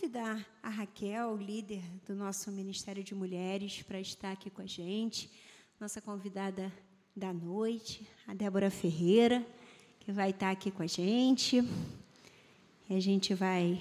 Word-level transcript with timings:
convidar 0.00 0.46
a 0.62 0.70
Raquel, 0.70 1.36
líder 1.36 1.82
do 2.06 2.14
nosso 2.14 2.50
Ministério 2.50 3.04
de 3.04 3.14
Mulheres, 3.14 3.82
para 3.82 4.00
estar 4.00 4.32
aqui 4.32 4.48
com 4.48 4.62
a 4.62 4.66
gente. 4.66 5.30
Nossa 5.78 6.00
convidada 6.00 6.72
da 7.14 7.34
noite, 7.34 8.08
a 8.26 8.32
Débora 8.32 8.70
Ferreira, 8.70 9.46
que 9.98 10.10
vai 10.10 10.30
estar 10.30 10.50
aqui 10.50 10.70
com 10.70 10.82
a 10.82 10.86
gente. 10.86 11.62
E 12.88 12.94
a 12.94 12.98
gente 12.98 13.34
vai 13.34 13.78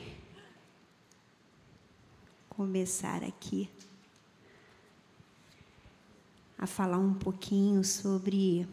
começar 2.49 3.23
aqui 3.23 3.69
a 6.57 6.67
falar 6.67 6.97
um 6.97 7.13
pouquinho 7.13 7.81
sobre 7.81 8.67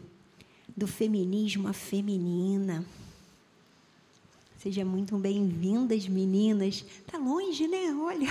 do 0.75 0.85
feminismo 0.85 1.69
à 1.69 1.73
feminina. 1.73 2.85
Sejam 4.57 4.85
muito 4.85 5.15
bem-vindas, 5.17 6.07
meninas. 6.07 6.83
Tá 7.05 7.19
longe, 7.19 7.67
né? 7.67 7.95
Olha. 8.01 8.27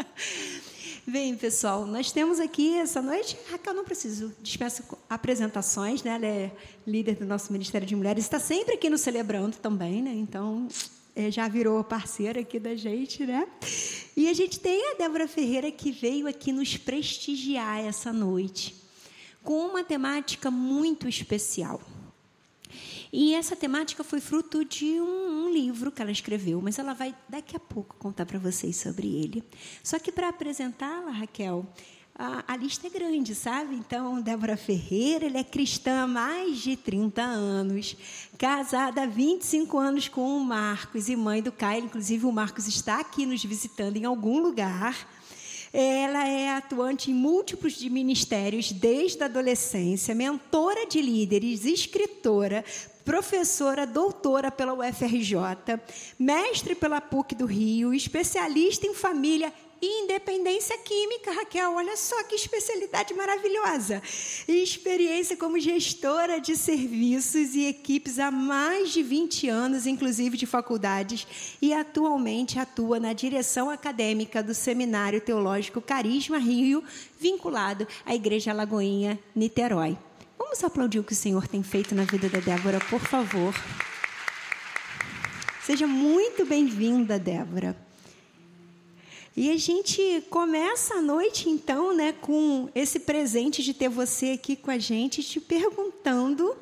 Bem, 1.06 1.36
pessoal, 1.36 1.84
nós 1.84 2.10
temos 2.10 2.40
aqui 2.40 2.74
essa 2.78 3.02
noite. 3.02 3.36
Raquel, 3.50 3.74
não 3.74 3.84
preciso, 3.84 4.34
dispensa 4.40 4.82
apresentações, 5.10 6.02
né? 6.02 6.14
Ela 6.14 6.26
é 6.26 6.50
líder 6.86 7.16
do 7.16 7.26
nosso 7.26 7.52
Ministério 7.52 7.86
de 7.86 7.94
Mulheres, 7.94 8.24
está 8.24 8.40
sempre 8.40 8.76
aqui 8.76 8.88
no 8.88 8.96
Celebrando 8.96 9.58
também, 9.58 10.00
né? 10.00 10.12
Então, 10.14 10.66
é, 11.14 11.30
já 11.30 11.46
virou 11.48 11.84
parceira 11.84 12.40
aqui 12.40 12.58
da 12.58 12.74
gente, 12.74 13.26
né? 13.26 13.46
E 14.16 14.26
a 14.26 14.32
gente 14.32 14.58
tem 14.58 14.92
a 14.92 14.94
Débora 14.94 15.28
Ferreira 15.28 15.70
que 15.70 15.92
veio 15.92 16.26
aqui 16.26 16.50
nos 16.50 16.78
prestigiar 16.78 17.84
essa 17.84 18.10
noite 18.10 18.74
com 19.42 19.66
uma 19.66 19.84
temática 19.84 20.50
muito 20.50 21.06
especial. 21.06 21.78
E 23.12 23.34
essa 23.34 23.56
temática 23.56 24.04
foi 24.04 24.20
fruto 24.20 24.64
de 24.64 25.00
um, 25.00 25.46
um 25.46 25.52
livro 25.52 25.90
que 25.90 26.00
ela 26.00 26.12
escreveu, 26.12 26.60
mas 26.62 26.78
ela 26.78 26.94
vai 26.94 27.14
daqui 27.28 27.56
a 27.56 27.60
pouco 27.60 27.96
contar 27.96 28.24
para 28.24 28.38
vocês 28.38 28.76
sobre 28.76 29.08
ele. 29.08 29.42
Só 29.82 29.98
que 29.98 30.12
para 30.12 30.28
apresentá-la, 30.28 31.10
Raquel, 31.10 31.66
a, 32.14 32.44
a, 32.46 32.56
lista 32.56 32.86
é 32.86 32.90
grande, 32.90 33.34
sabe? 33.34 33.74
Então, 33.74 34.20
Débora 34.20 34.56
Ferreira, 34.56 35.26
ela 35.26 35.38
é 35.38 35.44
cristã 35.44 36.02
há 36.02 36.06
mais 36.06 36.58
de 36.58 36.76
30 36.76 37.22
anos, 37.22 37.96
casada 38.36 39.04
há 39.04 39.06
25 39.06 39.78
anos 39.78 40.06
com 40.06 40.36
o 40.36 40.44
Marcos 40.44 41.08
e 41.08 41.16
mãe 41.16 41.42
do 41.42 41.50
Caio. 41.50 41.86
Inclusive, 41.86 42.26
o 42.26 42.32
Marcos 42.32 42.68
está 42.68 43.00
aqui 43.00 43.24
nos 43.24 43.42
visitando 43.42 43.96
em 43.96 44.04
algum 44.04 44.38
lugar. 44.38 45.08
Ela 45.72 46.26
é 46.26 46.50
atuante 46.50 47.10
em 47.10 47.14
múltiplos 47.14 47.74
de 47.74 47.88
ministérios 47.88 48.72
desde 48.72 49.22
a 49.22 49.26
adolescência, 49.26 50.14
mentora 50.14 50.84
de 50.86 51.00
líderes, 51.00 51.64
escritora, 51.64 52.64
professora, 53.04 53.86
doutora 53.86 54.50
pela 54.50 54.74
UFRJ, 54.74 55.36
mestre 56.18 56.74
pela 56.74 57.00
PUC 57.00 57.34
do 57.34 57.46
Rio, 57.46 57.94
especialista 57.94 58.86
em 58.86 58.94
família 58.94 59.52
e 59.82 60.04
independência 60.04 60.76
química, 60.78 61.32
Raquel. 61.32 61.74
Olha 61.74 61.96
só 61.96 62.22
que 62.24 62.34
especialidade 62.34 63.14
maravilhosa. 63.14 64.02
E 64.46 64.62
experiência 64.62 65.36
como 65.36 65.58
gestora 65.58 66.40
de 66.40 66.54
serviços 66.56 67.54
e 67.54 67.66
equipes 67.66 68.18
há 68.18 68.30
mais 68.30 68.90
de 68.90 69.02
20 69.02 69.48
anos, 69.48 69.86
inclusive 69.86 70.36
de 70.36 70.46
faculdades, 70.46 71.26
e 71.62 71.72
atualmente 71.72 72.58
atua 72.58 73.00
na 73.00 73.12
direção 73.12 73.70
acadêmica 73.70 74.42
do 74.42 74.54
Seminário 74.54 75.20
Teológico 75.20 75.80
Carisma 75.80 76.38
Rio, 76.38 76.84
vinculado 77.18 77.86
à 78.04 78.14
Igreja 78.14 78.52
Lagoinha, 78.52 79.18
Niterói. 79.34 79.96
Vamos 80.40 80.64
aplaudir 80.64 80.98
o 80.98 81.04
que 81.04 81.12
o 81.12 81.16
Senhor 81.16 81.46
tem 81.46 81.62
feito 81.62 81.94
na 81.94 82.04
vida 82.04 82.26
da 82.26 82.40
Débora, 82.40 82.80
por 82.88 82.98
favor. 82.98 83.54
Seja 85.62 85.86
muito 85.86 86.46
bem-vinda, 86.46 87.18
Débora. 87.18 87.76
E 89.36 89.50
a 89.50 89.58
gente 89.58 90.24
começa 90.30 90.94
a 90.94 91.02
noite, 91.02 91.50
então, 91.50 91.94
né, 91.94 92.14
com 92.14 92.70
esse 92.74 93.00
presente 93.00 93.62
de 93.62 93.74
ter 93.74 93.90
você 93.90 94.30
aqui 94.30 94.56
com 94.56 94.70
a 94.70 94.78
gente, 94.78 95.22
te 95.22 95.38
perguntando. 95.38 96.56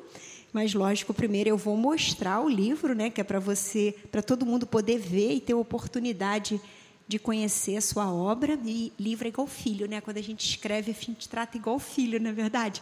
Mas, 0.51 0.73
lógico, 0.73 1.13
primeiro 1.13 1.49
eu 1.49 1.57
vou 1.57 1.77
mostrar 1.77 2.41
o 2.41 2.49
livro, 2.49 2.93
né, 2.93 3.09
que 3.09 3.21
é 3.21 3.23
para 3.23 3.39
você, 3.39 3.95
para 4.11 4.21
todo 4.21 4.45
mundo 4.45 4.67
poder 4.67 4.99
ver 4.99 5.35
e 5.35 5.39
ter 5.39 5.53
oportunidade 5.53 6.57
de 6.57 6.78
conhecer 7.17 7.77
a 7.77 7.81
sua 7.81 8.11
obra. 8.11 8.59
E 8.63 8.93
livro 8.99 9.25
é 9.25 9.29
igual 9.29 9.47
filho, 9.47 9.87
né? 9.87 9.99
Quando 10.01 10.17
a 10.17 10.21
gente 10.21 10.47
escreve, 10.47 10.91
a 10.91 10.93
gente 10.93 11.27
trata 11.27 11.57
igual 11.57 11.79
filho, 11.79 12.19
não 12.19 12.29
é 12.29 12.33
verdade? 12.33 12.81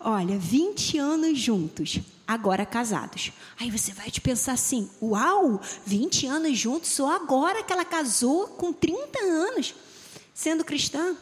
Olha, 0.00 0.38
20 0.38 0.96
anos 0.98 1.38
juntos, 1.38 2.00
agora 2.26 2.64
casados. 2.64 3.32
Aí 3.58 3.70
você 3.70 3.92
vai 3.92 4.10
te 4.10 4.20
pensar 4.20 4.52
assim: 4.52 4.88
uau, 5.02 5.60
20 5.84 6.26
anos 6.26 6.56
juntos, 6.58 6.90
só 6.90 7.14
agora 7.14 7.62
que 7.62 7.72
ela 7.72 7.84
casou 7.84 8.46
com 8.46 8.72
30 8.72 9.18
anos, 9.18 9.74
sendo 10.32 10.64
cristã. 10.64 11.14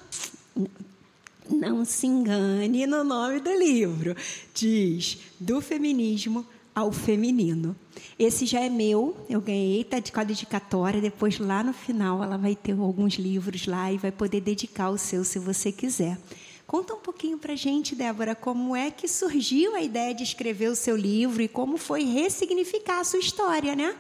Não 1.50 1.84
se 1.84 2.06
engane 2.06 2.86
no 2.86 3.04
nome 3.04 3.40
do 3.40 3.52
livro. 3.52 4.16
Diz 4.54 5.18
do 5.38 5.60
feminismo 5.60 6.46
ao 6.74 6.90
feminino. 6.90 7.76
Esse 8.18 8.44
já 8.44 8.60
é 8.60 8.68
meu, 8.68 9.16
eu 9.28 9.40
ganhei, 9.40 9.84
tá 9.84 10.00
de 10.00 10.10
com 10.10 10.20
a 10.20 10.24
dedicatória. 10.24 11.00
Depois, 11.00 11.38
lá 11.38 11.62
no 11.62 11.72
final, 11.72 12.22
ela 12.22 12.36
vai 12.36 12.56
ter 12.56 12.72
alguns 12.72 13.14
livros 13.14 13.66
lá 13.66 13.92
e 13.92 13.98
vai 13.98 14.10
poder 14.10 14.40
dedicar 14.40 14.90
o 14.90 14.98
seu 14.98 15.22
se 15.24 15.38
você 15.38 15.70
quiser. 15.70 16.18
Conta 16.66 16.94
um 16.94 17.00
pouquinho 17.00 17.38
para 17.38 17.54
gente, 17.54 17.94
Débora, 17.94 18.34
como 18.34 18.74
é 18.74 18.90
que 18.90 19.06
surgiu 19.06 19.76
a 19.76 19.82
ideia 19.82 20.14
de 20.14 20.22
escrever 20.22 20.68
o 20.68 20.74
seu 20.74 20.96
livro 20.96 21.42
e 21.42 21.46
como 21.46 21.76
foi 21.76 22.04
ressignificar 22.04 23.00
a 23.00 23.04
sua 23.04 23.20
história, 23.20 23.76
né? 23.76 23.94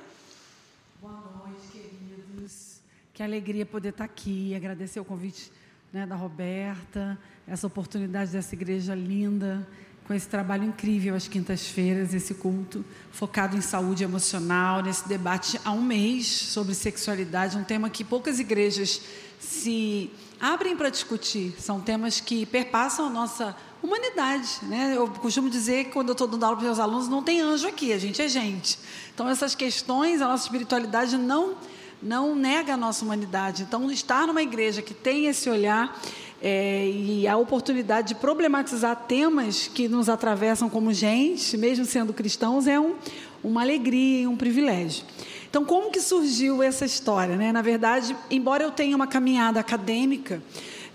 Boa 1.00 1.12
noite, 1.12 1.68
queridos. 1.70 2.80
Que 3.12 3.22
alegria 3.22 3.66
poder 3.66 3.90
estar 3.90 4.04
aqui, 4.04 4.54
agradecer 4.54 4.98
o 4.98 5.04
convite 5.04 5.52
né, 5.92 6.06
da 6.06 6.16
Roberta, 6.16 7.18
essa 7.46 7.66
oportunidade 7.66 8.32
dessa 8.32 8.54
igreja 8.54 8.94
linda 8.94 9.64
com 10.06 10.12
esse 10.12 10.28
trabalho 10.28 10.64
incrível 10.64 11.14
às 11.14 11.26
quintas-feiras, 11.26 12.12
esse 12.12 12.34
culto 12.34 12.84
focado 13.10 13.56
em 13.56 13.60
saúde 13.60 14.04
emocional, 14.04 14.82
nesse 14.82 15.08
debate 15.08 15.58
há 15.64 15.72
um 15.72 15.82
mês 15.82 16.26
sobre 16.26 16.74
sexualidade, 16.74 17.56
um 17.56 17.64
tema 17.64 17.88
que 17.88 18.04
poucas 18.04 18.38
igrejas 18.38 19.00
se 19.40 20.10
abrem 20.38 20.76
para 20.76 20.90
discutir. 20.90 21.54
São 21.58 21.80
temas 21.80 22.20
que 22.20 22.44
perpassam 22.44 23.06
a 23.06 23.10
nossa 23.10 23.56
humanidade. 23.82 24.58
Né? 24.62 24.94
Eu 24.94 25.08
costumo 25.08 25.48
dizer 25.48 25.84
que 25.84 25.92
quando 25.92 26.08
eu 26.08 26.12
estou 26.12 26.26
dando 26.26 26.44
aula 26.44 26.56
para 26.56 26.62
os 26.62 26.66
meus 26.66 26.78
alunos, 26.78 27.08
não 27.08 27.22
tem 27.22 27.40
anjo 27.40 27.66
aqui, 27.66 27.92
a 27.92 27.98
gente 27.98 28.20
é 28.20 28.28
gente. 28.28 28.78
Então, 29.14 29.28
essas 29.28 29.54
questões, 29.54 30.20
a 30.20 30.28
nossa 30.28 30.44
espiritualidade 30.44 31.16
não, 31.16 31.54
não 32.02 32.34
nega 32.34 32.74
a 32.74 32.76
nossa 32.76 33.04
humanidade. 33.04 33.62
Então, 33.62 33.90
estar 33.90 34.26
numa 34.26 34.42
igreja 34.42 34.82
que 34.82 34.92
tem 34.92 35.26
esse 35.26 35.48
olhar 35.48 35.98
é, 36.46 36.86
e 36.86 37.26
a 37.26 37.38
oportunidade 37.38 38.08
de 38.08 38.14
problematizar 38.16 38.94
temas 39.08 39.66
que 39.66 39.88
nos 39.88 40.10
atravessam 40.10 40.68
como 40.68 40.92
gente, 40.92 41.56
mesmo 41.56 41.86
sendo 41.86 42.12
cristãos, 42.12 42.66
é 42.66 42.78
um, 42.78 42.96
uma 43.42 43.62
alegria 43.62 44.24
e 44.24 44.26
um 44.26 44.36
privilégio. 44.36 45.06
Então, 45.48 45.64
como 45.64 45.90
que 45.90 46.02
surgiu 46.02 46.62
essa 46.62 46.84
história? 46.84 47.34
Né? 47.34 47.50
Na 47.50 47.62
verdade, 47.62 48.14
embora 48.30 48.62
eu 48.62 48.70
tenha 48.70 48.94
uma 48.94 49.06
caminhada 49.06 49.58
acadêmica 49.58 50.42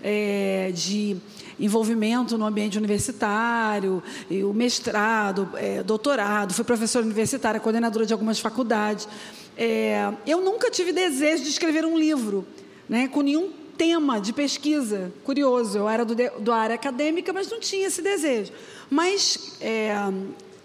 é, 0.00 0.70
de 0.72 1.16
envolvimento 1.58 2.38
no 2.38 2.46
ambiente 2.46 2.78
universitário, 2.78 4.00
o 4.30 4.52
mestrado, 4.52 5.48
é, 5.56 5.82
doutorado, 5.82 6.54
fui 6.54 6.64
professora 6.64 7.04
universitária, 7.04 7.58
coordenadora 7.58 8.06
de 8.06 8.12
algumas 8.12 8.38
faculdades. 8.38 9.08
É, 9.56 10.12
eu 10.24 10.40
nunca 10.40 10.70
tive 10.70 10.92
desejo 10.92 11.42
de 11.42 11.48
escrever 11.48 11.84
um 11.84 11.98
livro, 11.98 12.46
né, 12.88 13.08
com 13.08 13.20
nenhum 13.20 13.59
tema 13.80 14.20
de 14.20 14.34
pesquisa. 14.34 15.10
Curioso, 15.24 15.78
eu 15.78 15.88
era 15.88 16.04
do, 16.04 16.14
do 16.38 16.52
área 16.52 16.74
acadêmica, 16.74 17.32
mas 17.32 17.50
não 17.50 17.58
tinha 17.58 17.86
esse 17.86 18.02
desejo. 18.02 18.52
Mas 18.90 19.56
é, 19.58 19.94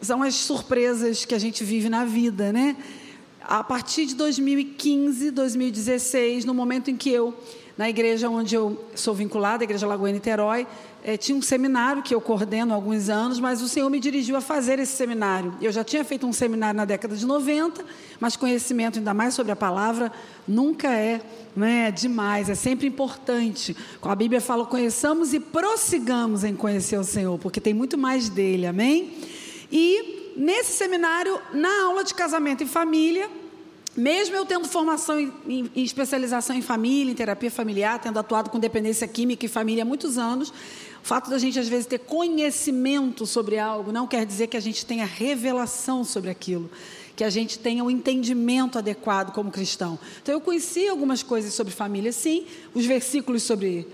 são 0.01 0.21
as 0.21 0.35
surpresas 0.35 1.23
que 1.23 1.33
a 1.33 1.39
gente 1.39 1.63
vive 1.63 1.87
na 1.87 2.03
vida, 2.03 2.51
né? 2.51 2.75
A 3.41 3.63
partir 3.63 4.05
de 4.05 4.15
2015, 4.15 5.31
2016, 5.31 6.43
no 6.43 6.53
momento 6.53 6.91
em 6.91 6.97
que 6.97 7.09
eu, 7.09 7.33
na 7.77 7.89
igreja 7.89 8.29
onde 8.29 8.55
eu 8.55 8.85
sou 8.95 9.13
vinculada, 9.13 9.63
a 9.63 9.65
Igreja 9.65 9.85
Lagoa 9.85 10.09
Niterói, 10.09 10.65
é, 11.03 11.17
tinha 11.17 11.37
um 11.37 11.41
seminário 11.41 12.01
que 12.01 12.15
eu 12.15 12.21
coordeno 12.21 12.71
há 12.71 12.75
alguns 12.75 13.09
anos, 13.09 13.39
mas 13.39 13.61
o 13.61 13.67
Senhor 13.67 13.89
me 13.89 13.99
dirigiu 13.99 14.35
a 14.37 14.41
fazer 14.41 14.79
esse 14.79 14.93
seminário. 14.93 15.53
Eu 15.61 15.71
já 15.71 15.83
tinha 15.83 16.03
feito 16.03 16.25
um 16.25 16.31
seminário 16.31 16.77
na 16.77 16.85
década 16.85 17.15
de 17.15 17.25
90, 17.25 17.83
mas 18.19 18.35
conhecimento 18.35 18.97
ainda 18.97 19.13
mais 19.13 19.33
sobre 19.33 19.51
a 19.51 19.55
palavra 19.55 20.11
nunca 20.47 20.89
é 20.89 21.21
né, 21.55 21.91
demais, 21.91 22.49
é 22.49 22.55
sempre 22.55 22.87
importante. 22.87 23.75
A 24.01 24.15
Bíblia 24.15 24.39
fala: 24.39 24.65
conheçamos 24.65 25.33
e 25.33 25.39
prossigamos 25.39 26.43
em 26.43 26.55
conhecer 26.55 26.97
o 26.97 27.03
Senhor, 27.03 27.37
porque 27.37 27.59
tem 27.59 27.73
muito 27.73 27.97
mais 27.97 28.29
dele, 28.29 28.65
amém? 28.65 29.13
E 29.71 30.33
nesse 30.37 30.73
seminário, 30.73 31.39
na 31.53 31.83
aula 31.83 32.03
de 32.03 32.13
casamento 32.13 32.63
e 32.63 32.65
família, 32.65 33.29
mesmo 33.95 34.35
eu 34.35 34.45
tendo 34.45 34.67
formação 34.67 35.19
em, 35.19 35.31
em, 35.47 35.83
especialização 35.83 36.55
em 36.55 36.61
família, 36.61 37.11
em 37.11 37.15
terapia 37.15 37.49
familiar, 37.49 37.99
tendo 37.99 38.19
atuado 38.19 38.49
com 38.49 38.59
dependência 38.59 39.07
química 39.07 39.45
e 39.45 39.49
família 39.49 39.83
há 39.83 39.85
muitos 39.85 40.17
anos, 40.17 40.49
o 40.49 41.07
fato 41.07 41.29
da 41.29 41.37
gente 41.37 41.57
às 41.59 41.67
vezes 41.67 41.85
ter 41.85 41.99
conhecimento 41.99 43.25
sobre 43.25 43.57
algo 43.57 43.91
não 43.91 44.05
quer 44.05 44.25
dizer 44.25 44.47
que 44.47 44.57
a 44.57 44.59
gente 44.59 44.85
tenha 44.85 45.05
revelação 45.05 46.03
sobre 46.03 46.29
aquilo. 46.29 46.69
que 47.15 47.23
a 47.23 47.29
gente 47.29 47.57
tenha 47.57 47.81
o 47.81 47.87
um 47.87 47.89
entendimento 47.89 48.77
adequado 48.77 49.31
como 49.31 49.49
cristão. 49.49 49.97
Então, 50.21 50.35
eu 50.35 50.41
conheci 50.41 50.85
algumas 50.89 51.23
coisas 51.23 51.53
sobre 51.53 51.71
família, 51.71 52.11
sim, 52.11 52.45
os 52.73 52.85
versículos 52.85 53.41
sobre 53.43 53.87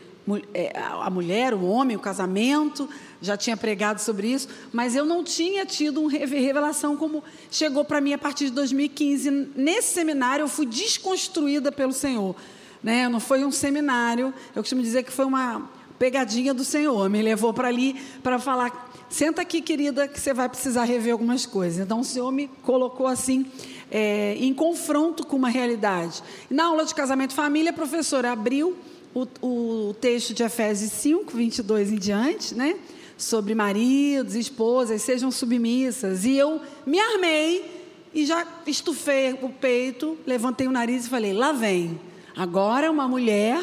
a 1.00 1.10
mulher, 1.10 1.54
o 1.54 1.66
homem, 1.66 1.98
o 1.98 2.00
casamento, 2.00 2.88
já 3.22 3.36
tinha 3.36 3.58
pregado 3.58 4.00
sobre 4.00 4.28
isso, 4.28 4.48
mas 4.72 4.96
eu 4.96 5.06
não 5.06 5.24
tinha 5.24 5.66
tido 5.66 6.02
uma 6.02 6.10
revelação 6.12 6.96
como 6.96 7.24
chegou 7.50 7.84
para 7.84 8.00
mim 8.00 8.14
a 8.14 8.18
partir 8.18 8.46
de 8.46 8.52
2015. 8.52 9.30
Nesse 9.56 9.94
seminário, 9.94 10.44
eu 10.44 10.48
fui 10.48 10.66
desconstruída 10.66 11.72
pelo 11.72 11.94
Senhor. 11.94 12.36
Né? 12.84 13.08
Não 13.10 13.20
foi 13.20 13.46
um 13.46 13.52
seminário, 13.52 14.34
eu 14.56 14.64
costumo 14.64 14.82
dizer 14.82 15.04
que 15.04 15.12
foi 15.12 15.26
uma 15.26 15.70
pegadinha 16.00 16.52
do 16.52 16.64
Senhor. 16.64 17.08
Me 17.10 17.22
levou 17.22 17.54
para 17.54 17.68
ali 17.68 17.94
para 18.24 18.40
falar: 18.40 18.92
senta 19.08 19.44
aqui, 19.44 19.62
querida, 19.62 20.08
que 20.08 20.20
você 20.20 20.34
vai 20.34 20.50
precisar 20.50 20.84
rever 20.84 21.14
algumas 21.14 21.46
coisas. 21.46 21.84
Então, 21.84 22.00
o 22.00 22.04
Senhor 22.04 22.32
me 22.32 22.48
colocou 22.64 23.08
assim. 23.08 23.46
É, 23.94 24.38
em 24.40 24.54
confronto 24.54 25.28
com 25.28 25.36
uma 25.36 25.50
realidade. 25.50 26.24
Na 26.50 26.68
aula 26.68 26.86
de 26.86 26.96
casamento 26.96 27.32
e 27.32 27.34
família, 27.34 27.72
a 27.72 27.74
professora 27.74 28.32
abriu 28.32 28.74
o, 29.14 29.28
o 29.42 29.94
texto 29.94 30.34
de 30.34 30.44
Efésios 30.44 30.92
5, 30.92 31.36
22 31.36 31.92
em 31.92 31.96
diante, 31.96 32.56
né? 32.56 32.76
sobre 33.22 33.54
maridos, 33.54 34.36
esposas, 34.36 35.02
sejam 35.02 35.32
submissas. 35.32 36.26
E 36.26 36.36
eu 36.36 36.60
me 36.86 37.00
armei 37.00 38.10
e 38.14 38.26
já 38.26 38.46
estufei 38.66 39.34
o 39.42 39.50
peito, 39.50 40.18
levantei 40.26 40.68
o 40.68 40.72
nariz 40.72 41.06
e 41.06 41.10
falei: 41.10 41.34
lá 41.34 41.52
vem. 41.52 42.00
Agora 42.36 42.88
é 42.88 42.90
uma 42.90 43.08
mulher 43.08 43.62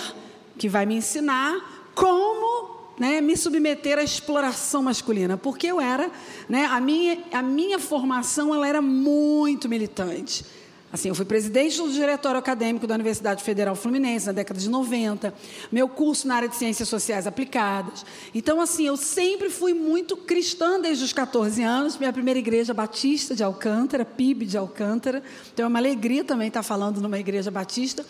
que 0.56 0.68
vai 0.68 0.86
me 0.86 0.96
ensinar 0.96 1.90
como 1.94 2.78
né, 2.98 3.20
me 3.20 3.36
submeter 3.36 3.98
à 3.98 4.02
exploração 4.02 4.82
masculina, 4.82 5.36
porque 5.36 5.68
eu 5.68 5.80
era, 5.80 6.10
né, 6.48 6.66
a 6.66 6.80
minha, 6.80 7.18
a 7.32 7.42
minha 7.42 7.78
formação 7.78 8.54
ela 8.54 8.66
era 8.66 8.82
muito 8.82 9.68
militante. 9.68 10.44
Assim, 10.90 11.08
eu 11.10 11.14
fui 11.14 11.26
presidente 11.26 11.76
do 11.76 11.90
diretório 11.92 12.38
acadêmico 12.38 12.86
da 12.86 12.94
Universidade 12.94 13.44
Federal 13.44 13.76
Fluminense 13.76 14.26
na 14.26 14.32
década 14.32 14.58
de 14.58 14.70
90, 14.70 15.34
meu 15.70 15.86
curso 15.86 16.26
na 16.26 16.36
área 16.36 16.48
de 16.48 16.56
ciências 16.56 16.88
sociais 16.88 17.26
aplicadas. 17.26 18.06
Então, 18.34 18.58
assim, 18.58 18.86
eu 18.86 18.96
sempre 18.96 19.50
fui 19.50 19.74
muito 19.74 20.16
cristã 20.16 20.80
desde 20.80 21.04
os 21.04 21.12
14 21.12 21.62
anos. 21.62 21.98
Minha 21.98 22.12
primeira 22.12 22.38
igreja 22.38 22.72
batista 22.72 23.34
de 23.34 23.44
Alcântara, 23.44 24.02
PIB 24.02 24.46
de 24.46 24.56
Alcântara. 24.56 25.22
Então, 25.52 25.66
é 25.66 25.68
uma 25.68 25.78
alegria 25.78 26.24
também 26.24 26.48
estar 26.48 26.62
falando 26.62 27.02
numa 27.02 27.18
igreja 27.18 27.50
batista. 27.50 28.06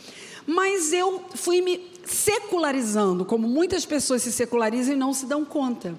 Mas 0.47 0.93
eu 0.93 1.25
fui 1.35 1.61
me 1.61 1.81
secularizando, 2.05 3.25
como 3.25 3.49
muitas 3.49 3.85
pessoas 3.85 4.23
se 4.23 4.31
secularizam 4.31 4.95
e 4.95 4.97
não 4.97 5.13
se 5.13 5.27
dão 5.27 5.45
conta 5.45 5.95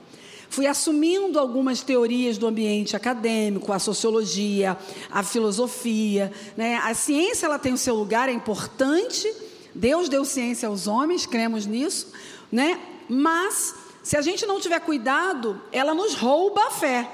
fui 0.49 0.65
assumindo 0.65 1.39
algumas 1.39 1.81
teorias 1.81 2.37
do 2.37 2.47
ambiente 2.47 2.95
acadêmico, 2.95 3.71
a 3.71 3.79
sociologia, 3.79 4.77
a 5.11 5.23
filosofia. 5.23 6.31
Né? 6.57 6.77
A 6.77 6.93
ciência 6.93 7.45
ela 7.45 7.59
tem 7.59 7.73
o 7.73 7.77
seu 7.77 7.95
lugar, 7.95 8.29
é 8.29 8.31
importante. 8.31 9.31
Deus 9.73 10.09
deu 10.09 10.25
ciência 10.25 10.67
aos 10.67 10.87
homens, 10.87 11.25
cremos 11.25 11.65
nisso, 11.65 12.11
né? 12.51 12.79
mas 13.07 13.75
se 14.01 14.17
a 14.17 14.21
gente 14.21 14.45
não 14.45 14.59
tiver 14.59 14.79
cuidado, 14.79 15.61
ela 15.71 15.93
nos 15.93 16.15
rouba 16.15 16.65
a 16.65 16.71
fé. 16.71 17.07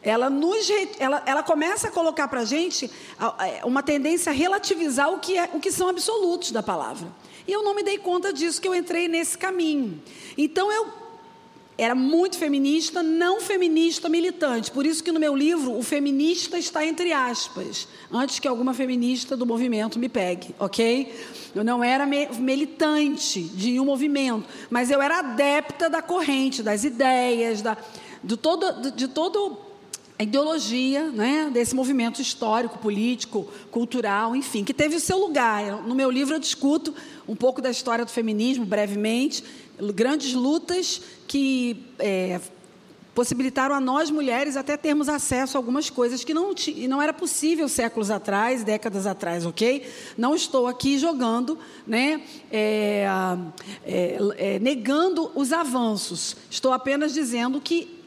Ela, 0.00 0.28
nos, 0.28 0.68
ela, 0.98 1.22
ela 1.24 1.42
começa 1.42 1.88
a 1.88 1.90
colocar 1.90 2.28
para 2.28 2.40
a 2.40 2.44
gente 2.44 2.90
é, 3.40 3.64
uma 3.64 3.82
tendência 3.82 4.30
a 4.30 4.34
relativizar 4.34 5.10
o 5.10 5.18
que, 5.18 5.38
é, 5.38 5.48
o 5.54 5.58
que 5.58 5.72
são 5.72 5.88
absolutos 5.88 6.52
da 6.52 6.62
palavra. 6.62 7.08
E 7.48 7.52
eu 7.52 7.62
não 7.62 7.74
me 7.74 7.82
dei 7.82 7.98
conta 7.98 8.32
disso, 8.32 8.60
que 8.60 8.68
eu 8.68 8.74
entrei 8.74 9.08
nesse 9.08 9.36
caminho. 9.36 10.02
Então 10.36 10.70
eu 10.70 11.03
era 11.76 11.94
muito 11.94 12.38
feminista, 12.38 13.02
não 13.02 13.40
feminista 13.40 14.08
militante. 14.08 14.70
Por 14.70 14.86
isso 14.86 15.02
que 15.02 15.10
no 15.10 15.18
meu 15.18 15.34
livro 15.34 15.76
o 15.76 15.82
feminista 15.82 16.56
está 16.56 16.86
entre 16.86 17.12
aspas, 17.12 17.88
antes 18.12 18.38
que 18.38 18.46
alguma 18.46 18.72
feminista 18.72 19.36
do 19.36 19.44
movimento 19.44 19.98
me 19.98 20.08
pegue, 20.08 20.54
ok? 20.58 21.12
Eu 21.54 21.64
não 21.64 21.82
era 21.82 22.06
militante 22.06 23.42
de 23.42 23.72
nenhum 23.72 23.84
movimento, 23.84 24.48
mas 24.70 24.90
eu 24.90 25.02
era 25.02 25.18
adepta 25.18 25.90
da 25.90 26.00
corrente, 26.00 26.62
das 26.62 26.84
ideias, 26.84 27.60
da, 27.60 27.76
de 28.22 28.36
todo, 28.36 28.90
de 28.92 29.08
todo 29.08 29.58
a 30.16 30.22
ideologia 30.22 31.10
né, 31.10 31.50
desse 31.52 31.74
movimento 31.74 32.22
histórico, 32.22 32.78
político, 32.78 33.48
cultural, 33.72 34.36
enfim, 34.36 34.62
que 34.62 34.72
teve 34.72 34.94
o 34.94 35.00
seu 35.00 35.18
lugar. 35.18 35.82
No 35.82 35.94
meu 35.94 36.08
livro 36.08 36.36
eu 36.36 36.38
discuto 36.38 36.94
um 37.26 37.34
pouco 37.34 37.60
da 37.60 37.68
história 37.68 38.04
do 38.04 38.10
feminismo, 38.12 38.64
brevemente, 38.64 39.42
grandes 39.94 40.34
lutas 40.34 41.00
que 41.26 41.84
é, 41.98 42.40
possibilitaram 43.14 43.74
a 43.74 43.80
nós 43.80 44.10
mulheres 44.10 44.56
até 44.56 44.76
termos 44.76 45.08
acesso 45.08 45.56
a 45.56 45.60
algumas 45.60 45.88
coisas 45.88 46.24
que 46.24 46.34
não, 46.34 46.52
não 46.88 47.00
era 47.00 47.12
possível 47.12 47.68
séculos 47.68 48.10
atrás, 48.10 48.64
décadas 48.64 49.06
atrás, 49.06 49.46
ok? 49.46 49.88
Não 50.18 50.34
estou 50.34 50.66
aqui 50.66 50.98
jogando, 50.98 51.58
né, 51.86 52.22
é, 52.50 53.06
é, 53.84 54.18
é, 54.36 54.58
negando 54.58 55.30
os 55.34 55.52
avanços. 55.52 56.36
Estou 56.50 56.72
apenas 56.72 57.14
dizendo 57.14 57.60
que 57.60 58.02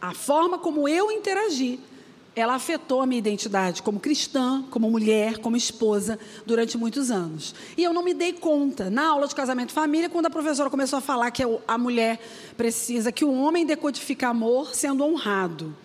a 0.00 0.12
forma 0.12 0.58
como 0.58 0.88
eu 0.88 1.10
interagi 1.10 1.80
ela 2.34 2.54
afetou 2.54 3.00
a 3.00 3.06
minha 3.06 3.18
identidade 3.18 3.82
como 3.82 3.98
cristã, 3.98 4.64
como 4.70 4.90
mulher, 4.90 5.38
como 5.38 5.56
esposa 5.56 6.18
durante 6.46 6.78
muitos 6.78 7.10
anos. 7.10 7.54
E 7.76 7.82
eu 7.82 7.92
não 7.92 8.02
me 8.02 8.14
dei 8.14 8.32
conta. 8.32 8.88
Na 8.88 9.08
aula 9.08 9.26
de 9.26 9.34
casamento 9.34 9.70
e 9.70 9.72
família, 9.72 10.08
quando 10.08 10.26
a 10.26 10.30
professora 10.30 10.70
começou 10.70 10.98
a 10.98 11.02
falar 11.02 11.30
que 11.30 11.42
a 11.66 11.78
mulher 11.78 12.20
precisa 12.56 13.10
que 13.10 13.24
o 13.24 13.32
homem 13.32 13.66
decodifique 13.66 14.24
amor 14.24 14.74
sendo 14.74 15.04
honrado. 15.04 15.76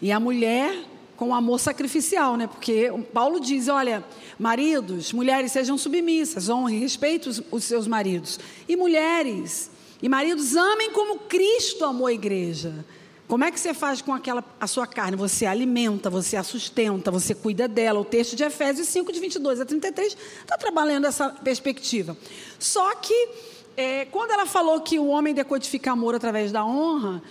E 0.00 0.12
a 0.12 0.20
mulher 0.20 0.76
com 1.16 1.34
amor 1.34 1.60
sacrificial, 1.60 2.36
né? 2.36 2.46
Porque 2.46 2.92
Paulo 3.12 3.40
diz, 3.40 3.68
olha, 3.68 4.04
maridos, 4.38 5.12
mulheres 5.12 5.52
sejam 5.52 5.78
submissas, 5.78 6.48
honrem, 6.48 6.78
respeitem 6.78 7.30
os, 7.30 7.42
os 7.50 7.64
seus 7.64 7.86
maridos. 7.86 8.38
E 8.68 8.76
mulheres 8.76 9.70
e 10.02 10.08
maridos 10.08 10.56
amem 10.56 10.90
como 10.90 11.20
Cristo 11.20 11.84
amou 11.84 12.06
a 12.06 12.12
igreja. 12.12 12.84
Como 13.26 13.42
é 13.42 13.50
que 13.50 13.58
você 13.58 13.72
faz 13.72 14.02
com 14.02 14.12
aquela 14.12 14.44
a 14.60 14.66
sua 14.66 14.86
carne? 14.86 15.16
Você 15.16 15.46
alimenta, 15.46 16.10
você 16.10 16.36
a 16.36 16.42
sustenta, 16.42 17.10
você 17.10 17.34
cuida 17.34 17.66
dela. 17.66 17.98
O 17.98 18.04
texto 18.04 18.36
de 18.36 18.44
Efésios 18.44 18.86
5, 18.88 19.10
de 19.12 19.18
22 19.18 19.60
a 19.60 19.64
33, 19.64 20.16
está 20.40 20.58
trabalhando 20.58 21.06
essa 21.06 21.30
perspectiva. 21.30 22.16
Só 22.58 22.94
que, 22.96 23.28
é, 23.76 24.04
quando 24.06 24.30
ela 24.30 24.44
falou 24.44 24.80
que 24.82 24.98
o 24.98 25.06
homem 25.06 25.32
decodifica 25.32 25.90
amor 25.92 26.14
através 26.14 26.52
da 26.52 26.66
honra, 26.66 27.22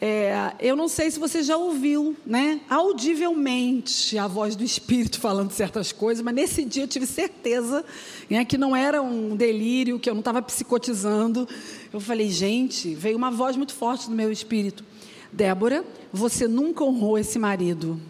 é, 0.00 0.54
eu 0.60 0.76
não 0.76 0.88
sei 0.88 1.10
se 1.10 1.18
você 1.18 1.42
já 1.42 1.56
ouviu, 1.56 2.16
né, 2.24 2.60
audivelmente, 2.70 4.16
a 4.16 4.26
voz 4.26 4.54
do 4.56 4.64
Espírito 4.64 5.18
falando 5.20 5.50
certas 5.50 5.90
coisas, 5.90 6.24
mas 6.24 6.34
nesse 6.34 6.64
dia 6.64 6.84
eu 6.84 6.88
tive 6.88 7.06
certeza 7.06 7.84
né, 8.30 8.44
que 8.44 8.56
não 8.56 8.74
era 8.74 9.02
um 9.02 9.34
delírio, 9.34 9.98
que 9.98 10.08
eu 10.08 10.14
não 10.14 10.20
estava 10.20 10.40
psicotizando. 10.40 11.46
Eu 11.92 12.00
falei, 12.00 12.30
gente, 12.30 12.94
veio 12.94 13.16
uma 13.16 13.32
voz 13.32 13.56
muito 13.56 13.74
forte 13.74 14.08
no 14.08 14.14
meu 14.14 14.30
espírito. 14.30 14.84
Débora, 15.32 15.84
você 16.12 16.48
nunca 16.48 16.84
honrou 16.84 17.18
esse 17.18 17.38
marido. 17.38 18.00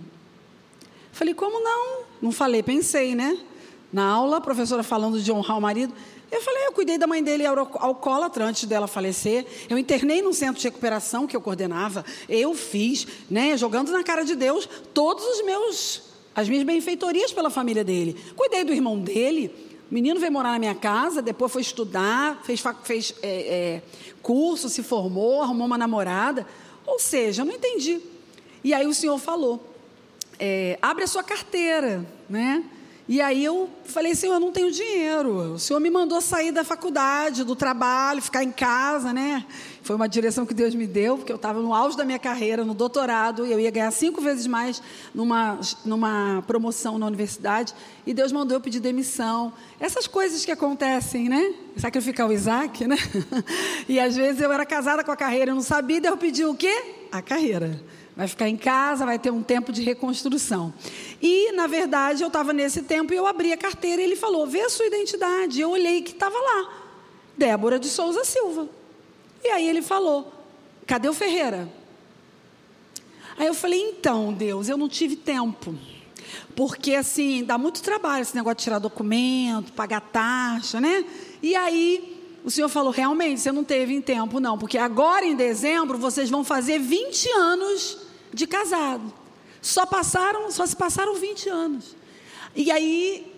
Falei, 1.12 1.34
como 1.34 1.62
não? 1.62 2.02
Não 2.22 2.32
falei, 2.32 2.62
pensei, 2.62 3.14
né? 3.14 3.38
Na 3.92 4.04
aula, 4.04 4.38
a 4.38 4.40
professora 4.40 4.82
falando 4.82 5.20
de 5.20 5.32
honrar 5.32 5.58
o 5.58 5.60
marido. 5.60 5.92
Eu 6.30 6.40
falei, 6.40 6.66
eu 6.66 6.72
cuidei 6.72 6.96
da 6.96 7.06
mãe 7.06 7.22
dele 7.22 7.44
alcoólatra 7.44 8.44
antes 8.44 8.64
dela 8.64 8.86
falecer. 8.86 9.44
Eu 9.68 9.76
internei 9.76 10.22
num 10.22 10.32
centro 10.32 10.60
de 10.60 10.68
recuperação 10.68 11.26
que 11.26 11.36
eu 11.36 11.40
coordenava. 11.40 12.04
Eu 12.28 12.54
fiz, 12.54 13.06
né, 13.28 13.56
jogando 13.56 13.90
na 13.90 14.04
cara 14.04 14.24
de 14.24 14.36
Deus 14.36 14.68
todos 14.94 15.24
os 15.24 15.44
meus 15.44 16.10
as 16.34 16.48
minhas 16.48 16.64
benfeitorias 16.64 17.32
pela 17.32 17.50
família 17.50 17.82
dele. 17.82 18.16
Cuidei 18.36 18.64
do 18.64 18.72
irmão 18.72 18.98
dele. 18.98 19.52
O 19.90 19.94
menino 19.94 20.20
veio 20.20 20.32
morar 20.32 20.52
na 20.52 20.58
minha 20.58 20.74
casa, 20.74 21.20
depois 21.20 21.50
foi 21.50 21.62
estudar, 21.62 22.40
fez, 22.44 22.62
fez 22.84 23.14
é, 23.20 23.28
é, 23.28 23.82
curso, 24.22 24.68
se 24.68 24.82
formou, 24.82 25.42
arrumou 25.42 25.66
uma 25.66 25.76
namorada. 25.76 26.46
Ou 26.90 26.98
seja, 26.98 27.44
não 27.44 27.54
entendi. 27.54 28.00
E 28.64 28.74
aí 28.74 28.84
o 28.84 28.92
senhor 28.92 29.16
falou: 29.16 29.64
é, 30.40 30.76
abre 30.82 31.04
a 31.04 31.06
sua 31.06 31.22
carteira, 31.22 32.04
né? 32.28 32.64
E 33.10 33.20
aí 33.20 33.44
eu 33.44 33.68
falei, 33.86 34.14
Senhor, 34.14 34.34
eu 34.34 34.40
não 34.40 34.52
tenho 34.52 34.70
dinheiro. 34.70 35.54
O 35.54 35.58
Senhor 35.58 35.80
me 35.80 35.90
mandou 35.90 36.20
sair 36.20 36.52
da 36.52 36.62
faculdade, 36.62 37.42
do 37.42 37.56
trabalho, 37.56 38.22
ficar 38.22 38.44
em 38.44 38.52
casa, 38.52 39.12
né? 39.12 39.44
Foi 39.82 39.96
uma 39.96 40.08
direção 40.08 40.46
que 40.46 40.54
Deus 40.54 40.76
me 40.76 40.86
deu, 40.86 41.16
porque 41.16 41.32
eu 41.32 41.36
estava 41.36 41.60
no 41.60 41.74
auge 41.74 41.96
da 41.96 42.04
minha 42.04 42.20
carreira, 42.20 42.64
no 42.64 42.72
doutorado, 42.72 43.44
e 43.44 43.50
eu 43.50 43.58
ia 43.58 43.70
ganhar 43.72 43.90
cinco 43.90 44.20
vezes 44.20 44.46
mais 44.46 44.80
numa, 45.12 45.58
numa 45.84 46.44
promoção 46.46 47.00
na 47.00 47.06
universidade. 47.06 47.74
E 48.06 48.14
Deus 48.14 48.30
mandou 48.30 48.56
eu 48.56 48.60
pedir 48.60 48.78
demissão. 48.78 49.52
Essas 49.80 50.06
coisas 50.06 50.44
que 50.44 50.52
acontecem, 50.52 51.28
né? 51.28 51.52
Sacrificar 51.78 52.28
o 52.28 52.32
Isaac, 52.32 52.86
né? 52.86 52.96
E 53.88 53.98
às 53.98 54.14
vezes 54.14 54.40
eu 54.40 54.52
era 54.52 54.64
casada 54.64 55.02
com 55.02 55.10
a 55.10 55.16
carreira, 55.16 55.50
eu 55.50 55.56
não 55.56 55.62
sabia, 55.62 56.00
daí 56.00 56.12
eu 56.12 56.16
pedi 56.16 56.44
o 56.44 56.54
quê? 56.54 56.94
A 57.10 57.20
carreira 57.20 57.82
vai 58.20 58.28
ficar 58.28 58.48
em 58.50 58.56
casa, 58.56 59.06
vai 59.06 59.18
ter 59.18 59.30
um 59.30 59.42
tempo 59.42 59.72
de 59.72 59.82
reconstrução. 59.82 60.74
E, 61.22 61.52
na 61.52 61.66
verdade, 61.66 62.22
eu 62.22 62.26
estava 62.26 62.52
nesse 62.52 62.82
tempo 62.82 63.14
e 63.14 63.16
eu 63.16 63.26
abri 63.26 63.50
a 63.50 63.56
carteira 63.56 64.02
e 64.02 64.04
ele 64.04 64.16
falou: 64.16 64.46
vê 64.46 64.60
a 64.60 64.68
sua 64.68 64.86
identidade. 64.86 65.58
Eu 65.58 65.70
olhei 65.70 66.02
que 66.02 66.12
estava 66.12 66.36
lá, 66.36 66.70
Débora 67.38 67.78
de 67.78 67.88
Souza 67.88 68.22
Silva. 68.22 68.68
E 69.42 69.48
aí 69.48 69.66
ele 69.66 69.80
falou: 69.80 70.30
cadê 70.86 71.08
o 71.08 71.14
Ferreira? 71.14 71.66
Aí 73.38 73.46
eu 73.46 73.54
falei: 73.54 73.80
então, 73.80 74.34
Deus, 74.34 74.68
eu 74.68 74.76
não 74.76 74.88
tive 74.88 75.16
tempo. 75.16 75.74
Porque, 76.54 76.94
assim, 76.94 77.42
dá 77.42 77.56
muito 77.56 77.82
trabalho 77.82 78.20
esse 78.20 78.36
negócio 78.36 78.58
de 78.58 78.64
tirar 78.64 78.78
documento, 78.78 79.72
pagar 79.72 80.02
taxa, 80.02 80.78
né? 80.78 81.06
E 81.42 81.56
aí, 81.56 82.22
o 82.44 82.50
senhor 82.50 82.68
falou, 82.68 82.92
realmente, 82.92 83.40
você 83.40 83.50
não 83.50 83.64
teve 83.64 83.94
em 83.94 84.02
tempo, 84.02 84.40
não. 84.40 84.58
Porque 84.58 84.76
agora, 84.76 85.24
em 85.24 85.34
dezembro, 85.34 85.96
vocês 85.96 86.28
vão 86.28 86.44
fazer 86.44 86.78
20 86.78 87.30
anos 87.30 87.99
de 88.32 88.46
casado. 88.46 89.12
Só 89.60 89.84
passaram, 89.84 90.50
só 90.50 90.66
se 90.66 90.76
passaram 90.76 91.14
20 91.14 91.48
anos. 91.48 91.96
E 92.54 92.70
aí, 92.70 93.30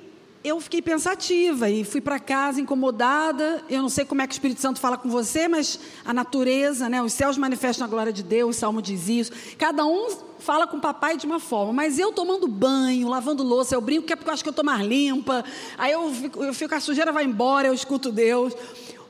eu 0.45 0.61
fiquei 0.61 0.83
pensativa 0.83 1.71
e 1.71 1.85
fui 1.85 2.01
para 2.01 2.19
casa 2.19 2.61
incomodada. 2.61 3.63
Eu 3.71 3.81
não 3.81 3.89
sei 3.89 4.05
como 4.05 4.23
é 4.23 4.27
que 4.27 4.33
o 4.33 4.35
Espírito 4.35 4.61
Santo 4.61 4.81
fala 4.81 4.97
com 4.97 5.09
você, 5.09 5.47
mas 5.47 5.79
a 6.05 6.13
natureza, 6.13 6.89
né, 6.89 7.01
os 7.01 7.13
céus 7.13 7.39
manifestam 7.39 7.87
a 7.87 7.89
glória 7.89 8.13
de 8.13 8.23
Deus, 8.23 8.57
o 8.57 8.59
Salmo 8.59 8.83
diz 8.83 9.09
isso. 9.09 9.33
Cada 9.57 9.85
um 9.87 10.09
fala 10.41 10.67
com 10.67 10.79
o 10.79 10.81
papai 10.81 11.17
de 11.17 11.27
uma 11.27 11.39
forma, 11.39 11.73
mas 11.73 11.99
eu 11.99 12.13
tomando 12.13 12.49
banho, 12.49 13.09
lavando 13.09 13.45
louça, 13.45 13.77
eu 13.77 13.81
brinco 13.81 14.07
que 14.07 14.13
é 14.13 14.17
porque 14.17 14.29
eu 14.29 14.35
acho 14.35 14.43
que 14.43 14.49
eu 14.49 14.53
estou 14.53 14.65
mais 14.65 14.85
limpa. 14.85 15.45
Aí 15.79 15.93
eu 15.93 16.13
fico, 16.13 16.43
eu 16.43 16.53
fico, 16.53 16.75
a 16.75 16.81
sujeira 16.81 17.13
vai 17.13 17.25
embora, 17.25 17.69
eu 17.69 17.75
escuto 17.75 18.11
Deus. 18.11 18.53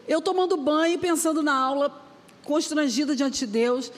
Eu 0.06 0.20
tomando 0.20 0.56
banho, 0.58 0.98
pensando 0.98 1.42
na 1.42 1.54
aula, 1.54 2.02
constrangida 2.44 3.16
diante 3.16 3.40
de 3.40 3.46
Deus, 3.46 3.90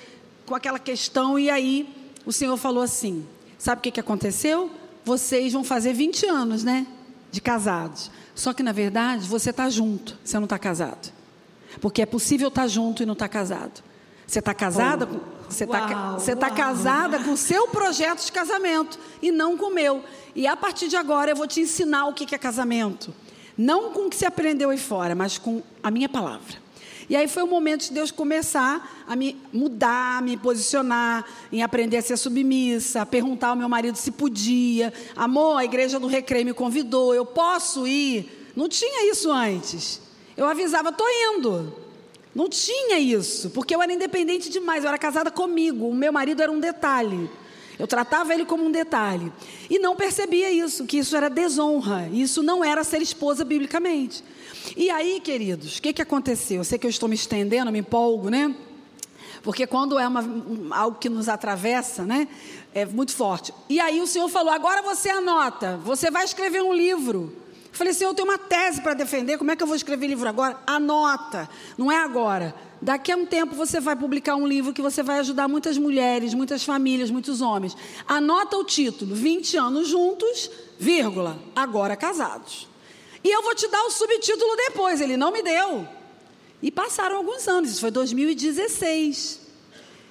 com 0.46 0.54
aquela 0.54 0.78
questão, 0.78 1.38
e 1.38 1.50
aí 1.50 1.88
o 2.24 2.32
Senhor 2.32 2.56
falou 2.56 2.82
assim: 2.82 3.26
sabe 3.58 3.80
o 3.80 3.82
que, 3.82 3.90
que 3.90 4.00
aconteceu? 4.00 4.70
Vocês 5.04 5.52
vão 5.52 5.64
fazer 5.64 5.92
20 5.92 6.26
anos, 6.26 6.64
né? 6.64 6.86
de 7.34 7.40
casados. 7.40 8.10
Só 8.34 8.52
que, 8.52 8.62
na 8.62 8.72
verdade, 8.72 9.28
você 9.28 9.50
está 9.50 9.68
junto, 9.68 10.16
você 10.24 10.36
não 10.36 10.44
está 10.44 10.58
casado. 10.58 11.12
Porque 11.80 12.00
é 12.00 12.06
possível 12.06 12.48
estar 12.48 12.62
tá 12.62 12.68
junto 12.68 13.02
e 13.02 13.06
não 13.06 13.12
estar 13.12 13.28
tá 13.28 13.32
casado. 13.32 13.82
Você 14.26 14.38
está 14.38 14.54
casada, 14.54 15.08
oh, 15.10 15.50
você 15.50 15.64
está 15.64 16.12
você 16.12 16.36
tá 16.36 16.48
casada 16.48 17.18
com 17.18 17.32
o 17.32 17.36
seu 17.36 17.68
projeto 17.68 18.24
de 18.24 18.32
casamento 18.32 18.98
e 19.20 19.30
não 19.30 19.58
com 19.58 19.66
o 19.66 19.74
meu. 19.74 20.02
E 20.34 20.46
a 20.46 20.56
partir 20.56 20.88
de 20.88 20.96
agora 20.96 21.32
eu 21.32 21.36
vou 21.36 21.46
te 21.46 21.60
ensinar 21.60 22.06
o 22.06 22.14
que 22.14 22.32
é 22.34 22.38
casamento. 22.38 23.12
Não 23.58 23.90
com 23.90 24.06
o 24.06 24.10
que 24.10 24.16
você 24.16 24.26
aprendeu 24.26 24.70
aí 24.70 24.78
fora, 24.78 25.14
mas 25.14 25.36
com 25.36 25.62
a 25.82 25.90
minha 25.90 26.08
palavra. 26.08 26.63
E 27.08 27.16
aí 27.16 27.28
foi 27.28 27.42
o 27.42 27.46
momento 27.46 27.82
de 27.82 27.92
Deus 27.92 28.10
começar 28.10 29.04
a 29.06 29.14
me 29.14 29.36
mudar, 29.52 30.22
me 30.22 30.36
posicionar, 30.36 31.24
em 31.52 31.62
aprender 31.62 31.98
a 31.98 32.02
ser 32.02 32.16
submissa, 32.16 33.02
a 33.02 33.06
perguntar 33.06 33.48
ao 33.48 33.56
meu 33.56 33.68
marido 33.68 33.96
se 33.96 34.10
podia. 34.10 34.92
Amor, 35.14 35.58
a 35.58 35.64
igreja 35.64 36.00
do 36.00 36.06
Recreio 36.06 36.46
me 36.46 36.54
convidou, 36.54 37.14
eu 37.14 37.26
posso 37.26 37.86
ir? 37.86 38.52
Não 38.56 38.68
tinha 38.68 39.10
isso 39.10 39.30
antes. 39.30 40.00
Eu 40.36 40.46
avisava, 40.46 40.88
estou 40.88 41.06
indo. 41.08 41.74
Não 42.34 42.48
tinha 42.48 42.98
isso, 42.98 43.50
porque 43.50 43.74
eu 43.74 43.82
era 43.82 43.92
independente 43.92 44.48
demais, 44.50 44.82
eu 44.82 44.88
era 44.88 44.98
casada 44.98 45.30
comigo, 45.30 45.88
o 45.88 45.94
meu 45.94 46.12
marido 46.12 46.42
era 46.42 46.50
um 46.50 46.58
detalhe. 46.58 47.30
Eu 47.78 47.86
tratava 47.86 48.32
ele 48.32 48.44
como 48.44 48.64
um 48.64 48.70
detalhe. 48.70 49.32
E 49.68 49.78
não 49.78 49.96
percebia 49.96 50.50
isso, 50.50 50.84
que 50.84 50.98
isso 50.98 51.16
era 51.16 51.28
desonra. 51.28 52.08
Isso 52.12 52.42
não 52.42 52.64
era 52.64 52.84
ser 52.84 53.02
esposa 53.02 53.44
biblicamente. 53.44 54.22
E 54.76 54.90
aí, 54.90 55.20
queridos, 55.20 55.78
o 55.78 55.82
que, 55.82 55.92
que 55.92 56.02
aconteceu? 56.02 56.58
Eu 56.58 56.64
sei 56.64 56.78
que 56.78 56.86
eu 56.86 56.90
estou 56.90 57.08
me 57.08 57.14
estendendo, 57.14 57.70
me 57.70 57.80
empolgo, 57.80 58.30
né? 58.30 58.54
Porque 59.42 59.66
quando 59.66 59.98
é 59.98 60.08
uma, 60.08 60.24
algo 60.70 60.98
que 60.98 61.10
nos 61.10 61.28
atravessa, 61.28 62.04
né? 62.04 62.26
É 62.72 62.86
muito 62.86 63.12
forte. 63.12 63.52
E 63.68 63.78
aí 63.78 64.00
o 64.00 64.06
Senhor 64.06 64.28
falou: 64.28 64.52
agora 64.52 64.80
você 64.82 65.10
anota, 65.10 65.76
você 65.84 66.10
vai 66.10 66.24
escrever 66.24 66.62
um 66.62 66.72
livro. 66.72 67.44
Eu 67.74 67.78
falei, 67.78 67.92
Senhor, 67.92 68.10
eu 68.10 68.14
tenho 68.14 68.28
uma 68.28 68.38
tese 68.38 68.80
para 68.80 68.94
defender, 68.94 69.36
como 69.36 69.50
é 69.50 69.56
que 69.56 69.62
eu 69.62 69.66
vou 69.66 69.74
escrever 69.74 70.06
livro 70.06 70.28
agora? 70.28 70.56
Anota, 70.64 71.48
não 71.76 71.90
é 71.90 71.96
agora. 71.96 72.54
Daqui 72.80 73.10
a 73.10 73.16
um 73.16 73.26
tempo 73.26 73.54
você 73.54 73.80
vai 73.80 73.96
publicar 73.96 74.36
um 74.36 74.46
livro 74.46 74.72
que 74.72 74.80
você 74.80 75.02
vai 75.02 75.18
ajudar 75.18 75.48
muitas 75.48 75.76
mulheres, 75.76 76.34
muitas 76.34 76.64
famílias, 76.64 77.10
muitos 77.10 77.40
homens. 77.40 77.76
Anota 78.06 78.56
o 78.56 78.64
título: 78.64 79.14
20 79.14 79.56
anos 79.56 79.88
juntos, 79.88 80.50
vírgula, 80.78 81.38
agora 81.54 81.96
casados. 81.96 82.68
E 83.24 83.34
eu 83.34 83.42
vou 83.42 83.54
te 83.54 83.66
dar 83.68 83.82
o 83.84 83.90
subtítulo 83.90 84.54
depois. 84.54 85.00
Ele 85.00 85.16
não 85.16 85.32
me 85.32 85.42
deu. 85.42 85.88
E 86.62 86.70
passaram 86.70 87.16
alguns 87.16 87.48
anos, 87.48 87.70
isso 87.70 87.80
foi 87.80 87.90
2016. 87.90 89.40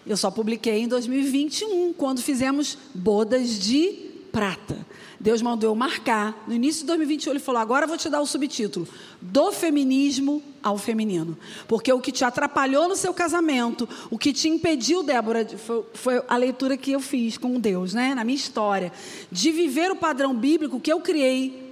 Eu 0.06 0.18
só 0.18 0.30
publiquei 0.30 0.80
em 0.80 0.88
2021, 0.88 1.94
quando 1.94 2.22
fizemos 2.22 2.78
bodas 2.94 3.60
de 3.60 4.12
prata. 4.32 4.86
Deus 5.20 5.42
mandou 5.42 5.70
eu 5.70 5.76
marcar. 5.76 6.44
No 6.46 6.54
início 6.54 6.82
de 6.82 6.88
2021, 6.88 7.32
ele 7.32 7.40
falou: 7.40 7.62
Agora 7.62 7.86
eu 7.86 7.88
vou 7.88 7.98
te 7.98 8.10
dar 8.10 8.20
o 8.20 8.26
subtítulo: 8.26 8.86
Do 9.22 9.52
feminismo 9.54 10.44
ao 10.62 10.78
feminino. 10.78 11.38
Porque 11.68 11.94
o 11.94 12.02
que 12.02 12.12
te 12.12 12.26
atrapalhou 12.26 12.90
no 12.90 12.96
seu 12.96 13.14
casamento, 13.14 13.88
o 14.12 14.18
que 14.18 14.34
te 14.34 14.50
impediu, 14.50 15.02
Débora, 15.02 15.48
foi, 15.58 15.86
foi 15.94 16.24
a 16.28 16.36
leitura 16.36 16.76
que 16.76 16.92
eu 16.92 17.00
fiz 17.00 17.38
com 17.38 17.58
Deus, 17.60 17.94
né? 17.94 18.14
na 18.14 18.26
minha 18.26 18.36
história, 18.36 18.92
de 19.32 19.52
viver 19.52 19.92
o 19.92 19.96
padrão 19.96 20.36
bíblico 20.36 20.80
que 20.80 20.92
eu 20.92 21.00
criei 21.00 21.63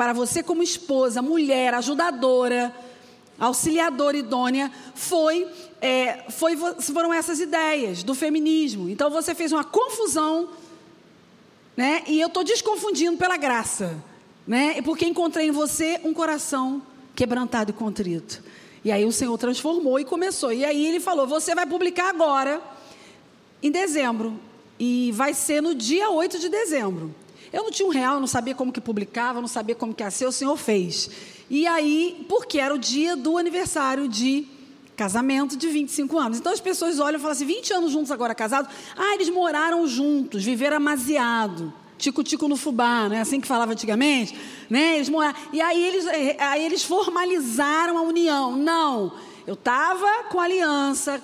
para 0.00 0.14
você 0.14 0.42
como 0.42 0.62
esposa, 0.62 1.20
mulher, 1.20 1.74
ajudadora, 1.74 2.74
auxiliadora 3.38 4.16
idônea, 4.16 4.72
foi, 4.94 5.46
é, 5.78 6.24
foi, 6.30 6.56
foram 6.56 7.12
essas 7.12 7.38
ideias 7.38 8.02
do 8.02 8.14
feminismo. 8.14 8.88
Então 8.88 9.10
você 9.10 9.34
fez 9.34 9.52
uma 9.52 9.62
confusão, 9.62 10.48
né? 11.76 12.02
E 12.06 12.18
eu 12.18 12.28
estou 12.28 12.42
desconfundindo 12.42 13.18
pela 13.18 13.36
graça, 13.36 14.02
né? 14.46 14.80
Porque 14.80 15.04
encontrei 15.04 15.48
em 15.48 15.50
você 15.50 16.00
um 16.02 16.14
coração 16.14 16.80
quebrantado 17.14 17.70
e 17.70 17.74
contrito. 17.74 18.42
E 18.82 18.90
aí 18.90 19.04
o 19.04 19.12
Senhor 19.12 19.36
transformou 19.36 20.00
e 20.00 20.04
começou. 20.06 20.50
E 20.50 20.64
aí 20.64 20.86
ele 20.86 20.98
falou: 20.98 21.26
Você 21.26 21.54
vai 21.54 21.66
publicar 21.66 22.08
agora, 22.08 22.58
em 23.62 23.70
dezembro. 23.70 24.40
E 24.78 25.12
vai 25.12 25.34
ser 25.34 25.60
no 25.60 25.74
dia 25.74 26.08
8 26.08 26.38
de 26.38 26.48
dezembro. 26.48 27.14
Eu 27.52 27.64
não 27.64 27.70
tinha 27.70 27.86
um 27.86 27.90
real, 27.90 28.20
não 28.20 28.26
sabia 28.26 28.54
como 28.54 28.72
que 28.72 28.80
publicava, 28.80 29.40
não 29.40 29.48
sabia 29.48 29.74
como 29.74 29.92
que 29.92 30.02
ia 30.02 30.10
ser, 30.10 30.26
o 30.26 30.32
Senhor 30.32 30.56
fez. 30.56 31.10
E 31.48 31.66
aí, 31.66 32.24
porque 32.28 32.60
era 32.60 32.72
o 32.74 32.78
dia 32.78 33.16
do 33.16 33.36
aniversário 33.36 34.08
de 34.08 34.46
casamento 34.96 35.56
de 35.56 35.66
25 35.66 36.18
anos. 36.18 36.38
Então 36.38 36.52
as 36.52 36.60
pessoas 36.60 37.00
olham 37.00 37.18
e 37.18 37.20
falam 37.20 37.32
assim: 37.32 37.46
20 37.46 37.72
anos 37.72 37.92
juntos 37.92 38.10
agora 38.10 38.34
casados. 38.34 38.70
Ah, 38.96 39.14
eles 39.14 39.30
moraram 39.30 39.86
juntos, 39.88 40.44
viveram 40.44 40.76
amaziado. 40.76 41.72
Tico-tico 41.96 42.48
no 42.48 42.56
fubá, 42.56 43.08
não 43.08 43.16
é 43.16 43.20
assim 43.20 43.40
que 43.40 43.46
falava 43.46 43.72
antigamente? 43.72 44.34
Né? 44.68 44.96
Eles 44.96 45.08
moraram. 45.08 45.38
E 45.52 45.60
aí 45.60 45.86
eles, 45.86 46.06
eh, 46.06 46.36
aí 46.38 46.64
eles 46.64 46.84
formalizaram 46.84 47.98
a 47.98 48.02
união. 48.02 48.56
Não, 48.56 49.12
eu 49.46 49.54
estava 49.54 50.24
com 50.30 50.38
aliança, 50.38 51.20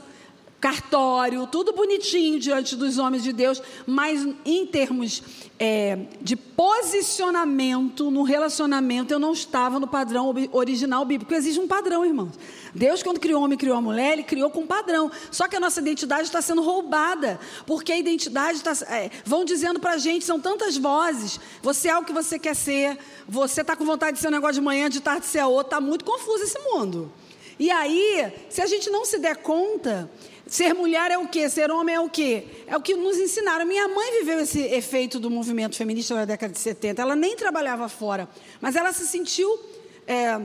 cartório, 0.67 1.47
tudo 1.47 1.73
bonitinho 1.73 2.41
diante 2.41 2.75
dos 2.75 2.99
homens 2.99 3.23
de 3.23 3.33
Deus, 3.33 3.63
mas 3.87 4.27
em 4.45 4.67
termos 4.67 5.23
é, 5.61 5.97
de 6.21 6.35
posicionamento 6.35 8.11
no 8.11 8.25
relacionamento, 8.25 9.15
eu 9.15 9.21
não 9.21 9.33
estava 9.33 9.79
no 9.79 9.87
padrão 9.87 10.35
original 10.51 11.05
bíblico. 11.05 11.33
Existe 11.33 11.61
um 11.61 11.69
padrão, 11.69 12.05
irmãos. 12.05 12.33
Deus, 12.75 13.01
quando 13.01 13.21
criou 13.21 13.43
o 13.43 13.45
homem 13.45 13.55
e 13.55 13.59
criou 13.59 13.77
a 13.77 13.81
mulher, 13.81 14.15
ele 14.15 14.25
criou 14.25 14.51
com 14.51 14.63
um 14.63 14.67
padrão. 14.67 15.09
Só 15.31 15.47
que 15.47 15.55
a 15.55 15.61
nossa 15.61 15.79
identidade 15.79 16.25
está 16.25 16.43
sendo 16.43 16.63
roubada, 16.63 17.39
porque 17.65 17.93
a 17.93 17.97
identidade 17.97 18.59
está. 18.59 18.73
É, 18.93 19.09
vão 19.25 19.45
dizendo 19.45 19.79
para 19.79 19.93
a 19.93 19.99
gente, 19.99 20.25
são 20.25 20.41
tantas 20.41 20.77
vozes. 20.77 21.39
Você 21.63 21.91
é 21.91 21.97
o 21.97 22.03
que 22.03 22.13
você 22.13 22.41
quer 22.41 22.57
ser, 22.57 22.99
você 23.29 23.61
está 23.61 23.77
com 23.77 23.85
vontade 23.85 24.17
de 24.17 24.19
ser 24.21 24.27
um 24.27 24.33
negócio 24.33 24.57
de 24.57 24.63
manhã, 24.63 24.91
de 24.91 24.99
tarde 24.99 25.27
ser 25.27 25.45
outro. 25.45 25.69
Está 25.69 25.81
muito 25.81 26.05
confuso 26.05 26.43
esse 26.43 26.59
mundo. 26.59 27.13
E 27.57 27.71
aí, 27.71 28.33
se 28.51 28.61
a 28.61 28.67
gente 28.67 28.91
não 28.91 29.05
se 29.05 29.19
der 29.19 29.37
conta, 29.37 30.11
Ser 30.47 30.75
mulher 30.75 31.11
é 31.11 31.19
o 31.19 31.27
quê? 31.27 31.49
Ser 31.49 31.73
homem 31.73 31.95
é 31.95 32.01
o 32.01 32.09
quê? 32.09 32.45
É 32.69 32.77
o 32.77 32.81
que 32.81 32.95
nos 32.95 33.19
ensinaram. 33.19 33.67
Minha 33.67 33.89
mãe 33.89 34.21
viveu 34.21 34.39
esse 34.39 34.61
efeito 34.61 35.19
do 35.19 35.29
movimento 35.29 35.75
feminista 35.75 36.15
na 36.15 36.25
década 36.25 36.53
de 36.53 36.61
70. 36.61 37.03
Ela 37.03 37.17
nem 37.17 37.35
trabalhava 37.35 37.89
fora, 37.89 38.29
mas 38.61 38.77
ela 38.77 38.93
se 38.93 39.07
sentiu 39.09 39.59
é, 40.07 40.41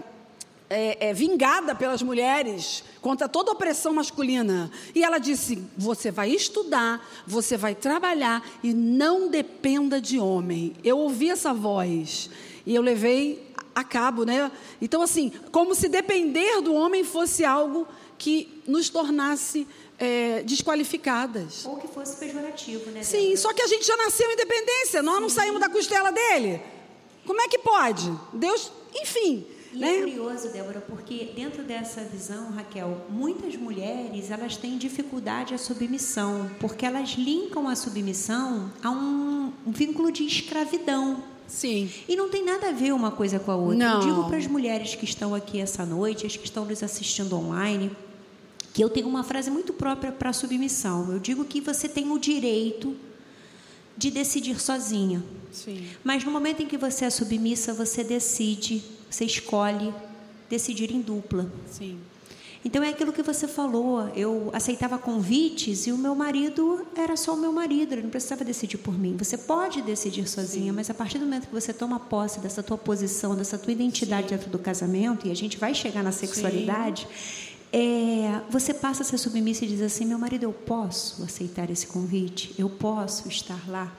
é, 0.71 1.09
é, 1.09 1.13
vingada 1.13 1.75
pelas 1.75 2.01
mulheres 2.01 2.83
contra 2.99 3.29
toda 3.29 3.51
opressão 3.51 3.93
masculina. 3.93 4.71
E 4.95 5.03
ela 5.03 5.19
disse: 5.19 5.63
Você 5.77 6.09
vai 6.09 6.31
estudar, 6.31 7.07
você 7.27 7.55
vai 7.55 7.75
trabalhar 7.75 8.43
e 8.63 8.73
não 8.73 9.27
dependa 9.27 10.01
de 10.01 10.17
homem. 10.17 10.73
Eu 10.83 10.97
ouvi 10.97 11.29
essa 11.29 11.53
voz 11.53 12.27
e 12.65 12.73
eu 12.73 12.81
levei 12.81 13.51
a 13.75 13.83
cabo, 13.83 14.23
né? 14.23 14.51
Então, 14.81 15.03
assim, 15.03 15.31
como 15.51 15.75
se 15.75 15.87
depender 15.87 16.59
do 16.61 16.73
homem 16.73 17.03
fosse 17.03 17.45
algo 17.45 17.87
que 18.17 18.61
nos 18.67 18.87
tornasse 18.87 19.67
é, 20.01 20.41
desqualificadas. 20.41 21.63
Ou 21.65 21.77
que 21.77 21.87
fosse 21.87 22.17
pejorativo, 22.17 22.89
né? 22.89 23.03
Sim, 23.03 23.19
Débora? 23.19 23.37
só 23.37 23.53
que 23.53 23.61
a 23.61 23.67
gente 23.67 23.85
já 23.85 23.95
nasceu 23.95 24.27
em 24.31 24.33
independência, 24.33 25.03
nós 25.03 25.15
Sim. 25.15 25.21
não 25.21 25.29
saímos 25.29 25.59
da 25.61 25.69
costela 25.69 26.11
dele. 26.11 26.59
Como 27.23 27.39
é 27.39 27.47
que 27.47 27.59
pode? 27.59 28.11
Deus, 28.33 28.71
enfim. 28.95 29.45
E 29.71 29.77
é 29.77 29.85
né? 29.85 29.97
é 29.97 29.99
curioso, 29.99 30.49
Débora, 30.49 30.81
porque 30.81 31.31
dentro 31.35 31.63
dessa 31.63 32.01
visão, 32.01 32.49
Raquel, 32.49 33.05
muitas 33.09 33.55
mulheres 33.55 34.31
elas 34.31 34.57
têm 34.57 34.75
dificuldade 34.75 35.53
à 35.53 35.57
submissão, 35.59 36.49
porque 36.59 36.83
elas 36.83 37.11
linkam 37.11 37.67
a 37.69 37.75
submissão 37.75 38.71
a 38.83 38.89
um, 38.89 39.53
um 39.65 39.71
vínculo 39.71 40.11
de 40.11 40.25
escravidão. 40.25 41.23
Sim. 41.47 41.91
E 42.07 42.15
não 42.15 42.27
tem 42.27 42.43
nada 42.43 42.69
a 42.69 42.71
ver 42.71 42.91
uma 42.91 43.11
coisa 43.11 43.37
com 43.37 43.51
a 43.51 43.55
outra. 43.55 43.77
Não. 43.77 44.01
Eu 44.01 44.07
digo 44.07 44.27
para 44.27 44.37
as 44.37 44.47
mulheres 44.47 44.95
que 44.95 45.05
estão 45.05 45.35
aqui 45.35 45.59
essa 45.59 45.85
noite, 45.85 46.25
as 46.25 46.35
que 46.35 46.45
estão 46.45 46.65
nos 46.65 46.81
assistindo 46.81 47.35
online, 47.35 47.91
que 48.73 48.83
eu 48.83 48.89
tenho 48.89 49.07
uma 49.07 49.23
frase 49.23 49.51
muito 49.51 49.73
própria 49.73 50.11
para 50.11 50.31
submissão. 50.33 51.11
Eu 51.11 51.19
digo 51.19 51.43
que 51.45 51.59
você 51.59 51.89
tem 51.89 52.09
o 52.11 52.17
direito 52.17 52.95
de 53.97 54.09
decidir 54.09 54.59
sozinha. 54.59 55.23
Sim. 55.51 55.85
Mas 56.03 56.23
no 56.23 56.31
momento 56.31 56.63
em 56.63 56.67
que 56.67 56.77
você 56.77 57.05
é 57.05 57.09
submissa, 57.09 57.73
você 57.73 58.03
decide, 58.03 58.83
você 59.09 59.25
escolhe 59.25 59.93
decidir 60.49 60.91
em 60.91 61.01
dupla. 61.01 61.51
Sim. 61.69 61.99
Então 62.63 62.83
é 62.83 62.89
aquilo 62.89 63.11
que 63.11 63.23
você 63.23 63.47
falou. 63.47 64.07
Eu 64.15 64.49
aceitava 64.53 64.97
convites 64.97 65.87
e 65.87 65.91
o 65.91 65.97
meu 65.97 66.13
marido 66.13 66.85
era 66.95 67.17
só 67.17 67.33
o 67.33 67.37
meu 67.37 67.51
marido, 67.51 67.93
ele 67.93 68.03
não 68.03 68.09
precisava 68.09 68.43
decidir 68.43 68.77
por 68.77 68.97
mim. 68.97 69.15
Você 69.17 69.37
pode 69.37 69.81
decidir 69.81 70.27
sozinha, 70.29 70.71
Sim. 70.71 70.75
mas 70.75 70.89
a 70.89 70.93
partir 70.93 71.17
do 71.17 71.25
momento 71.25 71.47
que 71.47 71.53
você 71.53 71.73
toma 71.73 71.99
posse 71.99 72.39
dessa 72.39 72.61
tua 72.61 72.77
posição, 72.77 73.35
dessa 73.35 73.57
tua 73.57 73.73
identidade 73.73 74.29
Sim. 74.29 74.35
dentro 74.35 74.49
do 74.51 74.59
casamento, 74.59 75.27
e 75.27 75.31
a 75.31 75.35
gente 75.35 75.57
vai 75.57 75.73
chegar 75.73 76.03
na 76.03 76.11
sexualidade, 76.11 77.07
é, 77.73 78.41
você 78.49 78.73
passa 78.73 79.01
a 79.01 79.05
ser 79.05 79.17
submissa 79.17 79.63
e 79.63 79.67
diz 79.67 79.81
assim: 79.81 80.05
meu 80.05 80.19
marido, 80.19 80.43
eu 80.43 80.53
posso 80.53 81.23
aceitar 81.23 81.69
esse 81.69 81.87
convite, 81.87 82.53
eu 82.57 82.69
posso 82.69 83.27
estar 83.27 83.69
lá. 83.69 83.91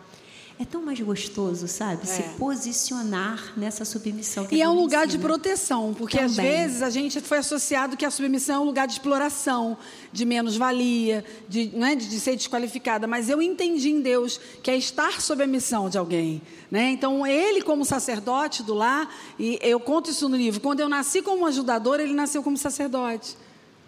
É 0.61 0.65
tão 0.65 0.83
mais 0.83 1.01
gostoso, 1.01 1.67
sabe? 1.67 2.03
É. 2.03 2.07
Se 2.07 2.23
posicionar 2.39 3.53
nessa 3.57 3.85
submissão. 3.85 4.47
e 4.51 4.61
é 4.61 4.69
um 4.69 4.75
lugar 4.75 5.07
de 5.07 5.19
proteção, 5.19 5.93
porque 5.93 6.19
Também. 6.19 6.31
às 6.31 6.37
vezes 6.37 6.83
a 6.83 6.91
gente 6.91 7.21
foi 7.21 7.39
associado 7.39 7.97
que 7.97 8.05
a 8.05 8.11
submissão 8.11 8.57
é 8.57 8.59
um 8.61 8.65
lugar 8.65 8.87
de 8.87 8.93
exploração, 8.93 9.77
de 10.13 10.25
menos-valia, 10.25 11.25
de, 11.49 11.67
né, 11.75 11.97
de 11.97 12.21
ser 12.21 12.37
desqualificada. 12.37 13.07
Mas 13.07 13.29
eu 13.29 13.43
entendi 13.43 13.89
em 13.89 14.01
Deus 14.01 14.39
que 14.63 14.71
é 14.71 14.77
estar 14.77 15.21
sob 15.21 15.43
a 15.43 15.47
missão 15.47 15.89
de 15.89 15.97
alguém. 15.99 16.43
Né? 16.71 16.91
Então, 16.91 17.27
ele, 17.27 17.63
como 17.63 17.85
sacerdote 17.85 18.63
do 18.63 18.75
lar, 18.75 19.13
e 19.39 19.59
eu 19.63 19.81
conto 19.81 20.11
isso 20.11 20.29
no 20.29 20.37
livro, 20.37 20.61
quando 20.61 20.81
eu 20.81 20.89
nasci 20.89 21.23
como 21.23 21.47
ajudador, 21.47 21.99
ele 21.99 22.15
nasceu 22.15 22.43
como 22.43 22.57
sacerdote. 22.57 23.37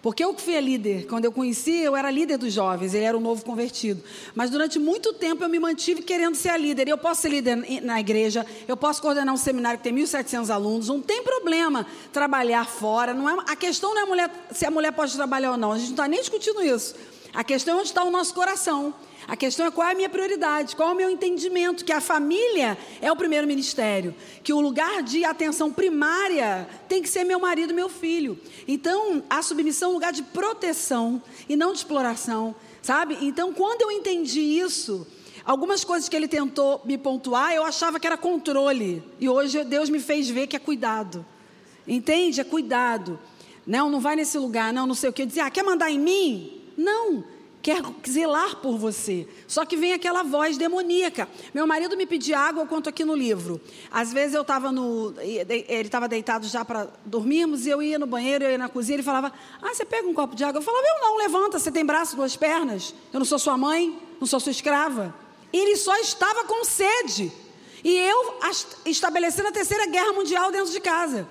Porque 0.05 0.23
eu 0.23 0.35
que 0.35 0.41
fui 0.43 0.55
a 0.55 0.61
líder, 0.61 1.07
quando 1.07 1.25
eu 1.25 1.31
conheci, 1.31 1.77
eu 1.77 1.95
era 1.95 2.11
líder 2.11 2.37
dos 2.37 2.53
jovens, 2.53 2.93
ele 2.93 3.05
era 3.05 3.17
o 3.17 3.19
novo 3.19 3.43
convertido. 3.43 4.03
Mas 4.35 4.51
durante 4.51 4.77
muito 4.77 5.11
tempo 5.13 5.43
eu 5.43 5.49
me 5.49 5.57
mantive 5.57 6.03
querendo 6.03 6.35
ser 6.35 6.49
a 6.49 6.57
líder. 6.57 6.87
Eu 6.87 6.95
posso 6.95 7.23
ser 7.23 7.29
líder 7.29 7.81
na 7.81 7.99
igreja, 7.99 8.45
eu 8.67 8.77
posso 8.77 9.01
coordenar 9.01 9.33
um 9.33 9.37
seminário 9.37 9.79
que 9.79 9.83
tem 9.83 9.95
1.700 9.95 10.53
alunos, 10.53 10.89
não 10.89 11.01
tem 11.01 11.23
problema 11.23 11.87
trabalhar 12.13 12.67
fora. 12.67 13.15
Não 13.15 13.27
é, 13.27 13.35
a 13.47 13.55
questão 13.55 13.95
não 13.95 14.01
é 14.01 14.03
a 14.03 14.05
mulher, 14.05 14.47
se 14.51 14.63
a 14.63 14.69
mulher 14.69 14.91
pode 14.91 15.11
trabalhar 15.15 15.53
ou 15.53 15.57
não, 15.57 15.71
a 15.71 15.77
gente 15.79 15.87
não 15.87 15.93
está 15.95 16.07
nem 16.07 16.19
discutindo 16.19 16.61
isso. 16.61 16.93
A 17.35 17.43
questão 17.43 17.75
é 17.75 17.79
onde 17.81 17.89
está 17.89 18.01
o 18.01 18.09
nosso 18.09 18.33
coração. 18.33 18.95
A 19.27 19.35
questão 19.35 19.65
é 19.65 19.71
qual 19.71 19.89
é 19.89 19.91
a 19.91 19.95
minha 19.95 20.07
prioridade, 20.07 20.73
qual 20.73 20.89
é 20.89 20.91
o 20.93 20.95
meu 20.95 21.09
entendimento, 21.09 21.83
que 21.83 21.91
a 21.91 21.99
família 21.99 22.77
é 23.01 23.11
o 23.11 23.15
primeiro 23.15 23.45
ministério, 23.45 24.15
que 24.41 24.53
o 24.53 24.61
lugar 24.61 25.03
de 25.03 25.25
atenção 25.25 25.69
primária 25.69 26.65
tem 26.87 27.01
que 27.01 27.09
ser 27.09 27.25
meu 27.25 27.37
marido 27.37 27.71
e 27.71 27.75
meu 27.75 27.89
filho. 27.89 28.39
Então, 28.65 29.21
a 29.29 29.41
submissão 29.41 29.89
é 29.89 29.91
um 29.91 29.95
lugar 29.95 30.13
de 30.13 30.23
proteção 30.23 31.21
e 31.49 31.57
não 31.57 31.73
de 31.73 31.79
exploração, 31.79 32.55
sabe? 32.81 33.17
Então, 33.19 33.51
quando 33.51 33.81
eu 33.81 33.91
entendi 33.91 34.39
isso, 34.39 35.05
algumas 35.43 35.83
coisas 35.83 36.07
que 36.07 36.15
ele 36.15 36.29
tentou 36.29 36.81
me 36.85 36.97
pontuar, 36.97 37.53
eu 37.53 37.65
achava 37.65 37.99
que 37.99 38.07
era 38.07 38.17
controle, 38.17 39.03
e 39.19 39.27
hoje 39.27 39.61
Deus 39.65 39.89
me 39.89 39.99
fez 39.99 40.29
ver 40.29 40.47
que 40.47 40.55
é 40.55 40.59
cuidado. 40.59 41.25
Entende? 41.85 42.39
É 42.39 42.45
cuidado. 42.45 43.19
Não, 43.67 43.89
não 43.89 43.99
vai 43.99 44.15
nesse 44.15 44.37
lugar, 44.37 44.71
não, 44.71 44.87
não 44.87 44.95
sei 44.95 45.09
o 45.09 45.13
que. 45.13 45.25
Dizia, 45.25 45.45
ah, 45.45 45.51
quer 45.51 45.63
mandar 45.63 45.91
em 45.91 45.99
mim? 45.99 46.64
Não 46.77 47.23
quer 47.65 47.81
zelar 48.07 48.57
por 48.57 48.77
você. 48.77 49.27
Só 49.47 49.65
que 49.65 49.75
vem 49.75 49.91
aquela 49.91 50.21
voz 50.21 50.55
demoníaca. 50.55 51.27
Meu 51.51 51.65
marido 51.65 51.97
me 51.97 52.05
pedia 52.05 52.37
água, 52.37 52.61
eu 52.61 52.67
conto 52.67 52.89
aqui 52.89 53.03
no 53.03 53.15
livro. 53.15 53.59
Às 53.89 54.13
vezes 54.13 54.35
eu 54.35 54.43
estava 54.43 54.71
no. 54.71 55.15
Ele 55.19 55.65
estava 55.81 56.07
deitado 56.07 56.45
já 56.45 56.63
para 56.63 56.87
dormirmos, 57.03 57.65
e 57.65 57.71
eu 57.71 57.81
ia 57.81 57.97
no 57.97 58.05
banheiro, 58.05 58.43
eu 58.43 58.51
ia 58.51 58.57
na 58.59 58.69
cozinha, 58.69 58.97
ele 58.97 59.03
falava: 59.03 59.33
Ah, 59.59 59.73
você 59.73 59.83
pega 59.83 60.07
um 60.07 60.13
copo 60.13 60.35
de 60.35 60.43
água? 60.43 60.59
Eu 60.59 60.63
falava: 60.63 60.85
Eu 60.85 61.01
não, 61.01 61.17
levanta, 61.17 61.57
você 61.57 61.71
tem 61.71 61.83
braço, 61.83 62.15
duas 62.15 62.35
pernas. 62.35 62.93
Eu 63.11 63.17
não 63.17 63.25
sou 63.25 63.39
sua 63.39 63.57
mãe, 63.57 63.99
não 64.19 64.27
sou 64.27 64.39
sua 64.39 64.51
escrava. 64.51 65.15
Ele 65.51 65.75
só 65.75 65.97
estava 65.97 66.43
com 66.43 66.63
sede. 66.63 67.31
E 67.83 67.97
eu 67.97 68.39
estabelecendo 68.85 69.47
a 69.47 69.51
terceira 69.51 69.87
guerra 69.87 70.13
mundial 70.13 70.51
dentro 70.51 70.71
de 70.71 70.79
casa. 70.79 71.27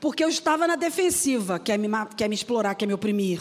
Porque 0.00 0.22
eu 0.22 0.28
estava 0.28 0.66
na 0.66 0.76
defensiva, 0.76 1.58
quer 1.58 1.78
me, 1.78 1.88
quer 2.14 2.28
me 2.28 2.34
explorar, 2.34 2.74
quer 2.74 2.84
me 2.84 2.92
oprimir. 2.92 3.40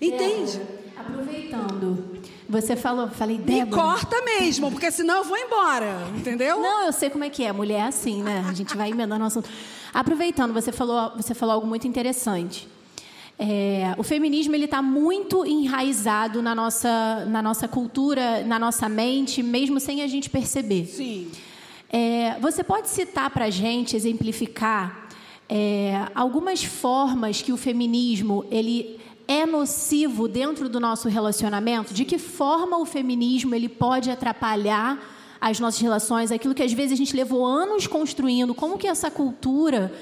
Entende? 0.00 0.60
É. 0.60 1.00
Aproveitando, 1.00 2.20
você 2.48 2.76
falou, 2.76 3.08
falei, 3.08 3.38
Débora. 3.38 3.64
Me 3.64 3.70
corta 3.70 4.22
mesmo, 4.22 4.70
porque 4.70 4.90
senão 4.90 5.18
eu 5.18 5.24
vou 5.24 5.36
embora, 5.36 6.06
entendeu? 6.16 6.60
Não, 6.60 6.86
eu 6.86 6.92
sei 6.92 7.10
como 7.10 7.24
é 7.24 7.30
que 7.30 7.44
é. 7.44 7.52
Mulher 7.52 7.80
é 7.80 7.82
assim, 7.82 8.22
né? 8.22 8.44
A 8.48 8.52
gente 8.52 8.76
vai 8.76 8.90
emendando 8.90 9.24
o 9.24 9.26
assunto. 9.26 9.48
Aproveitando, 9.92 10.52
você 10.52 10.72
falou, 10.72 11.12
você 11.16 11.34
falou 11.34 11.54
algo 11.54 11.66
muito 11.66 11.86
interessante. 11.86 12.68
É, 13.38 13.94
o 13.98 14.02
feminismo 14.02 14.54
ele 14.54 14.66
está 14.66 14.80
muito 14.80 15.44
enraizado 15.44 16.40
na 16.40 16.54
nossa, 16.54 17.24
na 17.26 17.42
nossa 17.42 17.66
cultura, 17.66 18.44
na 18.44 18.58
nossa 18.58 18.88
mente, 18.88 19.42
mesmo 19.42 19.80
sem 19.80 20.02
a 20.02 20.06
gente 20.06 20.30
perceber. 20.30 20.86
Sim. 20.86 21.30
É, 21.92 22.38
você 22.40 22.62
pode 22.62 22.88
citar 22.88 23.30
para 23.30 23.46
a 23.46 23.50
gente, 23.50 23.96
exemplificar 23.96 25.08
é, 25.48 26.08
algumas 26.14 26.64
formas 26.64 27.42
que 27.42 27.52
o 27.52 27.56
feminismo 27.56 28.44
ele 28.50 29.00
é 29.26 29.46
nocivo 29.46 30.28
dentro 30.28 30.68
do 30.68 30.78
nosso 30.78 31.08
relacionamento? 31.08 31.94
De 31.94 32.04
que 32.04 32.18
forma 32.18 32.78
o 32.78 32.84
feminismo 32.84 33.54
ele 33.54 33.68
pode 33.68 34.10
atrapalhar 34.10 34.98
as 35.40 35.60
nossas 35.60 35.80
relações? 35.80 36.30
Aquilo 36.30 36.54
que 36.54 36.62
às 36.62 36.72
vezes 36.72 36.92
a 36.92 36.96
gente 36.96 37.16
levou 37.16 37.44
anos 37.44 37.86
construindo, 37.86 38.54
como 38.54 38.78
que 38.78 38.86
essa 38.86 39.10
cultura 39.10 39.92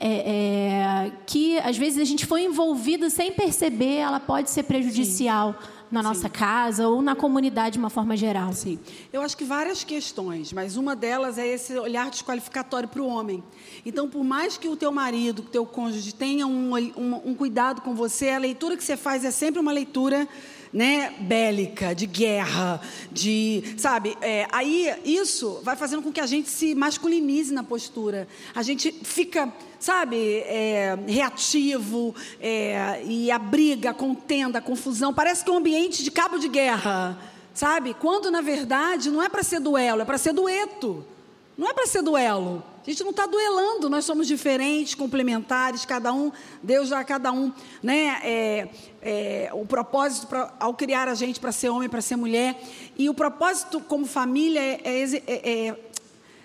é, 0.00 1.06
é, 1.06 1.12
que 1.26 1.58
às 1.58 1.76
vezes 1.76 1.98
a 1.98 2.04
gente 2.04 2.24
foi 2.26 2.44
envolvido 2.44 3.10
sem 3.10 3.32
perceber, 3.32 3.96
ela 3.96 4.20
pode 4.20 4.50
ser 4.50 4.62
prejudicial. 4.62 5.54
Sim 5.60 5.78
na 5.90 6.02
nossa 6.02 6.22
Sim. 6.22 6.28
casa 6.28 6.86
ou 6.86 7.00
na 7.00 7.16
comunidade 7.16 7.74
de 7.74 7.78
uma 7.78 7.90
forma 7.90 8.16
geral? 8.16 8.52
Sim. 8.52 8.78
Eu 9.12 9.22
acho 9.22 9.36
que 9.36 9.44
várias 9.44 9.84
questões, 9.84 10.52
mas 10.52 10.76
uma 10.76 10.94
delas 10.94 11.38
é 11.38 11.46
esse 11.46 11.78
olhar 11.78 12.10
desqualificatório 12.10 12.88
para 12.88 13.02
o 13.02 13.06
homem. 13.06 13.42
Então, 13.84 14.08
por 14.08 14.22
mais 14.22 14.56
que 14.56 14.68
o 14.68 14.76
teu 14.76 14.92
marido, 14.92 15.40
o 15.40 15.44
teu 15.44 15.64
cônjuge 15.64 16.14
tenha 16.14 16.46
um, 16.46 16.74
um, 16.74 17.30
um 17.30 17.34
cuidado 17.34 17.80
com 17.80 17.94
você, 17.94 18.30
a 18.30 18.38
leitura 18.38 18.76
que 18.76 18.84
você 18.84 18.96
faz 18.96 19.24
é 19.24 19.30
sempre 19.30 19.60
uma 19.60 19.72
leitura 19.72 20.28
né, 20.72 21.14
bélica, 21.20 21.94
de 21.94 22.06
guerra, 22.06 22.80
de, 23.10 23.74
sabe, 23.76 24.16
é, 24.20 24.46
aí 24.52 24.94
isso 25.04 25.60
vai 25.62 25.76
fazendo 25.76 26.02
com 26.02 26.12
que 26.12 26.20
a 26.20 26.26
gente 26.26 26.48
se 26.48 26.74
masculinize 26.74 27.52
na 27.52 27.62
postura. 27.62 28.28
A 28.54 28.62
gente 28.62 28.92
fica, 29.02 29.52
sabe, 29.78 30.16
é, 30.46 30.98
reativo 31.06 32.14
é, 32.40 33.02
e 33.04 33.30
a 33.30 33.38
briga, 33.38 33.90
a 33.90 33.94
contenda, 33.94 34.58
a 34.58 34.62
confusão. 34.62 35.12
Parece 35.12 35.44
que 35.44 35.50
é 35.50 35.52
um 35.52 35.58
ambiente 35.58 36.02
de 36.02 36.10
cabo 36.10 36.38
de 36.38 36.48
guerra, 36.48 37.18
sabe? 37.54 37.94
Quando 37.94 38.30
na 38.30 38.40
verdade 38.40 39.10
não 39.10 39.22
é 39.22 39.28
para 39.28 39.42
ser 39.42 39.60
duelo, 39.60 40.02
é 40.02 40.04
para 40.04 40.18
ser 40.18 40.32
dueto. 40.32 41.04
Não 41.56 41.68
é 41.68 41.74
para 41.74 41.86
ser 41.88 42.02
duelo. 42.02 42.62
A 42.88 42.90
gente 42.90 43.02
não 43.04 43.10
está 43.10 43.26
duelando, 43.26 43.90
nós 43.90 44.06
somos 44.06 44.26
diferentes, 44.26 44.94
complementares, 44.94 45.84
cada 45.84 46.10
um, 46.10 46.32
Deus 46.62 46.88
dá 46.88 47.00
a 47.00 47.04
cada 47.04 47.30
um, 47.30 47.52
né? 47.82 48.18
É, 48.24 48.68
é, 49.02 49.50
o 49.52 49.66
propósito 49.66 50.26
pra, 50.26 50.54
ao 50.58 50.72
criar 50.72 51.06
a 51.06 51.12
gente 51.12 51.38
para 51.38 51.52
ser 51.52 51.68
homem, 51.68 51.86
para 51.86 52.00
ser 52.00 52.16
mulher. 52.16 52.58
E 52.96 53.10
o 53.10 53.12
propósito 53.12 53.78
como 53.78 54.06
família 54.06 54.58
é, 54.58 54.80
é, 54.86 55.22
é, 55.26 55.66
é 55.66 55.76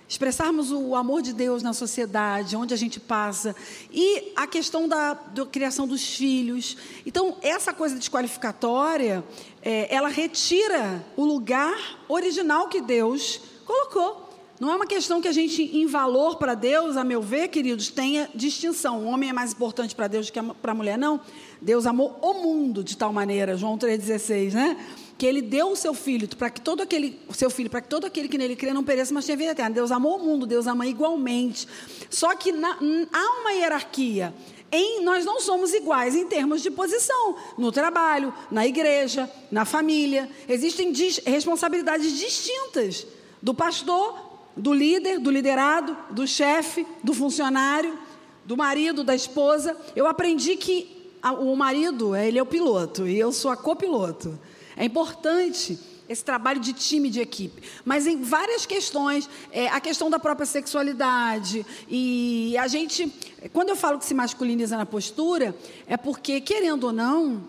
expressarmos 0.05 0.69
o 0.69 0.97
amor 0.97 1.21
de 1.21 1.31
Deus 1.31 1.63
na 1.63 1.71
sociedade, 1.71 2.57
onde 2.57 2.73
a 2.73 2.77
gente 2.77 2.99
passa, 2.99 3.55
e 3.89 4.33
a 4.35 4.45
questão 4.45 4.85
da, 4.85 5.13
da 5.13 5.45
criação 5.45 5.87
dos 5.87 6.17
filhos. 6.17 6.75
Então, 7.05 7.37
essa 7.41 7.71
coisa 7.71 7.95
desqualificatória, 7.95 9.23
é, 9.61 9.95
ela 9.95 10.09
retira 10.09 11.05
o 11.15 11.23
lugar 11.23 12.03
original 12.09 12.67
que 12.67 12.81
Deus 12.81 13.39
colocou. 13.65 14.22
Não 14.63 14.71
é 14.71 14.77
uma 14.77 14.87
questão 14.87 15.21
que 15.21 15.27
a 15.27 15.31
gente, 15.33 15.61
em 15.61 15.85
valor 15.85 16.37
para 16.37 16.53
Deus, 16.53 16.95
a 16.95 17.03
meu 17.03 17.21
ver, 17.21 17.49
queridos, 17.49 17.89
tenha 17.89 18.29
distinção. 18.33 19.03
O 19.03 19.07
homem 19.07 19.29
é 19.29 19.33
mais 19.33 19.51
importante 19.51 19.93
para 19.93 20.07
Deus 20.07 20.27
do 20.27 20.31
que 20.31 20.41
para 20.41 20.71
a 20.71 20.73
mulher, 20.73 20.97
não. 20.97 21.19
Deus 21.61 21.85
amou 21.85 22.17
o 22.21 22.35
mundo 22.35 22.81
de 22.81 22.95
tal 22.95 23.11
maneira, 23.11 23.57
João 23.57 23.77
3,16, 23.77 24.53
né? 24.53 24.77
Que 25.17 25.25
ele 25.25 25.41
deu 25.41 25.71
o 25.71 25.75
seu 25.75 25.93
filho 25.93 26.29
para 26.29 26.49
que 26.49 26.61
todo 26.61 26.79
aquele, 26.79 27.19
seu 27.33 27.49
filho, 27.49 27.69
para 27.69 27.81
que 27.81 27.89
todo 27.89 28.05
aquele 28.05 28.29
que 28.29 28.37
nele 28.37 28.55
crê 28.55 28.71
não 28.71 28.85
pereça, 28.85 29.13
mas 29.13 29.25
tenha 29.25 29.37
vida 29.37 29.51
eterna. 29.51 29.75
Deus 29.75 29.91
amou 29.91 30.15
o 30.15 30.23
mundo, 30.23 30.45
Deus 30.45 30.65
ama 30.65 30.87
igualmente. 30.87 31.67
Só 32.09 32.33
que 32.33 32.53
na, 32.53 32.77
há 33.11 33.41
uma 33.41 33.51
hierarquia. 33.51 34.33
Em, 34.71 35.03
nós 35.03 35.25
não 35.25 35.41
somos 35.41 35.73
iguais 35.73 36.15
em 36.15 36.25
termos 36.25 36.61
de 36.61 36.71
posição, 36.71 37.35
no 37.57 37.69
trabalho, 37.69 38.33
na 38.49 38.65
igreja, 38.65 39.29
na 39.51 39.65
família. 39.65 40.29
Existem 40.47 40.93
responsabilidades 41.25 42.17
distintas 42.17 43.05
do 43.41 43.53
pastor 43.53 44.31
do 44.55 44.73
líder, 44.73 45.19
do 45.19 45.31
liderado, 45.31 45.95
do 46.11 46.27
chefe, 46.27 46.85
do 47.03 47.13
funcionário, 47.13 47.97
do 48.45 48.55
marido, 48.57 49.03
da 49.03 49.15
esposa. 49.15 49.75
Eu 49.95 50.07
aprendi 50.07 50.55
que 50.55 51.11
o 51.39 51.55
marido, 51.55 52.15
ele 52.15 52.37
é 52.37 52.41
o 52.41 52.45
piloto 52.45 53.07
e 53.07 53.17
eu 53.17 53.31
sou 53.31 53.49
a 53.51 53.57
copiloto. 53.57 54.37
É 54.75 54.85
importante 54.85 55.79
esse 56.07 56.23
trabalho 56.23 56.59
de 56.59 56.73
time, 56.73 57.09
de 57.09 57.21
equipe. 57.21 57.61
Mas 57.85 58.05
em 58.07 58.21
várias 58.21 58.65
questões, 58.65 59.29
é, 59.51 59.67
a 59.69 59.79
questão 59.79 60.09
da 60.09 60.19
própria 60.19 60.45
sexualidade. 60.45 61.65
E 61.87 62.55
a 62.57 62.67
gente, 62.67 63.11
quando 63.53 63.69
eu 63.69 63.75
falo 63.75 63.97
que 63.97 64.05
se 64.05 64.13
masculiniza 64.13 64.75
na 64.77 64.85
postura, 64.85 65.55
é 65.87 65.95
porque, 65.95 66.41
querendo 66.41 66.85
ou 66.85 66.91
não, 66.91 67.41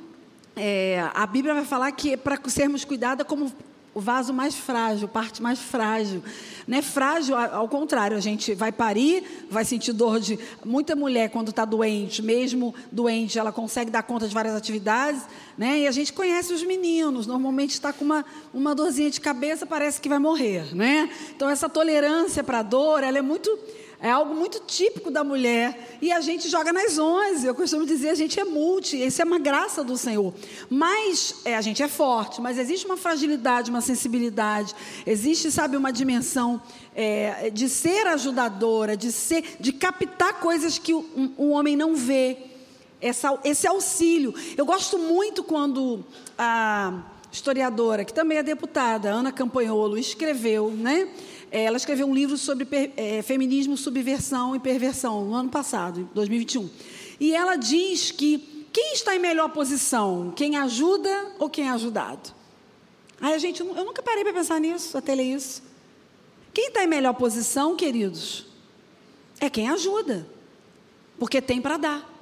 é, 0.54 1.08
a 1.12 1.26
Bíblia 1.26 1.54
vai 1.54 1.64
falar 1.64 1.90
que 1.92 2.12
é 2.12 2.16
para 2.16 2.38
sermos 2.48 2.84
cuidados 2.84 3.26
como 3.26 3.52
o 3.94 4.00
vaso 4.00 4.32
mais 4.32 4.54
frágil, 4.54 5.06
parte 5.06 5.40
mais 5.40 5.60
frágil. 5.60 6.22
Não 6.66 6.78
é 6.78 6.82
frágil, 6.82 7.36
ao 7.36 7.68
contrário, 7.68 8.16
a 8.16 8.20
gente 8.20 8.54
vai 8.54 8.72
parir, 8.72 9.46
vai 9.50 9.64
sentir 9.64 9.92
dor 9.92 10.18
de. 10.18 10.38
Muita 10.64 10.96
mulher, 10.96 11.30
quando 11.30 11.50
está 11.50 11.64
doente, 11.64 12.20
mesmo 12.20 12.74
doente, 12.90 13.38
ela 13.38 13.52
consegue 13.52 13.90
dar 13.90 14.02
conta 14.02 14.26
de 14.26 14.34
várias 14.34 14.54
atividades, 14.54 15.22
né? 15.56 15.80
E 15.80 15.86
a 15.86 15.92
gente 15.92 16.12
conhece 16.12 16.52
os 16.52 16.62
meninos, 16.62 17.26
normalmente 17.26 17.70
está 17.70 17.92
com 17.92 18.04
uma, 18.04 18.24
uma 18.52 18.74
dorzinha 18.74 19.10
de 19.10 19.20
cabeça, 19.20 19.64
parece 19.64 20.00
que 20.00 20.08
vai 20.08 20.18
morrer, 20.18 20.74
né? 20.74 21.08
Então, 21.36 21.48
essa 21.48 21.68
tolerância 21.68 22.42
para 22.42 22.58
a 22.58 22.62
dor, 22.62 23.04
ela 23.04 23.18
é 23.18 23.22
muito 23.22 23.56
é 24.04 24.10
algo 24.10 24.34
muito 24.34 24.60
típico 24.60 25.10
da 25.10 25.24
mulher. 25.24 25.96
E 26.02 26.12
a 26.12 26.20
gente 26.20 26.46
joga 26.50 26.74
nas 26.74 26.98
onze. 26.98 27.46
Eu 27.46 27.54
costumo 27.54 27.86
dizer, 27.86 28.10
a 28.10 28.14
gente 28.14 28.38
é 28.38 28.44
multi. 28.44 29.02
Isso 29.02 29.22
é 29.22 29.24
uma 29.24 29.38
graça 29.38 29.82
do 29.82 29.96
Senhor. 29.96 30.34
Mas 30.68 31.36
é, 31.42 31.56
a 31.56 31.62
gente 31.62 31.82
é 31.82 31.88
forte, 31.88 32.38
mas 32.38 32.58
existe 32.58 32.84
uma 32.84 32.98
fragilidade, 32.98 33.70
uma 33.70 33.80
sensibilidade. 33.80 34.74
Existe, 35.06 35.50
sabe, 35.50 35.78
uma 35.78 35.90
dimensão 35.90 36.60
é, 36.94 37.48
de 37.48 37.66
ser 37.66 38.06
ajudadora, 38.08 38.94
de 38.94 39.10
ser, 39.10 39.56
de 39.58 39.72
captar 39.72 40.34
coisas 40.34 40.76
que 40.78 40.92
o, 40.92 40.98
um, 41.16 41.32
um 41.38 41.52
homem 41.52 41.74
não 41.74 41.96
vê. 41.96 42.36
Essa, 43.00 43.38
esse 43.42 43.66
auxílio. 43.66 44.34
Eu 44.54 44.66
gosto 44.66 44.98
muito 44.98 45.42
quando 45.42 46.04
a 46.36 47.04
historiadora, 47.32 48.04
que 48.04 48.12
também 48.12 48.38
é 48.38 48.42
deputada, 48.42 49.10
Ana 49.10 49.32
Campanholo, 49.32 49.98
escreveu, 49.98 50.70
né? 50.70 51.08
É, 51.54 51.62
ela 51.62 51.76
escreveu 51.76 52.08
um 52.08 52.12
livro 52.12 52.36
sobre 52.36 52.66
é, 52.96 53.22
feminismo, 53.22 53.76
subversão 53.76 54.56
e 54.56 54.58
perversão, 54.58 55.24
no 55.24 55.36
ano 55.36 55.48
passado, 55.48 56.10
2021. 56.12 56.68
E 57.20 57.32
ela 57.32 57.54
diz 57.54 58.10
que 58.10 58.66
quem 58.72 58.94
está 58.94 59.14
em 59.14 59.20
melhor 59.20 59.48
posição, 59.50 60.32
quem 60.34 60.56
ajuda 60.56 61.32
ou 61.38 61.48
quem 61.48 61.68
é 61.68 61.70
ajudado? 61.70 62.34
Aí 63.20 63.34
a 63.34 63.38
gente, 63.38 63.60
eu 63.60 63.84
nunca 63.84 64.02
parei 64.02 64.24
para 64.24 64.32
pensar 64.32 64.60
nisso, 64.60 64.98
até 64.98 65.14
ler 65.14 65.32
isso. 65.32 65.62
Quem 66.52 66.66
está 66.66 66.82
em 66.82 66.88
melhor 66.88 67.14
posição, 67.14 67.76
queridos, 67.76 68.46
é 69.38 69.48
quem 69.48 69.70
ajuda, 69.70 70.26
porque 71.20 71.40
tem 71.40 71.60
para 71.60 71.76
dar. 71.76 72.12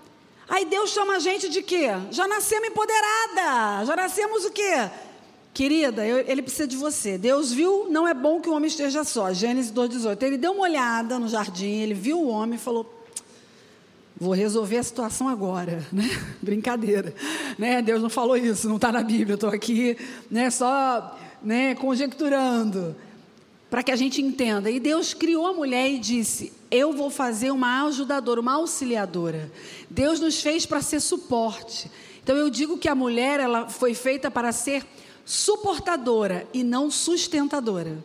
Aí 0.47 0.67
Deus 0.67 0.91
chama 0.91 1.17
a 1.17 1.19
gente 1.19 1.49
de 1.49 1.63
quê? 1.63 1.87
Já 2.11 2.29
nascemos 2.29 2.69
empoderada, 2.69 3.87
já 3.87 3.97
nascemos 3.97 4.45
o 4.45 4.51
quê? 4.51 4.91
Querida, 5.55 6.07
eu, 6.07 6.25
ele 6.27 6.41
precisa 6.41 6.67
de 6.67 6.77
você. 6.77 7.19
Deus 7.19 7.53
viu, 7.53 7.87
não 7.91 8.09
é 8.09 8.15
bom 8.15 8.41
que 8.41 8.49
o 8.49 8.55
homem 8.55 8.69
esteja 8.69 9.05
só. 9.05 9.33
Gênesis 9.33 9.71
2,18. 9.71 10.23
Ele 10.23 10.39
deu 10.39 10.53
uma 10.53 10.63
olhada 10.63 11.19
no 11.19 11.29
jardim, 11.29 11.81
ele 11.81 11.95
viu 11.95 12.19
o 12.19 12.29
homem 12.29 12.55
e 12.55 12.59
falou: 12.59 12.91
Vou 14.17 14.33
resolver 14.33 14.79
a 14.79 14.83
situação 14.83 15.29
agora, 15.29 15.87
né? 15.93 16.09
Brincadeira, 16.41 17.15
né? 17.59 17.83
Deus 17.83 18.01
não 18.01 18.09
falou 18.09 18.37
isso, 18.37 18.67
não 18.67 18.77
está 18.77 18.91
na 18.91 19.03
Bíblia. 19.03 19.35
Estou 19.35 19.51
aqui, 19.51 19.97
né? 20.31 20.51
Só, 20.51 21.19
né? 21.43 21.75
Conjecturando 21.75 22.97
para 23.69 23.83
que 23.83 23.91
a 23.91 23.97
gente 23.97 24.23
entenda. 24.23 24.71
E 24.71 24.79
Deus 24.79 25.13
criou 25.13 25.47
a 25.47 25.53
mulher 25.53 25.91
e 25.91 25.99
disse: 25.99 26.51
Eu 26.71 26.95
vou 26.95 27.11
fazer 27.11 27.51
uma 27.51 27.85
ajudadora, 27.87 28.41
uma 28.41 28.55
auxiliadora. 28.55 29.53
Deus 29.91 30.19
nos 30.19 30.41
fez 30.41 30.65
para 30.65 30.81
ser 30.81 31.01
suporte. 31.01 31.91
Então 32.23 32.37
eu 32.37 32.49
digo 32.49 32.79
que 32.79 32.89
a 32.89 32.95
mulher 32.95 33.41
ela 33.41 33.69
foi 33.69 33.93
feita 33.93 34.31
para 34.31 34.51
ser 34.53 34.85
suportadora 35.25 36.47
e 36.53 36.63
não 36.63 36.91
sustentadora. 36.91 38.05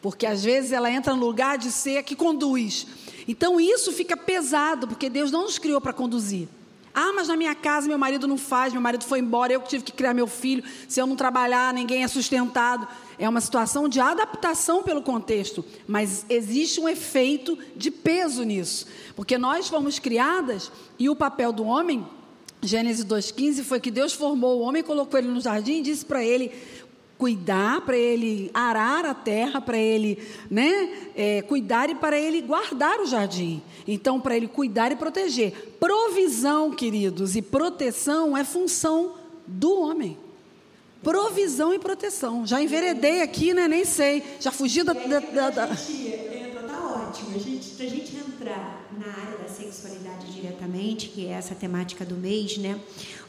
Porque 0.00 0.26
às 0.26 0.42
vezes 0.42 0.72
ela 0.72 0.90
entra 0.90 1.14
no 1.14 1.24
lugar 1.24 1.56
de 1.56 1.70
ser 1.70 2.02
que 2.02 2.16
conduz. 2.16 2.86
Então 3.26 3.60
isso 3.60 3.92
fica 3.92 4.16
pesado, 4.16 4.88
porque 4.88 5.08
Deus 5.08 5.30
não 5.30 5.42
nos 5.42 5.58
criou 5.58 5.80
para 5.80 5.92
conduzir. 5.92 6.48
Ah, 6.94 7.12
mas 7.14 7.28
na 7.28 7.36
minha 7.36 7.54
casa 7.54 7.88
meu 7.88 7.96
marido 7.96 8.28
não 8.28 8.36
faz, 8.36 8.72
meu 8.72 8.82
marido 8.82 9.04
foi 9.04 9.20
embora, 9.20 9.52
eu 9.52 9.60
que 9.62 9.68
tive 9.68 9.84
que 9.84 9.92
criar 9.92 10.12
meu 10.12 10.26
filho. 10.26 10.62
Se 10.88 11.00
eu 11.00 11.06
não 11.06 11.16
trabalhar, 11.16 11.72
ninguém 11.72 12.04
é 12.04 12.08
sustentado. 12.08 12.86
É 13.18 13.26
uma 13.28 13.40
situação 13.40 13.88
de 13.88 13.98
adaptação 13.98 14.82
pelo 14.82 15.00
contexto, 15.00 15.64
mas 15.86 16.26
existe 16.28 16.80
um 16.80 16.88
efeito 16.88 17.56
de 17.76 17.90
peso 17.90 18.42
nisso, 18.42 18.86
porque 19.14 19.38
nós 19.38 19.68
fomos 19.68 19.98
criadas 19.98 20.70
e 20.98 21.08
o 21.08 21.16
papel 21.16 21.52
do 21.52 21.64
homem 21.64 22.06
Gênesis 22.64 23.04
2,15 23.04 23.64
foi 23.64 23.80
que 23.80 23.90
Deus 23.90 24.12
formou 24.12 24.60
o 24.60 24.62
homem, 24.62 24.84
colocou 24.84 25.18
ele 25.18 25.28
no 25.28 25.40
jardim 25.40 25.80
e 25.80 25.82
disse 25.82 26.04
para 26.04 26.24
ele 26.24 26.52
cuidar, 27.18 27.80
para 27.80 27.96
ele 27.96 28.50
arar 28.54 29.04
a 29.04 29.14
terra, 29.14 29.60
para 29.60 29.76
ele 29.76 30.18
né, 30.48 31.10
é, 31.16 31.42
cuidar 31.42 31.90
e 31.90 31.94
para 31.96 32.18
ele 32.18 32.40
guardar 32.40 33.00
o 33.00 33.06
jardim. 33.06 33.60
Então, 33.86 34.20
para 34.20 34.36
ele 34.36 34.46
cuidar 34.46 34.92
e 34.92 34.96
proteger. 34.96 35.76
Provisão, 35.80 36.70
queridos, 36.70 37.34
e 37.34 37.42
proteção 37.42 38.36
é 38.36 38.44
função 38.44 39.14
do 39.46 39.80
homem. 39.80 40.16
Provisão 41.02 41.74
e 41.74 41.80
proteção. 41.80 42.46
Já 42.46 42.62
enveredei 42.62 43.22
aqui, 43.22 43.52
né? 43.52 43.66
Nem 43.66 43.84
sei. 43.84 44.22
Já 44.38 44.52
fugi 44.52 44.84
da. 44.84 44.92
da, 44.92 45.18
da, 45.18 45.50
da... 45.50 45.64
Entra, 45.64 46.62
tá 46.62 47.06
ótimo. 47.08 47.34
A 47.34 47.38
gente, 47.38 47.64
se 47.64 47.82
a 47.82 47.88
gente 47.88 48.16
entrar 48.16 48.81
sexualidade 49.72 50.32
diretamente, 50.32 51.08
que 51.08 51.26
é 51.26 51.30
essa 51.30 51.54
temática 51.54 52.04
do 52.04 52.14
mês, 52.14 52.58
né? 52.58 52.78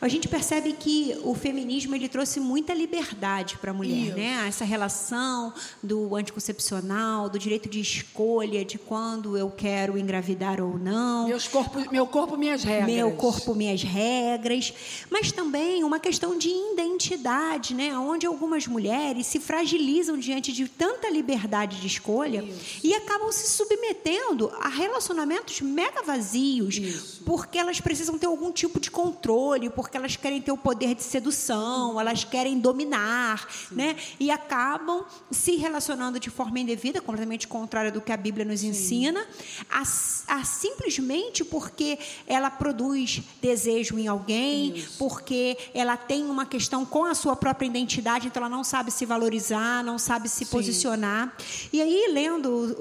A 0.04 0.10
gente 0.10 0.28
percebe 0.28 0.74
que 0.74 1.18
o 1.24 1.34
feminismo 1.34 1.96
ele 1.96 2.10
trouxe 2.10 2.38
muita 2.38 2.74
liberdade 2.74 3.58
para 3.58 3.72
a 3.72 3.74
mulher, 3.74 4.08
Isso. 4.08 4.18
né? 4.18 4.46
Essa 4.50 4.66
relação 4.66 5.54
do 5.82 6.14
anticoncepcional, 6.14 7.30
do 7.30 7.40
direito 7.40 7.70
de 7.70 7.80
escolha 7.80 8.66
de 8.66 8.78
quando 8.78 9.38
eu 9.38 9.50
quero 9.50 9.98
engravidar 9.98 10.60
ou 10.60 10.78
não. 10.78 11.30
Meus 11.30 11.48
corpo, 11.48 11.90
meu 11.90 12.06
corpo, 12.06 12.36
minhas 12.36 12.66
regras. 12.66 12.94
Meu 12.94 13.12
corpo, 13.12 13.56
minhas 13.56 13.82
regras. 13.82 14.74
Mas 15.10 15.32
também 15.32 15.86
uma 15.86 16.02
questão 16.02 16.38
de 16.38 16.50
identidade, 16.50 17.74
né? 17.74 17.98
Onde 17.98 18.26
algumas 18.28 18.68
mulheres 18.68 19.26
se 19.26 19.40
fragilizam 19.40 20.18
diante 20.18 20.52
de 20.52 20.68
tanta 20.68 21.10
liberdade 21.10 21.80
de 21.80 21.88
escolha 21.88 22.44
Isso. 22.44 22.82
e 22.84 22.94
acabam 22.94 23.32
se 23.32 23.50
submetendo 23.50 24.52
a 24.60 24.68
relacionamentos 24.68 25.62
mega 25.62 26.04
vazios, 26.04 26.76
Isso. 26.76 27.24
porque 27.26 27.58
elas 27.58 27.80
precisam 27.80 28.18
ter 28.18 28.26
algum 28.26 28.52
tipo 28.52 28.82
de 28.82 28.92
controle, 28.92 29.70
porque 29.70 29.93
elas 29.98 30.16
querem 30.16 30.42
ter 30.42 30.52
o 30.52 30.58
poder 30.58 30.96
de 30.96 31.04
sedução, 31.04 32.00
elas 32.00 32.24
querem 32.24 32.60
dominar, 32.60 33.48
Sim. 33.50 33.76
né? 33.76 33.96
E 34.20 34.32
acabam 34.32 35.06
se 35.30 35.56
relacionando 35.56 36.20
de 36.20 36.30
forma 36.30 36.60
indevida, 36.60 37.00
completamente 37.00 37.48
contrária 37.48 37.92
do 37.92 38.02
que 38.02 38.12
a 38.12 38.18
Bíblia 38.18 38.46
nos 38.46 38.62
Sim. 38.62 38.70
ensina, 38.70 39.26
a, 39.70 39.84
a, 40.28 40.44
simplesmente 40.44 41.44
porque 41.44 42.00
ela 42.26 42.50
produz 42.50 43.22
desejo 43.42 44.00
em 44.00 44.08
alguém, 44.08 44.78
Isso. 44.78 44.98
porque 44.98 45.58
ela 45.74 45.96
tem 45.96 46.26
uma 46.26 46.46
questão 46.46 46.86
com 46.86 47.06
a 47.06 47.14
sua 47.14 47.36
própria 47.36 47.68
identidade, 47.68 48.28
então 48.28 48.44
ela 48.44 48.50
não 48.50 48.64
sabe 48.64 48.92
se 48.92 49.06
valorizar, 49.06 49.84
não 49.84 50.00
sabe 50.00 50.28
se 50.28 50.46
Sim. 50.46 50.52
posicionar. 50.52 51.36
E 51.72 51.82
aí, 51.82 52.10
lendo 52.12 52.76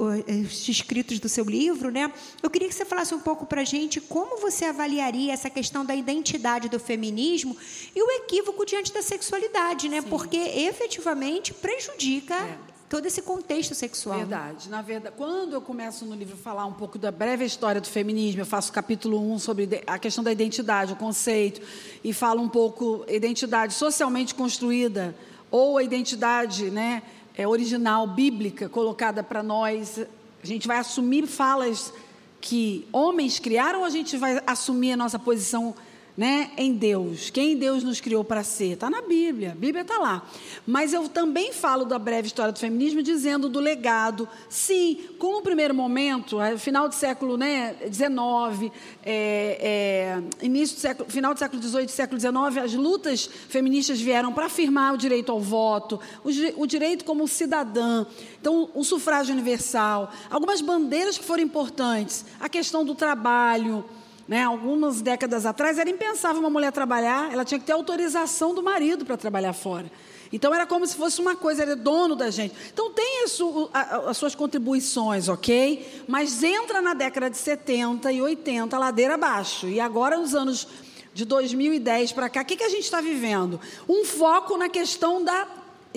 os 0.49 0.69
escritos 0.69 1.19
do 1.19 1.29
seu 1.29 1.45
livro, 1.45 1.91
né? 1.91 2.13
Eu 2.43 2.49
queria 2.49 2.69
que 2.69 2.75
você 2.75 2.85
falasse 2.85 3.15
um 3.15 3.21
pouco 3.21 3.45
para 3.47 3.61
a 3.61 3.65
gente 3.65 4.01
como 4.01 4.41
você 4.41 4.65
avaliaria 4.65 5.33
essa 5.33 5.51
questão 5.51 5.85
da 5.85 5.95
identidade 5.95 6.69
do 6.69 6.81
feminismo 6.81 7.02
e 7.11 8.03
o 8.03 8.11
equívoco 8.23 8.65
diante 8.65 8.93
da 8.93 9.03
sexualidade, 9.03 9.89
né? 9.89 10.01
Sim. 10.01 10.09
Porque 10.09 10.37
efetivamente 10.37 11.53
prejudica 11.55 12.35
é. 12.35 12.59
todo 12.89 13.07
esse 13.07 13.23
contexto 13.23 13.75
sexual. 13.75 14.19
Verdade. 14.19 14.69
Na 14.69 14.83
verdade, 14.83 15.15
quando 15.17 15.55
eu 15.55 15.61
começo 15.61 16.05
no 16.05 16.15
livro 16.15 16.35
a 16.35 16.39
falar 16.39 16.67
um 16.67 16.73
pouco 16.73 16.99
da 16.99 17.11
breve 17.11 17.45
história 17.45 17.81
do 17.81 17.89
feminismo, 17.89 18.43
eu 18.43 18.47
faço 18.47 18.73
capítulo 18.73 19.19
1 19.33 19.39
sobre 19.39 19.83
a 19.87 19.99
questão 19.99 20.23
da 20.23 20.31
identidade, 20.31 20.93
o 20.93 20.97
conceito, 20.97 21.61
e 22.05 22.13
falo 22.13 22.43
um 22.43 22.49
pouco 22.49 23.05
identidade 23.09 23.75
socialmente 23.75 24.35
construída 24.35 25.15
ou 25.51 25.77
a 25.77 25.83
identidade, 25.83 26.71
né, 26.71 27.03
é, 27.37 27.47
original 27.47 28.07
bíblica 28.07 28.69
colocada 28.69 29.23
para 29.23 29.43
nós. 29.43 29.99
A 30.43 30.47
gente 30.47 30.67
vai 30.67 30.79
assumir 30.79 31.27
falas 31.27 31.93
que 32.41 32.87
homens 32.93 33.39
criaram 33.39 33.81
ou 33.81 33.85
a 33.85 33.91
gente 33.91 34.17
vai 34.17 34.43
assumir 34.47 34.93
a 34.93 34.97
nossa 34.97 35.19
posição 35.19 35.75
né, 36.17 36.51
em 36.59 36.75
Deus, 36.75 37.31
quem 37.31 37.57
Deus 37.57 37.83
nos 37.83 38.01
criou 38.01 38.23
para 38.23 38.45
ser. 38.45 38.73
Está 38.73 38.91
na 38.91 39.01
Bíblia, 39.01 39.53
a 39.53 39.55
Bíblia 39.55 39.81
está 39.83 39.99
lá. 39.99 40.23
Mas 40.67 40.93
eu 40.93 41.09
também 41.09 41.53
falo 41.53 41.85
da 41.87 41.99
breve 41.99 42.27
história 42.27 42.53
do 42.53 42.59
feminismo, 42.59 43.03
dizendo 43.03 43.49
do 43.49 43.59
legado. 43.59 44.29
Sim, 44.49 44.99
com 45.19 45.39
o 45.39 45.43
primeiro 45.43 45.75
momento, 45.75 46.41
é, 46.41 46.59
final 46.59 46.87
do 46.87 46.95
século 46.95 47.39
né, 47.39 47.75
XIX, 47.91 48.71
é, 49.05 50.21
é, 50.43 50.45
início 50.45 50.77
do 50.77 50.81
século, 50.81 51.11
final 51.11 51.33
do 51.33 51.39
século 51.39 51.63
XVIII, 51.63 51.89
século 51.89 52.21
XIX, 52.21 52.63
as 52.63 52.75
lutas 52.75 53.29
feministas 53.49 54.01
vieram 54.01 54.33
para 54.33 54.47
afirmar 54.47 54.93
o 54.93 54.99
direito 54.99 55.33
ao 55.33 55.41
voto, 55.41 55.99
o, 56.23 56.29
o 56.63 56.67
direito 56.67 57.07
como 57.07 57.27
cidadã, 57.27 58.05
então 58.39 58.69
o 58.75 58.85
sufrágio 58.85 59.33
universal, 59.33 60.13
algumas 60.31 60.61
bandeiras 60.61 61.17
que 61.17 61.25
foram 61.25 61.43
importantes, 61.43 62.25
a 62.39 62.49
questão 62.49 62.85
do 62.85 62.95
trabalho. 62.95 63.85
Né? 64.27 64.45
Algumas 64.45 65.01
décadas 65.01 65.45
atrás 65.45 65.79
era 65.79 65.91
impensável 65.91 66.41
uma 66.41 66.51
mulher 66.51 66.73
trabalhar, 66.73 67.33
ela 67.33 67.45
tinha 67.45 67.59
que 67.59 67.67
ter 67.67 67.73
autorização 67.73 68.55
do 68.55 68.63
marido 68.63 69.05
para 69.05 69.17
trabalhar 69.17 69.53
fora. 69.53 69.91
Então 70.33 70.55
era 70.55 70.67
como 70.67 70.87
se 70.87 70.97
fosse 70.97 71.21
uma 71.21 71.37
coisa, 71.37 71.65
é 71.65 71.77
dono 71.77 72.17
da 72.17 72.31
gente. 72.31 72.55
Então 72.73 72.91
tem 72.91 73.25
isso, 73.25 73.69
as 73.73 74.17
suas 74.17 74.35
contribuições, 74.35 75.29
ok? 75.29 76.05
Mas 76.09 76.43
entra 76.43 76.81
na 76.81 76.95
década 76.95 77.29
de 77.29 77.37
70 77.37 78.11
e 78.11 78.23
80, 78.23 78.79
ladeira 78.79 79.15
abaixo. 79.15 79.69
E 79.69 79.79
agora, 79.79 80.17
nos 80.17 80.35
anos 80.35 80.67
de 81.13 81.27
2010 81.27 82.13
para 82.13 82.31
cá, 82.31 82.41
o 82.41 82.45
que, 82.47 82.57
que 82.57 82.65
a 82.65 82.71
gente 82.71 82.85
está 82.85 83.03
vivendo? 83.03 83.61
Um 83.87 84.05
foco 84.07 84.57
na 84.57 84.71
questão 84.71 85.23
da 85.23 85.47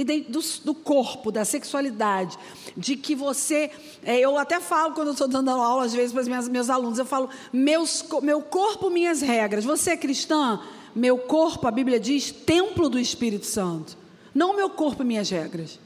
do, 0.04 0.40
do, 0.64 0.74
corpo, 0.74 1.32
da 1.32 1.46
sexualidade, 1.46 2.38
de 2.76 2.96
que 2.96 3.16
você. 3.16 3.72
É, 4.04 4.20
eu 4.20 4.38
até 4.38 4.60
falo 4.60 4.94
quando 4.94 5.12
estou 5.12 5.28
dando 5.28 5.50
aula, 5.50 5.86
às 5.86 5.94
vezes, 5.94 6.12
para 6.12 6.22
os 6.22 6.28
meus, 6.28 6.48
meus 6.50 6.70
alunos, 6.70 7.00
eu 7.00 7.06
falo, 7.06 7.30
meus, 7.54 8.04
meu 8.22 8.42
corpo, 8.42 8.90
minhas 8.90 9.22
regras. 9.22 9.64
Você 9.64 9.92
é 9.92 9.98
cristã? 9.98 10.60
Meu 10.96 11.18
corpo, 11.18 11.68
a 11.68 11.72
Bíblia 11.72 12.00
diz, 12.00 12.32
templo 12.32 12.90
do 12.90 13.00
Espírito 13.00 13.46
Santo. 13.46 13.98
Não 14.34 14.56
meu 14.56 14.70
corpo 14.70 15.04
e 15.04 15.06
minhas 15.06 15.30
regras. 15.30 15.80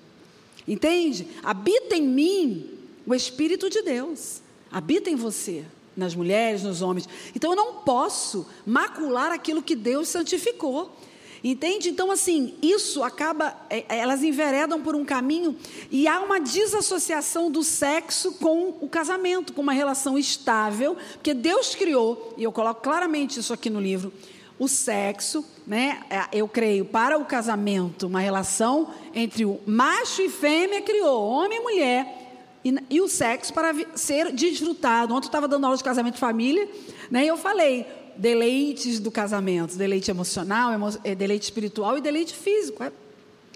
Entende? 0.67 1.27
Habita 1.43 1.95
em 1.95 2.01
mim 2.01 2.69
o 3.05 3.13
Espírito 3.13 3.69
de 3.69 3.81
Deus. 3.81 4.41
Habita 4.71 5.09
em 5.09 5.15
você, 5.15 5.65
nas 5.95 6.13
mulheres, 6.13 6.63
nos 6.63 6.81
homens. 6.81 7.09
Então 7.35 7.51
eu 7.51 7.55
não 7.55 7.75
posso 7.75 8.45
macular 8.65 9.31
aquilo 9.31 9.63
que 9.63 9.75
Deus 9.75 10.07
santificou. 10.07 10.95
Entende? 11.43 11.89
Então, 11.89 12.11
assim, 12.11 12.55
isso 12.61 13.01
acaba, 13.01 13.55
é, 13.69 13.85
é, 13.87 13.99
elas 13.99 14.23
enveredam 14.23 14.81
por 14.81 14.95
um 14.95 15.05
caminho 15.05 15.55
e 15.89 16.07
há 16.07 16.19
uma 16.19 16.39
desassociação 16.39 17.49
do 17.49 17.63
sexo 17.63 18.33
com 18.33 18.75
o 18.81 18.89
casamento, 18.89 19.53
com 19.53 19.61
uma 19.61 19.71
relação 19.71 20.17
estável, 20.17 20.97
porque 21.13 21.33
Deus 21.33 21.75
criou, 21.75 22.33
e 22.37 22.43
eu 22.43 22.51
coloco 22.51 22.81
claramente 22.81 23.39
isso 23.39 23.53
aqui 23.53 23.69
no 23.69 23.79
livro, 23.79 24.11
o 24.57 24.67
sexo, 24.67 25.45
né? 25.65 26.01
É, 26.09 26.25
eu 26.33 26.47
creio, 26.47 26.83
para 26.83 27.17
o 27.17 27.23
casamento, 27.23 28.07
uma 28.07 28.19
relação 28.19 28.93
entre 29.15 29.45
o 29.45 29.61
macho 29.65 30.21
e 30.21 30.27
fêmea 30.27 30.81
criou, 30.81 31.25
homem 31.25 31.59
e 31.59 31.61
mulher, 31.61 32.19
e, 32.65 32.75
e 32.89 32.99
o 32.99 33.07
sexo 33.07 33.53
para 33.53 33.73
ser 33.95 34.33
desfrutado. 34.33 35.13
Ontem 35.13 35.27
eu 35.27 35.29
estava 35.29 35.47
dando 35.47 35.63
aula 35.63 35.77
de 35.77 35.83
casamento 35.83 36.15
de 36.15 36.19
família, 36.19 36.67
né? 37.09 37.23
E 37.23 37.27
eu 37.29 37.37
falei, 37.37 37.85
deleites 38.19 38.99
do 38.99 39.09
casamento, 39.09 39.77
deleite 39.77 40.11
emocional, 40.11 40.73
emo, 40.73 40.89
é, 41.03 41.15
deleite 41.15 41.45
espiritual 41.45 41.97
e 41.97 42.01
deleite 42.01 42.35
físico. 42.35 42.83
É, 42.83 42.91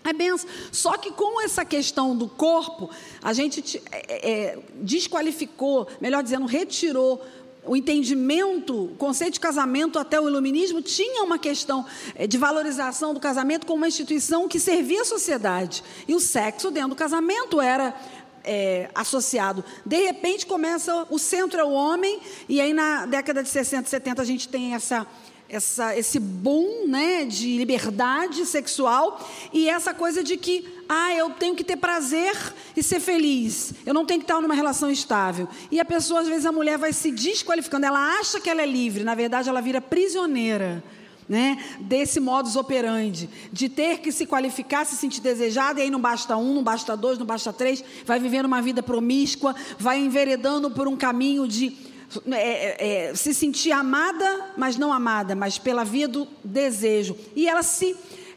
é 0.06 0.13
benção. 0.13 0.49
Só 0.71 0.97
que 0.97 1.12
com 1.12 1.41
essa 1.41 1.65
questão 1.65 2.15
do 2.15 2.28
corpo, 2.28 2.89
a 3.21 3.34
gente 3.34 3.82
é, 3.91 4.32
é, 4.32 4.60
desqualificou, 4.76 5.88
melhor 5.99 6.23
dizendo, 6.23 6.45
retirou 6.45 7.21
o 7.65 7.76
entendimento, 7.76 8.86
o 8.86 8.95
conceito 8.95 9.36
de 9.36 9.39
casamento 9.39 9.97
até 9.97 10.19
o 10.19 10.28
iluminismo 10.28 10.82
tinha 10.82 11.23
uma 11.23 11.39
questão 11.39 11.86
de 12.28 12.38
valorização 12.38 13.13
do 13.13 13.21
casamento 13.21 13.65
como 13.65 13.78
uma 13.78 13.88
instituição 13.88 14.49
que 14.49 14.60
servia 14.60 15.02
a 15.02 15.06
sociedade. 15.06 15.82
E 16.06 16.13
o 16.13 16.19
sexo 16.19 16.69
dentro 16.69 16.89
do 16.89 16.95
casamento 16.95 17.62
era 17.62 17.95
é, 18.43 18.89
associado. 18.93 19.63
De 19.86 19.97
repente 19.97 20.45
começa, 20.45 21.08
o 21.10 21.17
centro 21.17 21.60
é 21.60 21.63
o 21.63 21.71
homem, 21.71 22.19
e 22.47 22.60
aí 22.60 22.73
na 22.73 23.06
década 23.06 23.41
de 23.43 23.49
60, 23.49 23.89
70 23.89 24.21
a 24.21 24.25
gente 24.25 24.47
tem 24.49 24.73
essa, 24.73 25.08
essa, 25.49 25.97
esse 25.97 26.19
boom 26.19 26.88
né, 26.88 27.25
de 27.25 27.58
liberdade 27.58 28.45
sexual 28.45 29.19
e 29.51 29.69
essa 29.69 29.93
coisa 29.93 30.23
de 30.23 30.36
que, 30.38 30.67
ah, 30.89 31.13
eu 31.13 31.29
tenho 31.32 31.56
que 31.56 31.63
ter 31.63 31.77
prazer 31.77 32.36
e 32.75 32.84
ser 32.84 32.99
feliz, 32.99 33.73
eu 33.86 33.93
não 33.93 34.06
tenho 34.06 34.19
que 34.19 34.25
estar 34.25 34.41
numa 34.41 34.56
relação 34.56 34.91
estável. 34.91 35.47
E 35.71 35.79
a 35.79 35.86
pessoa, 35.86 36.21
às 36.21 36.27
vezes, 36.27 36.45
a 36.45 36.51
mulher 36.51 36.77
vai 36.77 36.91
se 36.91 37.12
desqualificando, 37.12 37.86
ela 37.86 38.19
acha 38.19 38.39
que 38.39 38.49
ela 38.49 38.62
é 38.62 38.65
livre, 38.65 39.03
na 39.03 39.15
verdade, 39.15 39.49
ela 39.49 39.62
vira 39.62 39.79
prisioneira 39.79 40.84
né, 41.27 41.57
desse 41.79 42.19
modus 42.19 42.55
operandi, 42.55 43.29
de 43.51 43.69
ter 43.69 43.99
que 43.99 44.12
se 44.12 44.25
qualificar, 44.25 44.86
se 44.86 44.95
sentir 44.95 45.21
desejada, 45.21 45.79
e 45.79 45.83
aí 45.83 45.89
não 45.89 45.99
basta 45.99 46.36
um, 46.38 46.53
não 46.53 46.63
basta 46.63 46.95
dois, 46.97 47.17
não 47.17 47.25
basta 47.25 47.51
três, 47.53 47.83
vai 48.05 48.19
vivendo 48.19 48.45
uma 48.45 48.62
vida 48.62 48.83
promíscua, 48.83 49.55
vai 49.79 49.99
enveredando 49.99 50.69
por 50.71 50.88
um 50.88 50.95
caminho 50.95 51.47
de 51.47 51.93
é, 52.31 52.36
é, 52.36 53.07
é, 53.09 53.15
se 53.15 53.33
sentir 53.33 53.71
amada, 53.71 54.51
mas 54.55 54.77
não 54.77 54.93
amada, 54.93 55.36
mas 55.36 55.57
pela 55.57 55.83
via 55.83 56.07
do 56.07 56.27
desejo. 56.43 57.17
E 57.36 57.47
ela 57.47 57.63
se 57.63 57.95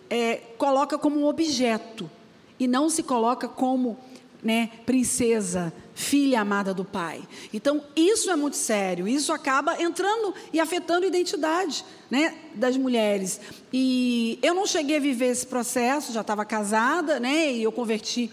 é, 0.09 0.37
coloca 0.57 0.97
como 0.97 1.21
um 1.21 1.27
objeto, 1.27 2.11
e 2.59 2.67
não 2.67 2.89
se 2.89 3.03
coloca 3.03 3.49
como 3.49 3.99
né, 4.43 4.71
princesa, 4.87 5.73
filha 5.97 6.43
amada 6.43 6.75
do 6.75 6.85
pai. 6.85 7.23
Então, 7.55 7.83
isso 7.97 8.31
é 8.31 8.37
muito 8.37 8.57
sério. 8.57 9.09
Isso 9.09 9.33
acaba 9.33 9.83
entrando 9.83 10.35
e 10.53 10.61
afetando 10.61 11.07
a 11.07 11.09
identidade 11.09 11.83
né, 12.11 12.35
das 12.55 12.77
mulheres. 12.77 13.41
E 13.73 14.39
eu 14.43 14.55
não 14.55 14.67
cheguei 14.67 14.99
a 14.99 15.01
viver 15.01 15.29
esse 15.29 15.47
processo, 15.47 16.13
já 16.13 16.21
estava 16.21 16.45
casada, 16.45 17.19
né, 17.19 17.51
e 17.51 17.63
eu 17.63 17.73
converti 17.73 18.31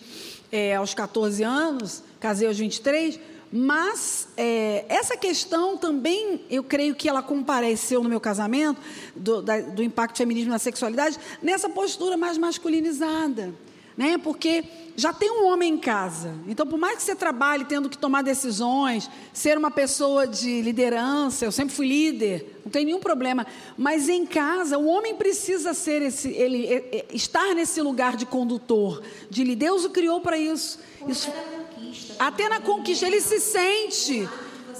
é, 0.51 0.75
aos 0.75 0.93
14 0.93 1.41
anos, 1.41 2.03
casei 2.19 2.49
aos 2.49 2.59
23. 2.59 3.17
Mas 3.49 4.27
é, 4.35 4.83
essa 4.89 5.15
questão 5.15 5.77
também, 5.77 6.41
eu 6.49 6.65
creio 6.65 6.93
que 6.93 7.07
ela 7.07 7.23
compareceu 7.23 8.03
no 8.03 8.09
meu 8.09 8.19
casamento, 8.19 8.81
do, 9.15 9.41
da, 9.41 9.61
do 9.61 9.81
impacto 9.81 10.17
feminismo 10.17 10.51
na 10.51 10.59
sexualidade, 10.59 11.17
nessa 11.41 11.69
postura 11.69 12.17
mais 12.17 12.37
masculinizada 12.37 13.53
né? 13.97 14.17
Porque 14.17 14.63
já 14.95 15.11
tem 15.11 15.31
um 15.31 15.47
homem 15.47 15.73
em 15.73 15.77
casa. 15.77 16.35
Então, 16.47 16.65
por 16.65 16.77
mais 16.77 16.97
que 16.97 17.03
você 17.03 17.15
trabalhe 17.15 17.65
tendo 17.65 17.89
que 17.89 17.97
tomar 17.97 18.21
decisões, 18.21 19.09
ser 19.33 19.57
uma 19.57 19.71
pessoa 19.71 20.27
de 20.27 20.61
liderança, 20.61 21.45
eu 21.45 21.51
sempre 21.51 21.73
fui 21.73 21.87
líder, 21.87 22.59
não 22.63 22.71
tem 22.71 22.85
nenhum 22.85 22.99
problema. 22.99 23.45
Mas 23.77 24.09
em 24.09 24.25
casa, 24.25 24.77
o 24.77 24.85
homem 24.85 25.15
precisa 25.15 25.73
ser 25.73 26.01
esse, 26.01 26.29
ele 26.29 26.67
é, 26.67 26.75
é, 26.75 27.05
estar 27.13 27.55
nesse 27.55 27.81
lugar 27.81 28.15
de 28.15 28.25
condutor, 28.25 29.01
de 29.29 29.43
líder. 29.43 29.63
Deus 29.63 29.85
o 29.85 29.89
criou 29.89 30.19
para 30.19 30.37
isso. 30.37 30.79
isso 31.07 31.29
até 31.29 31.39
na 31.39 31.63
conquista. 31.63 32.15
Até 32.19 32.49
na 32.49 32.59
conquista 32.59 33.07
ele 33.07 33.21
se 33.21 33.39
sente. 33.39 34.27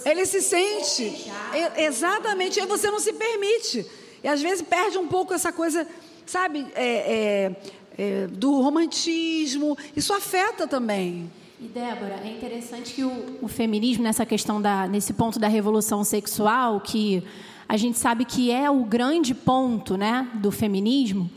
Ele 0.06 0.26
se 0.26 0.42
sente. 0.42 1.32
Exatamente. 1.78 2.60
Aí 2.60 2.66
você 2.66 2.92
não 2.92 3.00
se 3.00 3.14
permite. 3.14 3.86
E 4.24 4.28
às 4.28 4.42
vezes 4.42 4.62
perde 4.62 4.98
um 4.98 5.08
pouco 5.08 5.34
essa 5.34 5.52
coisa, 5.52 5.88
sabe? 6.26 6.66
É, 6.76 6.86
é, 6.86 7.56
é, 7.98 8.28
do 8.28 8.62
romantismo. 8.62 9.78
Isso 9.96 10.14
afeta 10.14 10.68
também. 10.68 11.30
E 11.60 11.68
Débora, 11.68 12.20
é 12.24 12.30
interessante 12.30 12.94
que 12.94 13.04
o, 13.04 13.40
o, 13.42 13.48
feminismo 13.48 14.04
nessa 14.04 14.26
questão 14.26 14.62
da 14.62 14.88
nesse 14.88 15.14
ponto 15.14 15.40
da 15.40 15.48
revolução 15.48 16.04
sexual, 16.04 16.82
que 16.82 17.24
a 17.70 17.78
gente 17.78 17.98
sabe 17.98 18.26
que 18.26 18.52
é 18.52 18.70
o 18.70 18.84
grande 18.84 19.34
ponto, 19.34 19.96
né, 19.96 20.28
do 20.36 20.52
feminismo. 20.52 21.30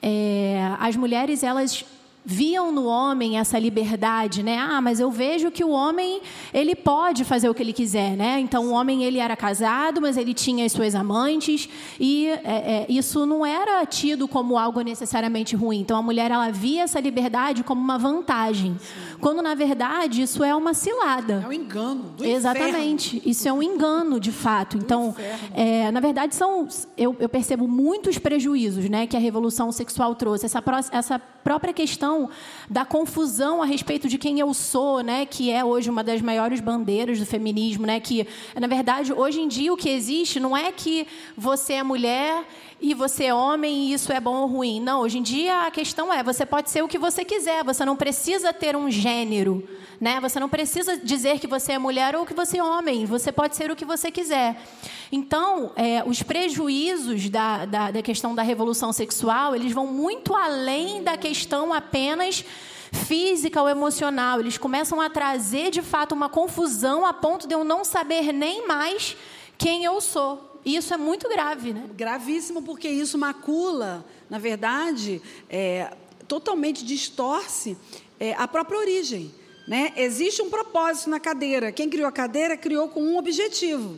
É, 0.00 0.74
as 0.78 0.96
mulheres 0.96 1.42
elas 1.42 1.84
viam 2.26 2.72
no 2.72 2.86
homem 2.86 3.38
essa 3.38 3.56
liberdade, 3.56 4.42
né? 4.42 4.58
Ah, 4.58 4.80
mas 4.80 4.98
eu 4.98 5.12
vejo 5.12 5.48
que 5.48 5.62
o 5.62 5.70
homem 5.70 6.20
ele 6.52 6.74
pode 6.74 7.24
fazer 7.24 7.48
o 7.48 7.54
que 7.54 7.62
ele 7.62 7.72
quiser, 7.72 8.16
né? 8.16 8.40
Então 8.40 8.66
o 8.66 8.72
homem 8.72 9.04
ele 9.04 9.18
era 9.18 9.36
casado, 9.36 10.00
mas 10.00 10.16
ele 10.16 10.34
tinha 10.34 10.66
as 10.66 10.72
suas 10.72 10.96
amantes 10.96 11.68
e 12.00 12.26
é, 12.26 12.40
é, 12.44 12.86
isso 12.88 13.24
não 13.24 13.46
era 13.46 13.86
tido 13.86 14.26
como 14.26 14.58
algo 14.58 14.80
necessariamente 14.80 15.54
ruim. 15.54 15.78
Então 15.78 15.96
a 15.96 16.02
mulher 16.02 16.32
ela 16.32 16.50
via 16.50 16.82
essa 16.82 16.98
liberdade 16.98 17.62
como 17.62 17.80
uma 17.80 17.96
vantagem, 17.96 18.76
Sim. 18.80 19.18
quando 19.20 19.40
na 19.40 19.54
verdade 19.54 20.22
isso 20.22 20.42
é 20.42 20.52
uma 20.52 20.74
cilada. 20.74 21.42
É 21.44 21.48
um 21.48 21.52
engano. 21.52 22.14
Do 22.16 22.24
Exatamente, 22.24 23.18
inferno. 23.18 23.30
isso 23.30 23.48
é 23.48 23.52
um 23.52 23.62
engano 23.62 24.18
de 24.18 24.32
fato. 24.32 24.76
Então, 24.76 25.14
é, 25.54 25.92
na 25.92 26.00
verdade 26.00 26.34
são 26.34 26.66
eu, 26.96 27.14
eu, 27.20 27.28
percebo 27.28 27.68
muitos 27.68 28.18
prejuízos, 28.18 28.88
né, 28.88 29.06
que 29.06 29.16
a 29.16 29.20
revolução 29.20 29.70
sexual 29.70 30.16
trouxe. 30.16 30.46
Essa, 30.46 30.62
essa 30.90 31.18
própria 31.18 31.72
questão 31.72 32.15
questão 32.16 32.30
da 32.68 32.84
confusão 32.84 33.62
a 33.62 33.66
respeito 33.66 34.08
de 34.08 34.16
quem 34.16 34.40
eu 34.40 34.52
sou, 34.54 35.02
né, 35.02 35.26
que 35.26 35.50
é 35.50 35.64
hoje 35.64 35.90
uma 35.90 36.02
das 36.02 36.22
maiores 36.22 36.60
bandeiras 36.60 37.18
do 37.18 37.26
feminismo, 37.26 37.86
né, 37.86 38.00
que 38.00 38.26
na 38.58 38.66
verdade 38.66 39.12
hoje 39.12 39.40
em 39.40 39.48
dia 39.48 39.72
o 39.72 39.76
que 39.76 39.90
existe 39.90 40.40
não 40.40 40.56
é 40.56 40.72
que 40.72 41.06
você 41.36 41.74
é 41.74 41.82
mulher 41.82 42.44
e 42.80 42.92
você 42.94 43.24
é 43.24 43.34
homem 43.34 43.86
e 43.86 43.92
isso 43.94 44.12
é 44.12 44.20
bom 44.20 44.42
ou 44.42 44.46
ruim. 44.46 44.80
Não, 44.80 45.00
hoje 45.00 45.18
em 45.18 45.22
dia 45.22 45.66
a 45.66 45.70
questão 45.70 46.12
é, 46.12 46.22
você 46.22 46.44
pode 46.44 46.70
ser 46.70 46.82
o 46.82 46.88
que 46.88 46.98
você 46.98 47.24
quiser, 47.24 47.64
você 47.64 47.84
não 47.84 47.96
precisa 47.96 48.52
ter 48.52 48.76
um 48.76 48.90
gênero, 48.90 49.66
né? 50.00 50.20
Você 50.20 50.38
não 50.38 50.48
precisa 50.48 50.96
dizer 50.98 51.38
que 51.38 51.46
você 51.46 51.72
é 51.72 51.78
mulher 51.78 52.14
ou 52.14 52.26
que 52.26 52.34
você 52.34 52.58
é 52.58 52.62
homem, 52.62 53.06
você 53.06 53.32
pode 53.32 53.56
ser 53.56 53.70
o 53.70 53.76
que 53.76 53.84
você 53.84 54.10
quiser. 54.10 54.62
Então, 55.10 55.72
é, 55.74 56.02
os 56.04 56.22
prejuízos 56.22 57.30
da, 57.30 57.64
da, 57.64 57.90
da 57.90 58.02
questão 58.02 58.34
da 58.34 58.42
revolução 58.42 58.92
sexual, 58.92 59.54
eles 59.54 59.72
vão 59.72 59.86
muito 59.86 60.34
além 60.34 61.02
da 61.02 61.16
questão 61.16 61.72
apenas 61.72 62.44
física 62.92 63.60
ou 63.60 63.68
emocional. 63.68 64.40
Eles 64.40 64.58
começam 64.58 65.00
a 65.00 65.08
trazer, 65.08 65.70
de 65.70 65.82
fato, 65.82 66.14
uma 66.14 66.28
confusão 66.28 67.06
a 67.06 67.12
ponto 67.12 67.46
de 67.46 67.54
eu 67.54 67.64
não 67.64 67.84
saber 67.84 68.32
nem 68.32 68.66
mais 68.66 69.16
quem 69.56 69.84
eu 69.84 70.00
sou. 70.00 70.55
E 70.66 70.74
isso 70.74 70.92
é 70.92 70.96
muito 70.96 71.28
grave, 71.28 71.72
né? 71.72 71.88
Gravíssimo, 71.96 72.60
porque 72.60 72.88
isso 72.88 73.16
macula, 73.16 74.04
na 74.28 74.36
verdade, 74.36 75.22
é, 75.48 75.94
totalmente 76.26 76.84
distorce 76.84 77.76
é, 78.18 78.34
a 78.34 78.48
própria 78.48 78.76
origem. 78.76 79.32
Né? 79.68 79.92
Existe 79.96 80.42
um 80.42 80.50
propósito 80.50 81.08
na 81.08 81.20
cadeira. 81.20 81.70
Quem 81.70 81.88
criou 81.88 82.08
a 82.08 82.12
cadeira 82.12 82.56
criou 82.56 82.88
com 82.88 83.00
um 83.00 83.16
objetivo. 83.16 83.96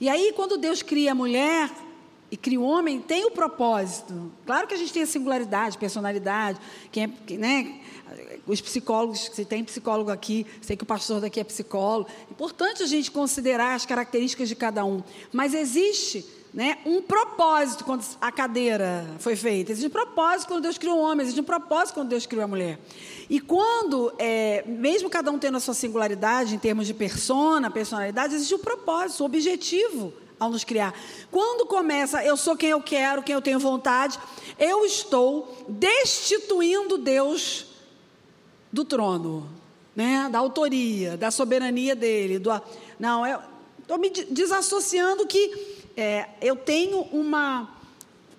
E 0.00 0.08
aí, 0.08 0.32
quando 0.36 0.56
Deus 0.56 0.82
cria 0.82 1.10
a 1.10 1.14
mulher 1.16 1.68
e 2.30 2.36
cria 2.36 2.60
o 2.60 2.64
homem, 2.64 3.00
tem 3.00 3.24
o 3.24 3.32
propósito. 3.32 4.32
Claro 4.46 4.68
que 4.68 4.74
a 4.74 4.76
gente 4.76 4.92
tem 4.92 5.02
a 5.02 5.06
singularidade, 5.06 5.76
personalidade, 5.78 6.60
quem 6.92 7.04
é, 7.04 7.34
né? 7.36 7.80
Os 8.46 8.60
psicólogos, 8.60 9.30
se 9.32 9.44
tem 9.44 9.64
psicólogo 9.64 10.10
aqui, 10.10 10.46
sei 10.60 10.76
que 10.76 10.82
o 10.82 10.86
pastor 10.86 11.20
daqui 11.20 11.40
é 11.40 11.44
psicólogo. 11.44 12.08
Importante 12.30 12.82
a 12.82 12.86
gente 12.86 13.10
considerar 13.10 13.74
as 13.74 13.86
características 13.86 14.48
de 14.48 14.54
cada 14.54 14.84
um. 14.84 15.02
Mas 15.32 15.54
existe 15.54 16.24
né, 16.54 16.78
um 16.86 17.02
propósito 17.02 17.84
quando 17.84 18.04
a 18.20 18.30
cadeira 18.30 19.04
foi 19.18 19.34
feita. 19.34 19.72
Existe 19.72 19.88
um 19.88 19.90
propósito 19.90 20.48
quando 20.48 20.62
Deus 20.62 20.78
criou 20.78 20.98
o 20.98 21.02
homem, 21.02 21.22
existe 21.22 21.40
um 21.40 21.44
propósito 21.44 21.94
quando 21.94 22.08
Deus 22.08 22.26
criou 22.26 22.44
a 22.44 22.48
mulher. 22.48 22.78
E 23.28 23.40
quando, 23.40 24.12
é, 24.18 24.62
mesmo 24.66 25.10
cada 25.10 25.32
um 25.32 25.38
tendo 25.38 25.56
a 25.56 25.60
sua 25.60 25.74
singularidade 25.74 26.54
em 26.54 26.58
termos 26.58 26.86
de 26.86 26.94
persona, 26.94 27.70
personalidade, 27.70 28.36
existe 28.36 28.54
um 28.54 28.58
propósito, 28.58 29.24
um 29.24 29.26
objetivo 29.26 30.12
ao 30.38 30.50
nos 30.50 30.62
criar. 30.62 30.94
Quando 31.30 31.66
começa, 31.66 32.24
eu 32.24 32.36
sou 32.36 32.56
quem 32.56 32.70
eu 32.70 32.80
quero, 32.80 33.22
quem 33.22 33.34
eu 33.34 33.42
tenho 33.42 33.58
vontade, 33.58 34.18
eu 34.56 34.84
estou 34.84 35.64
destituindo 35.68 36.98
Deus 36.98 37.66
do 38.74 38.84
trono, 38.84 39.48
né? 39.94 40.28
da 40.30 40.40
autoria, 40.40 41.16
da 41.16 41.30
soberania 41.30 41.94
dele. 41.94 42.38
Do, 42.40 42.50
não, 42.98 43.24
estou 43.78 43.98
me 43.98 44.10
desassociando 44.10 45.26
que 45.26 45.78
é, 45.96 46.28
eu 46.42 46.56
tenho 46.56 47.02
uma, 47.12 47.70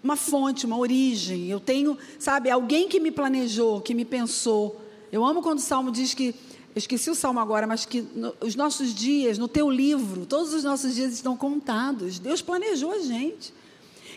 uma 0.04 0.18
fonte, 0.18 0.66
uma 0.66 0.78
origem, 0.78 1.48
eu 1.48 1.60
tenho, 1.60 1.98
sabe, 2.20 2.52
alguém 2.52 2.90
que 2.90 3.00
me 3.00 3.12
planejou, 3.12 3.80
que 3.80 3.94
me 3.94 4.04
pensou. 4.04 4.82
Eu 5.10 5.24
amo 5.24 5.42
quando 5.42 5.60
o 5.60 5.62
Salmo 5.62 5.90
diz 5.90 6.14
que 6.14 6.36
eu 6.76 6.80
esqueci 6.80 7.10
o 7.10 7.16
salmo 7.16 7.40
agora, 7.40 7.66
mas 7.66 7.86
que 7.86 8.02
no, 8.02 8.36
os 8.42 8.54
nossos 8.54 8.94
dias, 8.94 9.38
no 9.38 9.48
teu 9.48 9.72
livro, 9.72 10.26
todos 10.26 10.54
os 10.54 10.66
nossos 10.66 10.94
dias 10.94 11.14
estão 11.14 11.38
contados. 11.38 12.20
Deus 12.20 12.42
planejou 12.42 12.92
a 12.92 13.00
gente. 13.00 13.54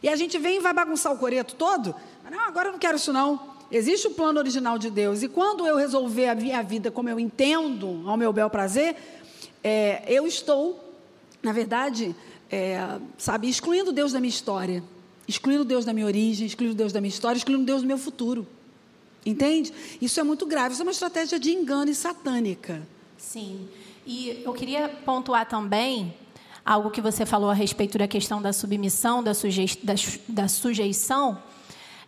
E 0.02 0.08
a 0.08 0.16
gente 0.16 0.36
vem 0.38 0.56
e 0.56 0.60
vai 0.60 0.74
bagunçar 0.74 1.12
o 1.12 1.18
coreto 1.18 1.54
todo? 1.54 1.94
Não, 2.28 2.40
agora 2.40 2.68
eu 2.68 2.72
não 2.72 2.78
quero 2.80 2.96
isso 2.96 3.12
não. 3.12 3.57
Existe 3.70 4.06
o 4.06 4.10
plano 4.12 4.38
original 4.38 4.78
de 4.78 4.90
Deus. 4.90 5.22
E 5.22 5.28
quando 5.28 5.66
eu 5.66 5.76
resolver 5.76 6.28
a 6.28 6.34
minha 6.34 6.62
vida 6.62 6.90
como 6.90 7.08
eu 7.08 7.20
entendo, 7.20 8.02
ao 8.06 8.16
meu 8.16 8.32
bel 8.32 8.48
prazer, 8.48 8.96
é, 9.62 10.02
eu 10.06 10.26
estou, 10.26 10.82
na 11.42 11.52
verdade, 11.52 12.14
é, 12.50 12.98
sabe, 13.18 13.48
excluindo 13.48 13.92
Deus 13.92 14.12
da 14.12 14.20
minha 14.20 14.30
história, 14.30 14.82
excluindo 15.26 15.64
Deus 15.64 15.84
da 15.84 15.92
minha 15.92 16.06
origem, 16.06 16.46
excluindo 16.46 16.74
Deus 16.74 16.92
da 16.92 17.00
minha 17.00 17.10
história, 17.10 17.36
excluindo 17.36 17.64
Deus 17.64 17.82
do 17.82 17.86
meu 17.86 17.98
futuro. 17.98 18.46
Entende? 19.24 19.72
Isso 20.00 20.18
é 20.18 20.22
muito 20.22 20.46
grave. 20.46 20.72
Isso 20.72 20.82
é 20.82 20.86
uma 20.86 20.92
estratégia 20.92 21.38
de 21.38 21.50
engano 21.50 21.90
e 21.90 21.94
satânica. 21.94 22.80
Sim. 23.18 23.68
E 24.06 24.42
eu 24.44 24.54
queria 24.54 24.88
pontuar 24.88 25.46
também 25.46 26.14
algo 26.64 26.90
que 26.90 27.00
você 27.00 27.26
falou 27.26 27.50
a 27.50 27.54
respeito 27.54 27.98
da 27.98 28.08
questão 28.08 28.40
da 28.40 28.52
submissão, 28.52 29.22
da, 29.22 29.34
sujei 29.34 29.66
da, 29.82 29.94
da 30.28 30.48
sujeição. 30.48 31.42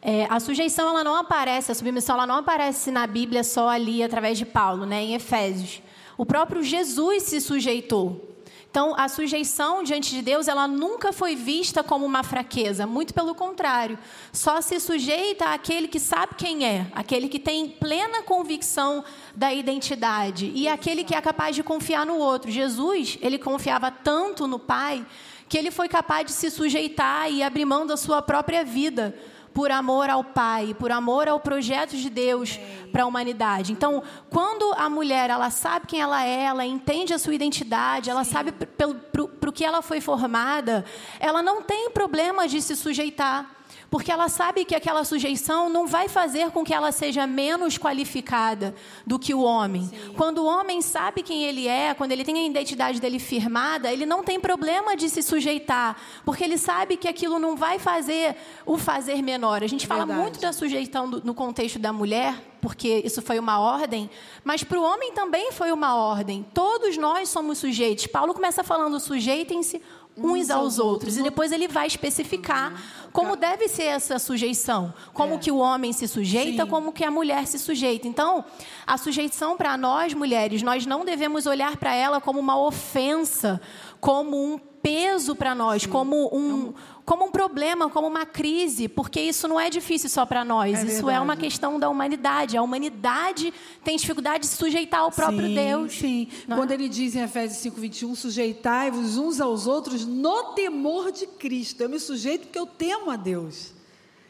É, 0.02 0.26
a 0.30 0.40
sujeição 0.40 0.88
ela 0.88 1.04
não 1.04 1.14
aparece, 1.14 1.70
a 1.70 1.74
submissão 1.74 2.16
ela 2.16 2.26
não 2.26 2.36
aparece 2.36 2.90
na 2.90 3.06
Bíblia 3.06 3.44
só 3.44 3.68
ali 3.68 4.02
através 4.02 4.38
de 4.38 4.46
Paulo, 4.46 4.86
né, 4.86 5.02
em 5.02 5.14
Efésios. 5.14 5.82
O 6.16 6.24
próprio 6.24 6.62
Jesus 6.62 7.24
se 7.24 7.40
sujeitou. 7.40 8.28
Então, 8.70 8.94
a 8.96 9.08
sujeição 9.08 9.82
diante 9.82 10.10
de 10.10 10.22
Deus, 10.22 10.46
ela 10.46 10.68
nunca 10.68 11.12
foi 11.12 11.34
vista 11.34 11.82
como 11.82 12.06
uma 12.06 12.22
fraqueza, 12.22 12.86
muito 12.86 13.12
pelo 13.12 13.34
contrário. 13.34 13.98
Só 14.32 14.60
se 14.60 14.78
sujeita 14.78 15.46
àquele 15.46 15.88
que 15.88 15.98
sabe 15.98 16.36
quem 16.36 16.64
é, 16.64 16.86
aquele 16.94 17.28
que 17.28 17.40
tem 17.40 17.68
plena 17.68 18.22
convicção 18.22 19.04
da 19.34 19.52
identidade 19.52 20.52
e 20.54 20.68
aquele 20.68 21.02
que 21.02 21.16
é 21.16 21.20
capaz 21.20 21.56
de 21.56 21.64
confiar 21.64 22.06
no 22.06 22.16
outro. 22.16 22.48
Jesus, 22.48 23.18
ele 23.20 23.38
confiava 23.38 23.90
tanto 23.90 24.46
no 24.46 24.58
Pai 24.58 25.04
que 25.48 25.58
ele 25.58 25.72
foi 25.72 25.88
capaz 25.88 26.24
de 26.26 26.32
se 26.32 26.48
sujeitar 26.48 27.28
e 27.28 27.42
abrir 27.42 27.64
mão 27.64 27.84
da 27.84 27.96
sua 27.96 28.22
própria 28.22 28.62
vida 28.64 29.18
por 29.52 29.70
amor 29.70 30.08
ao 30.08 30.22
Pai, 30.22 30.74
por 30.78 30.92
amor 30.92 31.28
ao 31.28 31.40
projeto 31.40 31.96
de 31.96 32.08
Deus 32.08 32.58
para 32.92 33.02
a 33.02 33.06
humanidade. 33.06 33.72
Então, 33.72 34.02
quando 34.28 34.72
a 34.76 34.88
mulher 34.88 35.30
ela 35.30 35.50
sabe 35.50 35.86
quem 35.86 36.00
ela 36.00 36.24
é, 36.24 36.44
ela 36.44 36.64
entende 36.64 37.12
a 37.12 37.18
sua 37.18 37.34
identidade, 37.34 38.10
ela 38.10 38.24
Sim. 38.24 38.32
sabe 38.32 38.52
para 38.52 39.50
o 39.50 39.52
que 39.52 39.64
ela 39.64 39.82
foi 39.82 40.00
formada, 40.00 40.84
ela 41.18 41.42
não 41.42 41.62
tem 41.62 41.90
problema 41.90 42.46
de 42.46 42.60
se 42.62 42.76
sujeitar 42.76 43.59
porque 43.90 44.12
ela 44.12 44.28
sabe 44.28 44.64
que 44.64 44.74
aquela 44.74 45.04
sujeição 45.04 45.68
não 45.68 45.86
vai 45.86 46.08
fazer 46.08 46.50
com 46.52 46.62
que 46.64 46.72
ela 46.72 46.92
seja 46.92 47.26
menos 47.26 47.76
qualificada 47.76 48.74
do 49.04 49.18
que 49.18 49.34
o 49.34 49.42
homem. 49.42 49.82
Sim. 49.86 50.14
Quando 50.16 50.38
o 50.38 50.46
homem 50.46 50.80
sabe 50.80 51.22
quem 51.22 51.44
ele 51.44 51.66
é, 51.66 51.92
quando 51.92 52.12
ele 52.12 52.24
tem 52.24 52.38
a 52.38 52.46
identidade 52.46 53.00
dele 53.00 53.18
firmada, 53.18 53.92
ele 53.92 54.06
não 54.06 54.22
tem 54.22 54.38
problema 54.38 54.96
de 54.96 55.10
se 55.10 55.22
sujeitar, 55.22 55.96
porque 56.24 56.44
ele 56.44 56.56
sabe 56.56 56.96
que 56.96 57.08
aquilo 57.08 57.38
não 57.38 57.56
vai 57.56 57.80
fazer 57.80 58.36
o 58.64 58.78
fazer 58.78 59.20
menor. 59.22 59.64
A 59.64 59.66
gente 59.66 59.86
fala 59.86 60.06
Verdade. 60.06 60.20
muito 60.20 60.40
da 60.40 60.52
sujeição 60.52 61.08
no 61.08 61.34
contexto 61.34 61.78
da 61.78 61.92
mulher, 61.92 62.34
porque 62.60 63.02
isso 63.04 63.22
foi 63.22 63.38
uma 63.38 63.58
ordem, 63.58 64.10
mas 64.44 64.62
para 64.62 64.78
o 64.78 64.82
homem 64.82 65.12
também 65.12 65.52
foi 65.52 65.72
uma 65.72 65.94
ordem. 65.96 66.46
Todos 66.54 66.96
nós 66.96 67.28
somos 67.28 67.58
sujeitos. 67.58 68.06
Paulo 68.06 68.34
começa 68.34 68.62
falando: 68.62 68.98
sujeitem-se 69.00 69.80
uns 70.16 70.50
aos 70.50 70.78
outros. 70.78 71.16
E 71.16 71.22
depois 71.22 71.52
ele 71.52 71.68
vai 71.68 71.86
especificar 71.86 72.72
como 73.12 73.36
deve 73.36 73.68
ser 73.68 73.84
essa 73.84 74.18
sujeição. 74.18 74.92
Como 75.12 75.34
é. 75.34 75.38
que 75.38 75.50
o 75.50 75.56
homem 75.56 75.92
se 75.92 76.06
sujeita, 76.06 76.64
Sim. 76.64 76.70
como 76.70 76.92
que 76.92 77.04
a 77.04 77.10
mulher 77.10 77.46
se 77.46 77.58
sujeita. 77.58 78.06
Então, 78.06 78.44
a 78.86 78.96
sujeição 78.96 79.56
para 79.56 79.76
nós, 79.76 80.14
mulheres, 80.14 80.62
nós 80.62 80.86
não 80.86 81.04
devemos 81.04 81.46
olhar 81.46 81.76
para 81.76 81.94
ela 81.94 82.20
como 82.20 82.38
uma 82.38 82.58
ofensa, 82.58 83.60
como 84.00 84.36
um 84.36 84.58
peso 84.58 85.34
para 85.34 85.54
nós, 85.54 85.82
Sim. 85.82 85.88
como 85.88 86.28
um, 86.32 86.72
como 87.10 87.24
um 87.24 87.30
problema, 87.32 87.90
como 87.90 88.06
uma 88.06 88.24
crise, 88.24 88.86
porque 88.86 89.20
isso 89.20 89.48
não 89.48 89.58
é 89.58 89.68
difícil 89.68 90.08
só 90.08 90.24
para 90.24 90.44
nós, 90.44 90.78
é 90.78 90.86
isso 90.86 91.10
é 91.10 91.18
uma 91.18 91.36
questão 91.36 91.76
da 91.76 91.88
humanidade. 91.88 92.56
A 92.56 92.62
humanidade 92.62 93.52
tem 93.82 93.96
dificuldade 93.96 94.42
de 94.42 94.46
se 94.46 94.56
sujeitar 94.56 95.00
ao 95.00 95.10
próprio 95.10 95.48
sim, 95.48 95.54
Deus. 95.56 95.92
Sim, 95.92 96.28
é? 96.48 96.54
Quando 96.54 96.70
ele 96.70 96.88
diz 96.88 97.16
em 97.16 97.22
Efésios 97.22 97.60
5:21, 97.74 98.14
sujeitai-vos 98.14 99.16
uns 99.16 99.40
aos 99.40 99.66
outros 99.66 100.06
no 100.06 100.54
temor 100.54 101.10
de 101.10 101.26
Cristo. 101.26 101.80
Eu 101.80 101.88
me 101.88 101.98
sujeito 101.98 102.42
porque 102.42 102.60
eu 102.60 102.66
temo 102.66 103.10
a 103.10 103.16
Deus. 103.16 103.72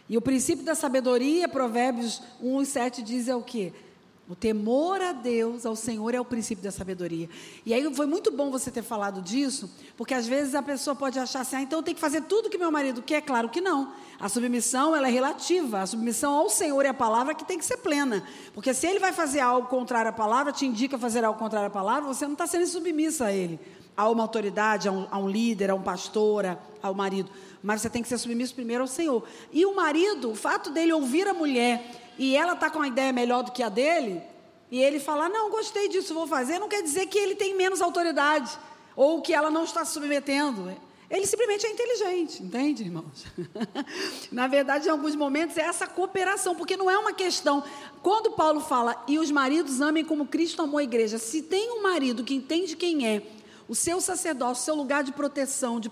E 0.08 0.16
o 0.16 0.22
princípio 0.22 0.64
da 0.64 0.74
sabedoria, 0.74 1.46
Provérbios 1.50 2.22
1:7 2.42 3.02
diz 3.02 3.28
é 3.28 3.36
o 3.36 3.42
quê? 3.42 3.74
O 4.30 4.36
temor 4.36 5.02
a 5.02 5.10
Deus, 5.10 5.66
ao 5.66 5.74
Senhor, 5.74 6.14
é 6.14 6.20
o 6.20 6.24
princípio 6.24 6.62
da 6.62 6.70
sabedoria. 6.70 7.28
E 7.66 7.74
aí 7.74 7.92
foi 7.92 8.06
muito 8.06 8.30
bom 8.30 8.48
você 8.48 8.70
ter 8.70 8.82
falado 8.82 9.20
disso, 9.20 9.68
porque 9.96 10.14
às 10.14 10.24
vezes 10.24 10.54
a 10.54 10.62
pessoa 10.62 10.94
pode 10.94 11.18
achar 11.18 11.40
assim, 11.40 11.56
ah, 11.56 11.62
então 11.62 11.80
eu 11.80 11.82
tenho 11.82 11.96
que 11.96 12.00
fazer 12.00 12.22
tudo 12.22 12.48
que 12.48 12.56
meu 12.56 12.70
marido 12.70 13.02
quer. 13.02 13.22
Claro 13.22 13.48
que 13.48 13.60
não. 13.60 13.92
A 14.20 14.28
submissão 14.28 14.94
ela 14.94 15.08
é 15.08 15.10
relativa. 15.10 15.80
A 15.80 15.86
submissão 15.86 16.32
ao 16.32 16.48
Senhor 16.48 16.84
e 16.84 16.86
à 16.86 16.94
palavra 16.94 17.34
que 17.34 17.44
tem 17.44 17.58
que 17.58 17.64
ser 17.64 17.78
plena. 17.78 18.22
Porque 18.54 18.72
se 18.72 18.86
ele 18.86 19.00
vai 19.00 19.12
fazer 19.12 19.40
algo 19.40 19.66
contrário 19.66 20.10
à 20.10 20.12
palavra, 20.12 20.52
te 20.52 20.64
indica 20.64 20.96
fazer 20.96 21.24
algo 21.24 21.36
contrário 21.36 21.66
à 21.66 21.70
palavra, 21.70 22.06
você 22.06 22.24
não 22.24 22.34
está 22.34 22.46
sendo 22.46 22.68
submissa 22.68 23.24
a 23.24 23.32
ele. 23.32 23.58
A 23.96 24.08
uma 24.08 24.22
autoridade, 24.22 24.88
a 24.88 24.92
um, 24.92 25.08
a 25.10 25.18
um 25.18 25.28
líder, 25.28 25.70
a 25.70 25.74
um 25.74 25.82
pastor, 25.82 26.56
ao 26.80 26.94
marido. 26.94 27.28
Mas 27.60 27.82
você 27.82 27.90
tem 27.90 28.00
que 28.00 28.08
ser 28.08 28.16
submisso 28.16 28.54
primeiro 28.54 28.84
ao 28.84 28.86
Senhor. 28.86 29.24
E 29.52 29.66
o 29.66 29.74
marido, 29.74 30.30
o 30.30 30.36
fato 30.36 30.70
dele 30.70 30.92
ouvir 30.92 31.26
a 31.26 31.34
mulher 31.34 31.99
e 32.20 32.36
ela 32.36 32.52
está 32.52 32.68
com 32.68 32.80
uma 32.80 32.86
ideia 32.86 33.14
melhor 33.14 33.42
do 33.42 33.50
que 33.50 33.62
a 33.62 33.70
dele, 33.70 34.22
e 34.70 34.78
ele 34.78 35.00
falar, 35.00 35.30
não, 35.30 35.50
gostei 35.50 35.88
disso, 35.88 36.12
vou 36.12 36.26
fazer, 36.26 36.58
não 36.58 36.68
quer 36.68 36.82
dizer 36.82 37.06
que 37.06 37.18
ele 37.18 37.34
tem 37.34 37.56
menos 37.56 37.80
autoridade, 37.80 38.58
ou 38.94 39.22
que 39.22 39.32
ela 39.32 39.50
não 39.50 39.64
está 39.64 39.86
se 39.86 39.94
submetendo. 39.94 40.70
Ele 41.08 41.26
simplesmente 41.26 41.64
é 41.64 41.70
inteligente, 41.70 42.42
entende, 42.42 42.82
irmãos? 42.82 43.24
Na 44.30 44.46
verdade, 44.46 44.86
em 44.86 44.90
alguns 44.90 45.16
momentos 45.16 45.56
é 45.56 45.62
essa 45.62 45.86
cooperação, 45.86 46.54
porque 46.54 46.76
não 46.76 46.90
é 46.90 46.98
uma 46.98 47.14
questão. 47.14 47.64
Quando 48.02 48.32
Paulo 48.32 48.60
fala, 48.60 49.02
e 49.08 49.18
os 49.18 49.30
maridos 49.30 49.80
amem 49.80 50.04
como 50.04 50.26
Cristo 50.26 50.60
amou 50.60 50.76
a 50.76 50.84
igreja, 50.84 51.16
se 51.16 51.40
tem 51.40 51.70
um 51.70 51.82
marido 51.82 52.22
que 52.22 52.34
entende 52.34 52.76
quem 52.76 53.08
é, 53.08 53.22
o 53.66 53.74
seu 53.74 53.98
sacerdócio, 53.98 54.60
o 54.60 54.64
seu 54.66 54.74
lugar 54.74 55.02
de 55.02 55.12
proteção, 55.12 55.80
de 55.80 55.88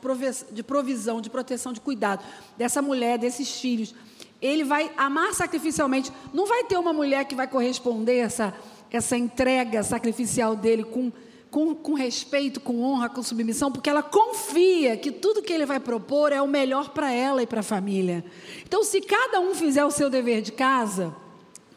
provisão, 0.63 1.23
de 1.23 1.31
proteção, 1.31 1.73
de 1.73 1.81
cuidado 1.81 2.23
dessa 2.59 2.83
mulher, 2.83 3.17
desses 3.17 3.59
filhos, 3.59 3.95
ele 4.41 4.65
vai 4.65 4.91
amar 4.97 5.35
sacrificialmente. 5.35 6.13
Não 6.33 6.47
vai 6.47 6.65
ter 6.65 6.77
uma 6.77 6.93
mulher 6.93 7.25
que 7.25 7.35
vai 7.35 7.49
corresponder 7.49 8.19
essa, 8.19 8.55
essa 8.91 9.17
entrega 9.17 9.83
sacrificial 9.83 10.55
dele 10.55 10.85
com, 10.85 11.13
com, 11.51 11.75
com 11.75 11.95
respeito, 11.95 12.61
com 12.61 12.83
honra, 12.83 13.09
com 13.09 13.23
submissão, 13.23 13.71
porque 13.71 13.91
ela 13.91 14.03
confia 14.03 14.97
que 14.97 15.11
tudo 15.11 15.43
que 15.43 15.53
ele 15.53 15.67
vai 15.67 15.81
propor 15.81 16.33
é 16.33 16.41
o 16.41 16.47
melhor 16.47 16.91
para 16.91 17.13
ela 17.13 17.43
e 17.43 17.47
para 17.47 17.61
a 17.61 17.65
família. 17.65 18.25
Então, 18.65 18.85
se 18.85 19.01
cada 19.01 19.41
um 19.41 19.55
fizer 19.55 19.85
o 19.85 19.91
seu 19.91 20.09
dever 20.09 20.41
de 20.41 20.53
casa, 20.53 21.15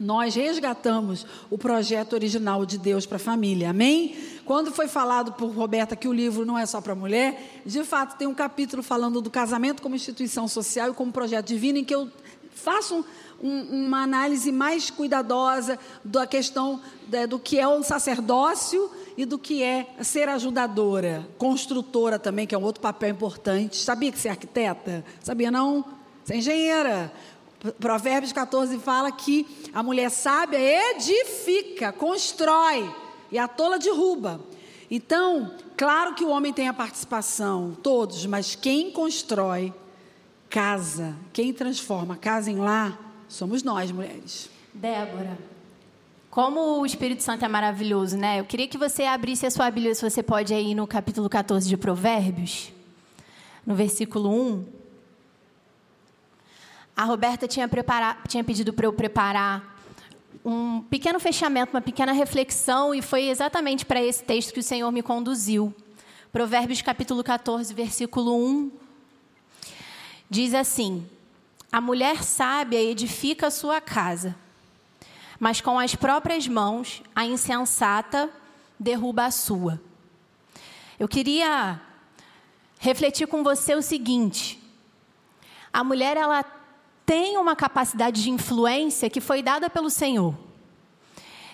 nós 0.02 0.34
resgatamos 0.34 1.28
o 1.48 1.60
projeto 1.60 2.14
original 2.14 2.66
de 2.66 2.80
Deus 2.80 3.06
para 3.06 3.18
a 3.18 3.20
família, 3.20 3.70
amém? 3.70 4.16
Quando 4.46 4.72
foi 4.72 4.88
falado 4.88 5.34
por 5.34 5.52
Roberta 5.52 5.96
que 5.96 6.08
o 6.08 6.14
livro 6.14 6.44
não 6.44 6.58
é 6.58 6.66
só 6.66 6.82
para 6.82 6.96
mulher, 6.96 7.62
de 7.64 7.84
fato 7.84 8.18
tem 8.18 8.28
um 8.28 8.34
capítulo 8.34 8.82
falando 8.82 9.22
do 9.22 9.30
casamento 9.30 9.80
como 9.80 9.96
instituição 9.96 10.48
social 10.48 10.90
e 10.90 10.94
como 10.96 11.12
projeto 11.12 11.46
divino, 11.46 11.78
em 11.78 11.84
que 11.84 11.94
eu 11.94 12.10
façam 12.54 13.04
um, 13.42 13.88
uma 13.88 14.04
análise 14.04 14.52
mais 14.52 14.90
cuidadosa 14.90 15.80
da 16.04 16.28
questão 16.28 16.80
de, 17.08 17.28
do 17.28 17.40
que 17.40 17.60
é 17.60 17.68
o 17.68 17.84
sacerdócio 17.84 18.90
e 19.18 19.26
do 19.26 19.38
que 19.38 19.64
é 19.64 19.88
ser 20.02 20.30
ajudadora, 20.30 21.28
construtora 21.38 22.18
também, 22.18 22.48
que 22.48 22.56
é 22.56 22.58
um 22.58 22.64
outro 22.64 22.82
papel 22.82 23.10
importante. 23.10 23.78
Sabia 23.78 24.12
que 24.12 24.20
você 24.20 24.28
é 24.28 24.32
arquiteta? 24.32 25.04
Sabia 25.22 25.52
não? 25.52 25.86
Você 26.24 26.34
é 26.34 26.38
engenheira. 26.38 27.12
Provérbios 27.80 28.32
14 28.32 28.80
fala 28.80 29.12
que 29.12 29.46
a 29.74 29.84
mulher 29.84 30.10
sábia 30.10 30.58
edifica, 30.92 31.92
constrói, 31.92 32.90
e 33.32 33.38
a 33.38 33.48
tola 33.48 33.78
derruba. 33.78 34.42
Então, 34.90 35.52
claro 35.78 36.16
que 36.16 36.24
o 36.24 36.30
homem 36.30 36.52
tem 36.52 36.68
a 36.68 36.74
participação, 36.74 37.78
todos, 37.82 38.26
mas 38.26 38.56
quem 38.56 38.92
constrói 38.92 39.74
casa, 40.52 41.16
quem 41.32 41.54
transforma 41.54 42.18
casa 42.18 42.52
em 42.52 42.58
lar, 42.58 43.00
somos 43.30 43.64
nós, 43.64 43.90
mulheres. 43.90 44.50
Débora, 44.74 45.38
como 46.30 46.82
o 46.82 46.86
Espírito 46.86 47.24
Santo 47.24 47.46
é 47.46 47.48
maravilhoso, 47.48 48.18
né? 48.18 48.42
Eu 48.42 48.46
queria 48.46 48.68
que 48.68 48.78
você 48.78 49.04
abrisse 49.04 49.46
a 49.46 49.52
sua 49.52 49.72
Bíblia, 49.72 49.96
se 49.96 50.08
você 50.08 50.22
pode, 50.22 50.54
aí 50.54 50.76
no 50.76 50.86
capítulo 50.86 51.30
14 51.30 51.70
de 51.70 51.78
Provérbios, 51.78 52.74
no 53.66 53.76
versículo 53.76 54.30
1. 54.30 54.66
A 56.98 57.06
Roberta 57.06 57.48
tinha, 57.48 57.66
preparar, 57.70 58.22
tinha 58.28 58.44
pedido 58.44 58.74
para 58.74 58.86
eu 58.86 58.92
preparar 58.92 59.80
um 60.44 60.82
pequeno 60.82 61.20
fechamento, 61.20 61.74
uma 61.74 61.82
pequena 61.82 62.12
reflexão, 62.12 62.94
e 62.94 63.02
foi 63.02 63.30
exatamente 63.30 63.86
para 63.86 64.04
esse 64.04 64.22
texto 64.22 64.54
que 64.54 64.60
o 64.60 64.64
Senhor 64.64 64.92
me 64.92 65.02
conduziu. 65.02 65.74
Provérbios 66.30 66.82
capítulo 66.82 67.24
14, 67.24 67.74
versículo 67.74 68.36
1. 68.36 68.81
Diz 70.32 70.56
assim: 70.56 71.08
A 71.72 71.80
mulher 71.80 72.24
sábia 72.24 72.82
edifica 72.82 73.48
a 73.48 73.52
sua 73.52 73.80
casa 73.80 74.36
mas 75.42 75.60
com 75.60 75.80
as 75.80 75.96
próprias 75.96 76.48
mãos 76.48 77.02
a 77.16 77.26
insensata 77.26 78.30
derruba 78.80 79.26
a 79.26 79.32
sua. 79.32 79.82
Eu 81.00 81.08
queria 81.08 81.82
refletir 82.78 83.26
com 83.26 83.44
você 83.44 83.74
o 83.74 83.82
seguinte: 83.82 84.62
a 85.74 85.84
mulher 85.84 86.16
ela 86.16 86.46
tem 87.08 87.38
uma 87.40 87.56
capacidade 87.56 88.22
de 88.22 88.30
influência 88.30 89.10
que 89.10 89.20
foi 89.20 89.42
dada 89.42 89.68
pelo 89.68 89.90
Senhor. 89.90 90.38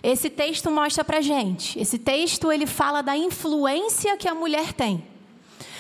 Esse 0.04 0.30
texto 0.30 0.70
mostra 0.70 1.06
para 1.06 1.22
gente. 1.22 1.80
Esse 1.80 1.98
texto 1.98 2.52
ele 2.52 2.68
fala 2.68 3.02
da 3.02 3.16
influência 3.16 4.18
que 4.18 4.28
a 4.28 4.36
mulher 4.36 4.74
tem. 4.74 5.08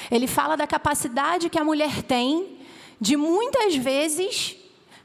Ele 0.10 0.28
fala 0.28 0.56
da 0.56 0.66
capacidade 0.66 1.50
que 1.50 1.60
a 1.60 1.64
mulher 1.66 2.02
tem 2.04 2.57
de 3.00 3.16
muitas 3.16 3.76
vezes 3.76 4.56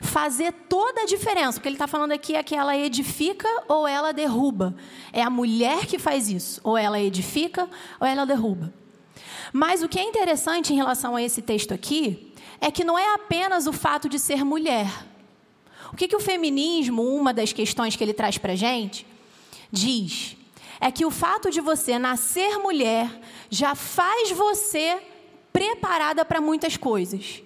fazer 0.01 0.53
toda 0.69 1.03
a 1.03 1.07
diferença. 1.07 1.59
O 1.59 1.63
que 1.63 1.69
ele 1.69 1.77
está 1.77 1.87
falando 1.87 2.13
aqui 2.13 2.35
é 2.35 2.43
que 2.43 2.55
ela 2.55 2.77
edifica 2.77 3.49
ou 3.69 3.87
ela 3.87 4.13
derruba. 4.13 4.75
É 5.13 5.23
a 5.23 5.31
mulher 5.31 5.87
que 5.87 5.99
faz 5.99 6.29
isso. 6.29 6.61
Ou 6.65 6.77
ela 6.77 7.01
edifica 7.01 7.69
ou 8.01 8.07
ela 8.07 8.27
derruba. 8.27 8.73
Mas 9.53 9.83
o 9.83 9.89
que 9.89 9.99
é 9.99 10.03
interessante 10.03 10.73
em 10.73 10.77
relação 10.77 11.15
a 11.15 11.23
esse 11.23 11.43
texto 11.43 11.73
aqui 11.73 12.33
é 12.61 12.71
que 12.71 12.85
não 12.85 12.99
é 12.99 13.15
apenas 13.15 13.67
o 13.67 13.73
fato 13.73 14.09
de 14.09 14.19
ser 14.19 14.45
mulher. 14.45 14.91
O 15.93 15.97
que, 15.97 16.09
que 16.09 16.17
o 16.17 16.21
feminismo, 16.21 17.03
uma 17.03 17.35
das 17.35 17.53
questões 17.53 17.95
que 17.95 18.03
ele 18.03 18.15
traz 18.15 18.39
para 18.39 18.55
gente, 18.55 19.07
diz? 19.71 20.37
É 20.81 20.91
que 20.91 21.05
o 21.05 21.11
fato 21.11 21.51
de 21.51 21.61
você 21.61 21.99
nascer 21.99 22.59
mulher 22.59 23.11
já 23.51 23.75
faz 23.75 24.31
você 24.31 25.01
preparada 25.53 26.25
para 26.25 26.41
muitas 26.41 26.77
coisas. 26.77 27.43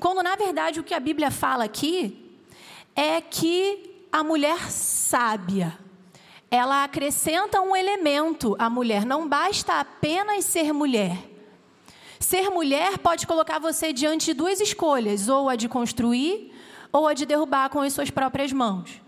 Quando, 0.00 0.22
na 0.22 0.36
verdade, 0.36 0.78
o 0.78 0.84
que 0.84 0.94
a 0.94 1.00
Bíblia 1.00 1.30
fala 1.30 1.64
aqui 1.64 2.32
é 2.94 3.20
que 3.20 4.06
a 4.12 4.22
mulher 4.22 4.70
sábia, 4.70 5.76
ela 6.50 6.84
acrescenta 6.84 7.60
um 7.60 7.74
elemento 7.74 8.56
à 8.58 8.70
mulher. 8.70 9.04
Não 9.04 9.28
basta 9.28 9.80
apenas 9.80 10.44
ser 10.44 10.72
mulher. 10.72 11.18
Ser 12.18 12.48
mulher 12.50 12.98
pode 12.98 13.26
colocar 13.26 13.58
você 13.58 13.92
diante 13.92 14.26
de 14.26 14.34
duas 14.34 14.60
escolhas: 14.60 15.28
ou 15.28 15.48
a 15.48 15.56
de 15.56 15.68
construir, 15.68 16.52
ou 16.92 17.06
a 17.06 17.14
de 17.14 17.26
derrubar 17.26 17.68
com 17.68 17.80
as 17.80 17.92
suas 17.92 18.10
próprias 18.10 18.52
mãos. 18.52 19.00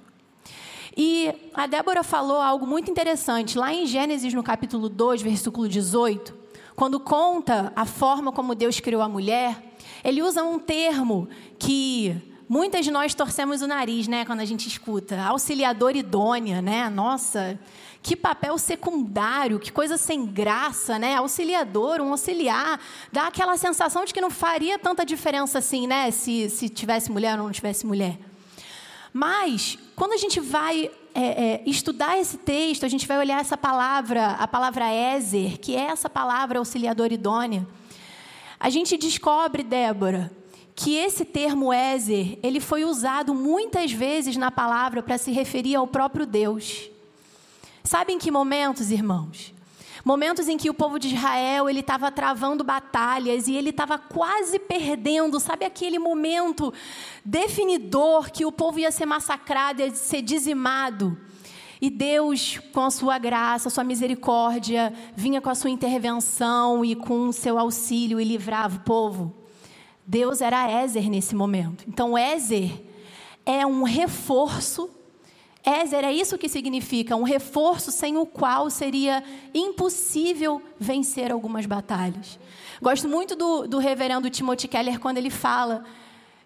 E 0.96 1.32
a 1.54 1.66
Débora 1.66 2.02
falou 2.02 2.40
algo 2.40 2.66
muito 2.66 2.90
interessante 2.90 3.56
lá 3.56 3.72
em 3.72 3.86
Gênesis, 3.86 4.34
no 4.34 4.42
capítulo 4.42 4.88
2, 4.88 5.22
versículo 5.22 5.68
18, 5.68 6.36
quando 6.74 6.98
conta 6.98 7.72
a 7.76 7.86
forma 7.86 8.32
como 8.32 8.54
Deus 8.56 8.80
criou 8.80 9.00
a 9.00 9.08
mulher. 9.08 9.69
Ele 10.04 10.22
usa 10.22 10.42
um 10.42 10.58
termo 10.58 11.28
que 11.58 12.16
muitas 12.48 12.84
de 12.84 12.90
nós 12.90 13.14
torcemos 13.14 13.62
o 13.62 13.66
nariz, 13.66 14.08
né, 14.08 14.24
quando 14.24 14.40
a 14.40 14.44
gente 14.44 14.66
escuta. 14.66 15.20
Auxiliador 15.22 15.94
idônea, 15.94 16.60
né? 16.60 16.88
Nossa, 16.90 17.58
que 18.02 18.16
papel 18.16 18.56
secundário, 18.58 19.60
que 19.60 19.70
coisa 19.70 19.96
sem 19.96 20.26
graça, 20.26 20.98
né? 20.98 21.16
Auxiliador, 21.16 22.00
um 22.00 22.10
auxiliar, 22.10 22.80
dá 23.12 23.26
aquela 23.26 23.56
sensação 23.56 24.04
de 24.04 24.12
que 24.12 24.20
não 24.20 24.30
faria 24.30 24.78
tanta 24.78 25.04
diferença 25.04 25.58
assim, 25.58 25.86
né? 25.86 26.10
Se, 26.10 26.48
se 26.50 26.68
tivesse 26.68 27.12
mulher 27.12 27.38
ou 27.38 27.44
não 27.44 27.52
tivesse 27.52 27.86
mulher. 27.86 28.18
Mas, 29.12 29.78
quando 29.94 30.12
a 30.12 30.16
gente 30.16 30.40
vai 30.40 30.90
é, 31.14 31.22
é, 31.22 31.62
estudar 31.66 32.18
esse 32.18 32.38
texto, 32.38 32.86
a 32.86 32.88
gente 32.88 33.06
vai 33.06 33.18
olhar 33.18 33.40
essa 33.40 33.56
palavra, 33.56 34.28
a 34.32 34.48
palavra 34.48 34.92
Ézer, 34.92 35.58
que 35.58 35.76
é 35.76 35.82
essa 35.82 36.08
palavra 36.08 36.58
auxiliador 36.58 37.12
idônea. 37.12 37.66
A 38.60 38.68
gente 38.68 38.98
descobre, 38.98 39.62
Débora, 39.62 40.30
que 40.76 40.94
esse 40.94 41.24
termo 41.24 41.72
Ézer, 41.72 42.38
ele 42.42 42.60
foi 42.60 42.84
usado 42.84 43.34
muitas 43.34 43.90
vezes 43.90 44.36
na 44.36 44.50
palavra 44.50 45.02
para 45.02 45.16
se 45.16 45.32
referir 45.32 45.76
ao 45.76 45.86
próprio 45.86 46.26
Deus. 46.26 46.90
Sabe 47.82 48.12
em 48.12 48.18
que 48.18 48.30
momentos, 48.30 48.90
irmãos? 48.90 49.54
Momentos 50.04 50.46
em 50.46 50.58
que 50.58 50.68
o 50.68 50.74
povo 50.74 50.98
de 50.98 51.08
Israel 51.14 51.70
ele 51.70 51.80
estava 51.80 52.12
travando 52.12 52.62
batalhas 52.62 53.48
e 53.48 53.54
ele 53.54 53.70
estava 53.70 53.98
quase 53.98 54.58
perdendo. 54.58 55.40
Sabe 55.40 55.64
aquele 55.64 55.98
momento 55.98 56.72
definidor 57.24 58.30
que 58.30 58.44
o 58.44 58.52
povo 58.52 58.78
ia 58.78 58.90
ser 58.90 59.06
massacrado, 59.06 59.80
ia 59.80 59.94
ser 59.94 60.20
dizimado? 60.20 61.18
E 61.80 61.88
Deus, 61.88 62.58
com 62.72 62.82
a 62.82 62.90
sua 62.90 63.18
graça, 63.18 63.68
a 63.68 63.70
sua 63.70 63.82
misericórdia, 63.82 64.92
vinha 65.16 65.40
com 65.40 65.48
a 65.48 65.54
sua 65.54 65.70
intervenção 65.70 66.84
e 66.84 66.94
com 66.94 67.28
o 67.28 67.32
seu 67.32 67.58
auxílio 67.58 68.20
e 68.20 68.24
livrava 68.24 68.76
o 68.76 68.80
povo. 68.80 69.34
Deus 70.06 70.42
era 70.42 70.70
Ézer 70.70 71.08
nesse 71.08 71.34
momento. 71.34 71.84
Então, 71.88 72.18
Ézer 72.18 72.82
é 73.46 73.64
um 73.64 73.82
reforço. 73.82 74.90
Ézer 75.64 76.04
é 76.04 76.12
isso 76.12 76.36
que 76.36 76.48
significa, 76.48 77.16
um 77.16 77.22
reforço 77.22 77.90
sem 77.90 78.16
o 78.16 78.26
qual 78.26 78.68
seria 78.68 79.22
impossível 79.54 80.60
vencer 80.78 81.32
algumas 81.32 81.64
batalhas. 81.64 82.38
Gosto 82.82 83.08
muito 83.08 83.36
do, 83.36 83.66
do 83.66 83.78
reverendo 83.78 84.28
Timothy 84.28 84.68
Keller 84.68 84.98
quando 84.98 85.18
ele 85.18 85.30
fala, 85.30 85.84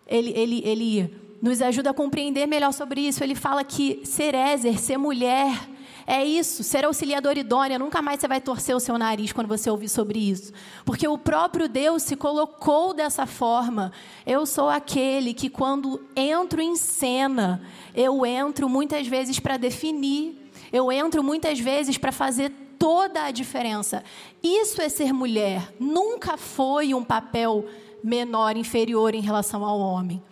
ele, 0.06 0.30
ele, 0.30 0.62
ele 0.64 1.23
nos 1.40 1.60
ajuda 1.60 1.90
a 1.90 1.94
compreender 1.94 2.46
melhor 2.46 2.72
sobre 2.72 3.00
isso. 3.00 3.22
Ele 3.22 3.34
fala 3.34 3.62
que 3.64 4.00
ser 4.04 4.34
Ézer, 4.34 4.78
ser 4.78 4.96
mulher, 4.96 5.68
é 6.06 6.24
isso, 6.24 6.62
ser 6.62 6.84
auxiliador 6.84 7.38
idônea. 7.38 7.78
Nunca 7.78 8.02
mais 8.02 8.20
você 8.20 8.28
vai 8.28 8.40
torcer 8.40 8.76
o 8.76 8.80
seu 8.80 8.98
nariz 8.98 9.32
quando 9.32 9.48
você 9.48 9.70
ouvir 9.70 9.88
sobre 9.88 10.18
isso. 10.18 10.52
Porque 10.84 11.08
o 11.08 11.16
próprio 11.16 11.68
Deus 11.68 12.02
se 12.02 12.14
colocou 12.14 12.92
dessa 12.92 13.26
forma. 13.26 13.90
Eu 14.26 14.44
sou 14.44 14.68
aquele 14.68 15.32
que, 15.32 15.48
quando 15.48 16.02
entro 16.14 16.60
em 16.60 16.76
cena, 16.76 17.62
eu 17.94 18.24
entro 18.26 18.68
muitas 18.68 19.06
vezes 19.06 19.40
para 19.40 19.56
definir, 19.56 20.50
eu 20.70 20.92
entro 20.92 21.22
muitas 21.24 21.58
vezes 21.58 21.96
para 21.96 22.12
fazer 22.12 22.52
toda 22.78 23.24
a 23.24 23.30
diferença. 23.30 24.04
Isso 24.42 24.82
é 24.82 24.90
ser 24.90 25.12
mulher. 25.12 25.72
Nunca 25.80 26.36
foi 26.36 26.92
um 26.92 27.02
papel 27.02 27.64
menor, 28.02 28.58
inferior 28.58 29.14
em 29.14 29.22
relação 29.22 29.64
ao 29.64 29.78
homem. 29.78 30.22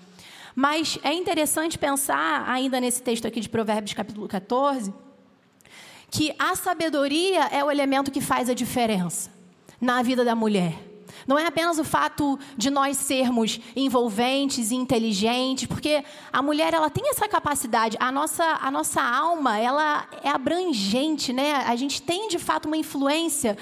Mas 0.54 0.98
é 1.02 1.12
interessante 1.12 1.78
pensar, 1.78 2.48
ainda 2.48 2.80
nesse 2.80 3.02
texto 3.02 3.26
aqui 3.26 3.40
de 3.40 3.48
Provérbios, 3.48 3.94
capítulo 3.94 4.28
14, 4.28 4.92
que 6.10 6.34
a 6.38 6.54
sabedoria 6.54 7.44
é 7.46 7.64
o 7.64 7.70
elemento 7.70 8.10
que 8.10 8.20
faz 8.20 8.50
a 8.50 8.54
diferença 8.54 9.30
na 9.80 10.02
vida 10.02 10.24
da 10.24 10.34
mulher. 10.34 10.91
Não 11.26 11.38
é 11.38 11.46
apenas 11.46 11.78
o 11.78 11.84
fato 11.84 12.38
de 12.56 12.70
nós 12.70 12.96
sermos 12.96 13.60
envolventes 13.74 14.70
e 14.70 14.74
inteligentes, 14.74 15.66
porque 15.66 16.04
a 16.32 16.42
mulher 16.42 16.74
ela 16.74 16.90
tem 16.90 17.08
essa 17.10 17.28
capacidade, 17.28 17.96
a 18.00 18.10
nossa, 18.10 18.44
a 18.60 18.70
nossa 18.70 19.02
alma 19.02 19.58
ela 19.58 20.06
é 20.22 20.28
abrangente, 20.28 21.32
né? 21.32 21.64
A 21.66 21.76
gente 21.76 22.02
tem 22.02 22.28
de 22.28 22.38
fato 22.38 22.66
uma 22.66 22.76
influência 22.76 23.56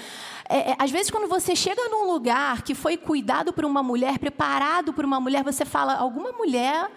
é, 0.51 0.71
é, 0.71 0.75
às 0.77 0.91
vezes, 0.91 1.09
quando 1.09 1.29
você 1.29 1.55
chega 1.55 1.81
num 1.87 2.11
lugar 2.11 2.61
que 2.61 2.75
foi 2.75 2.97
cuidado 2.97 3.53
por 3.53 3.63
uma 3.63 3.81
mulher, 3.81 4.19
preparado 4.19 4.91
por 4.91 5.05
uma 5.05 5.17
mulher, 5.17 5.45
você 5.45 5.63
fala: 5.63 5.95
alguma 5.95 6.33
mulher 6.33 6.91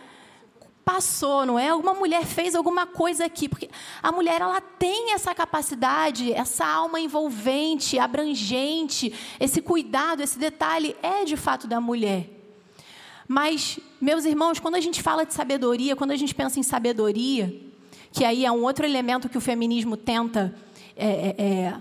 passou, 0.84 1.46
não 1.46 1.58
é? 1.58 1.68
Alguma 1.68 1.94
mulher 1.94 2.24
fez 2.24 2.54
alguma 2.54 2.86
coisa 2.86 3.24
aqui, 3.24 3.48
porque 3.48 3.70
a 4.02 4.12
mulher 4.12 4.40
ela 4.40 4.60
tem 4.60 5.12
essa 5.12 5.34
capacidade, 5.34 6.32
essa 6.32 6.66
alma 6.66 7.00
envolvente, 7.00 7.98
abrangente, 7.98 9.12
esse 9.40 9.62
cuidado, 9.62 10.22
esse 10.22 10.38
detalhe 10.38 10.94
é 11.02 11.24
de 11.24 11.36
fato 11.36 11.66
da 11.66 11.80
mulher. 11.80 12.28
Mas, 13.26 13.78
meus 14.00 14.24
irmãos, 14.24 14.60
quando 14.60 14.74
a 14.74 14.80
gente 14.80 15.02
fala 15.02 15.24
de 15.24 15.32
sabedoria, 15.32 15.96
quando 15.96 16.10
a 16.10 16.16
gente 16.16 16.34
pensa 16.34 16.60
em 16.60 16.62
sabedoria, 16.62 17.54
que 18.12 18.24
aí 18.24 18.44
é 18.44 18.52
um 18.52 18.62
outro 18.62 18.84
elemento 18.84 19.28
que 19.28 19.38
o 19.38 19.40
feminismo 19.40 19.96
tenta 19.96 20.54
é, 20.96 21.06
é, 21.06 21.44
é 21.44 21.74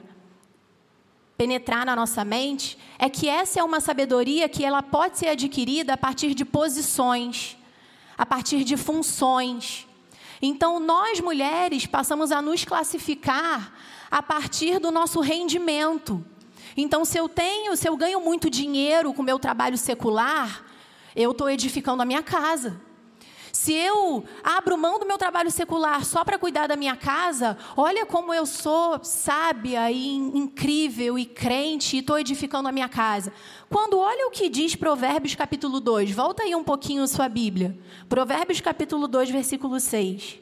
penetrar 1.38 1.86
na 1.86 1.96
nossa 1.96 2.24
mente 2.24 2.78
é 2.98 3.10
que 3.10 3.28
essa 3.28 3.60
é 3.60 3.64
uma 3.64 3.82
sabedoria 3.82 4.48
que 4.48 4.64
ela 4.64 4.82
pode 4.82 5.18
ser 5.18 5.28
adquirida 5.28 5.94
a 5.94 5.98
partir 5.98 6.34
de 6.34 6.46
posições, 6.46 7.58
a 8.24 8.26
partir 8.26 8.64
de 8.64 8.78
funções. 8.78 9.86
Então, 10.42 10.80
nós 10.80 11.20
mulheres 11.20 11.86
passamos 11.86 12.32
a 12.32 12.42
nos 12.42 12.64
classificar 12.64 13.74
a 14.10 14.24
partir 14.24 14.80
do 14.80 14.92
nosso 14.92 15.20
rendimento. 15.20 16.24
Então, 16.78 17.04
se 17.04 17.18
eu 17.18 17.28
tenho, 17.28 17.76
se 17.76 17.86
eu 17.86 17.98
ganho 17.98 18.22
muito 18.22 18.50
dinheiro 18.50 19.14
com 19.14 19.22
meu 19.22 19.38
trabalho 19.38 19.78
secular, 19.78 20.64
eu 21.14 21.32
estou 21.32 21.50
edificando 21.50 22.02
a 22.02 22.06
minha 22.06 22.24
casa. 22.24 22.80
Se 23.54 23.72
eu 23.72 24.26
abro 24.44 24.76
mão 24.76 24.98
do 24.98 25.06
meu 25.06 25.16
trabalho 25.16 25.52
secular 25.52 26.04
só 26.04 26.26
para 26.26 26.40
cuidar 26.40 26.66
da 26.66 26.76
minha 26.76 26.96
casa, 26.96 27.56
olha 27.78 28.04
como 28.04 28.34
eu 28.34 28.48
sou 28.48 29.04
sábia 29.04 29.92
e 29.92 30.08
incrível 30.08 31.20
e 31.20 31.26
crente 31.28 31.96
e 31.96 32.00
estou 32.00 32.18
edificando 32.18 32.68
a 32.68 32.72
minha 32.72 32.90
casa. 32.90 33.32
Quando 33.70 34.00
olha 34.00 34.26
o 34.26 34.32
que 34.32 34.50
diz 34.50 34.76
Provérbios 34.76 35.36
capítulo 35.36 35.80
2, 35.80 36.10
volta 36.10 36.42
aí 36.42 36.56
um 36.56 36.64
pouquinho 36.64 37.04
a 37.04 37.08
sua 37.08 37.30
Bíblia. 37.30 37.78
Provérbios 38.10 38.60
capítulo 38.60 39.08
2, 39.08 39.30
versículo 39.30 39.80
6. 39.80 40.40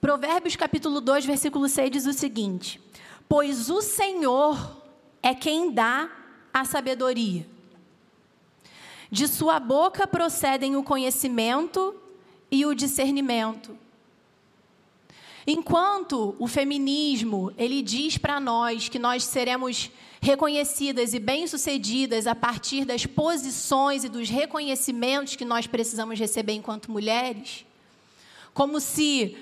Provérbios 0.00 0.54
capítulo 0.54 1.00
2, 1.00 1.26
versículo 1.26 1.68
6 1.68 1.90
diz 1.90 2.06
o 2.06 2.12
seguinte: 2.12 2.80
Pois 3.28 3.70
o 3.70 3.82
Senhor 3.82 4.80
é 5.20 5.34
quem 5.34 5.72
dá 5.72 6.08
a 6.54 6.64
sabedoria. 6.64 7.44
De 9.10 9.26
sua 9.26 9.58
boca 9.58 10.06
procedem 10.06 10.76
o 10.76 10.84
conhecimento 10.84 11.94
e 12.50 12.64
o 12.64 12.74
discernimento. 12.74 13.76
Enquanto 15.46 16.36
o 16.38 16.46
feminismo, 16.46 17.52
ele 17.56 17.82
diz 17.82 18.16
para 18.16 18.38
nós 18.38 18.88
que 18.88 18.98
nós 18.98 19.24
seremos 19.24 19.90
reconhecidas 20.20 21.14
e 21.14 21.18
bem-sucedidas 21.18 22.26
a 22.26 22.34
partir 22.34 22.84
das 22.84 23.06
posições 23.06 24.04
e 24.04 24.08
dos 24.08 24.28
reconhecimentos 24.28 25.34
que 25.34 25.44
nós 25.44 25.66
precisamos 25.66 26.18
receber 26.18 26.52
enquanto 26.52 26.92
mulheres, 26.92 27.64
como 28.52 28.78
se 28.78 29.36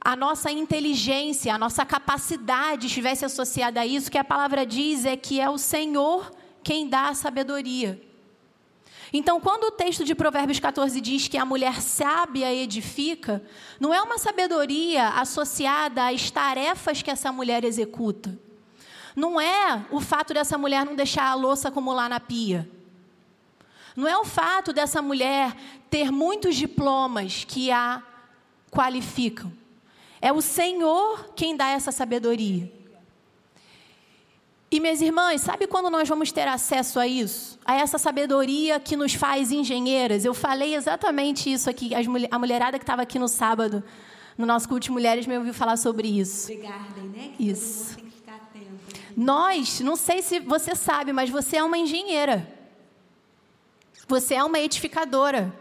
a 0.00 0.16
nossa 0.16 0.50
inteligência, 0.50 1.54
a 1.54 1.58
nossa 1.58 1.84
capacidade 1.84 2.86
estivesse 2.86 3.24
associada 3.24 3.80
a 3.80 3.86
isso, 3.86 4.10
que 4.10 4.18
a 4.18 4.24
palavra 4.24 4.66
diz 4.66 5.04
é 5.04 5.16
que 5.16 5.40
é 5.40 5.48
o 5.48 5.58
Senhor 5.58 6.32
quem 6.62 6.88
dá 6.88 7.08
a 7.08 7.14
sabedoria. 7.14 8.13
Então, 9.16 9.40
quando 9.40 9.68
o 9.68 9.70
texto 9.70 10.04
de 10.04 10.12
Provérbios 10.12 10.58
14 10.58 11.00
diz 11.00 11.28
que 11.28 11.38
a 11.38 11.44
mulher 11.44 11.80
sábia 11.80 12.52
edifica, 12.52 13.40
não 13.78 13.94
é 13.94 14.02
uma 14.02 14.18
sabedoria 14.18 15.10
associada 15.10 16.08
às 16.08 16.32
tarefas 16.32 17.00
que 17.00 17.12
essa 17.12 17.30
mulher 17.30 17.62
executa. 17.62 18.36
Não 19.14 19.40
é 19.40 19.86
o 19.92 20.00
fato 20.00 20.34
dessa 20.34 20.58
mulher 20.58 20.84
não 20.84 20.96
deixar 20.96 21.30
a 21.30 21.34
louça 21.34 21.68
acumular 21.68 22.08
na 22.08 22.18
pia. 22.18 22.68
Não 23.94 24.08
é 24.08 24.18
o 24.18 24.24
fato 24.24 24.72
dessa 24.72 25.00
mulher 25.00 25.54
ter 25.88 26.10
muitos 26.10 26.56
diplomas 26.56 27.44
que 27.44 27.70
a 27.70 28.02
qualificam. 28.68 29.52
É 30.20 30.32
o 30.32 30.40
Senhor 30.40 31.32
quem 31.36 31.56
dá 31.56 31.68
essa 31.68 31.92
sabedoria. 31.92 32.68
E 34.74 34.80
minhas 34.80 35.00
irmãs, 35.00 35.40
sabe 35.40 35.68
quando 35.68 35.88
nós 35.88 36.08
vamos 36.08 36.32
ter 36.32 36.48
acesso 36.48 36.98
a 36.98 37.06
isso? 37.06 37.56
A 37.64 37.76
essa 37.76 37.96
sabedoria 37.96 38.80
que 38.80 38.96
nos 38.96 39.14
faz 39.14 39.52
engenheiras? 39.52 40.24
Eu 40.24 40.34
falei 40.34 40.74
exatamente 40.74 41.48
isso 41.48 41.70
aqui. 41.70 41.92
a 42.28 42.38
mulherada 42.40 42.76
que 42.76 42.82
estava 42.82 43.02
aqui 43.02 43.16
no 43.16 43.28
sábado, 43.28 43.84
no 44.36 44.44
nosso 44.44 44.68
culto 44.68 44.86
de 44.86 44.90
mulheres, 44.90 45.28
me 45.28 45.38
ouviu 45.38 45.54
falar 45.54 45.76
sobre 45.76 46.08
isso. 46.08 46.52
Né? 46.52 47.34
Que 47.36 47.50
isso. 47.50 47.96
Nós, 49.16 49.78
não 49.78 49.94
sei 49.94 50.20
se 50.22 50.40
você 50.40 50.74
sabe, 50.74 51.12
mas 51.12 51.30
você 51.30 51.58
é 51.58 51.62
uma 51.62 51.78
engenheira. 51.78 52.52
Você 54.08 54.34
é 54.34 54.42
uma 54.42 54.58
edificadora. 54.58 55.56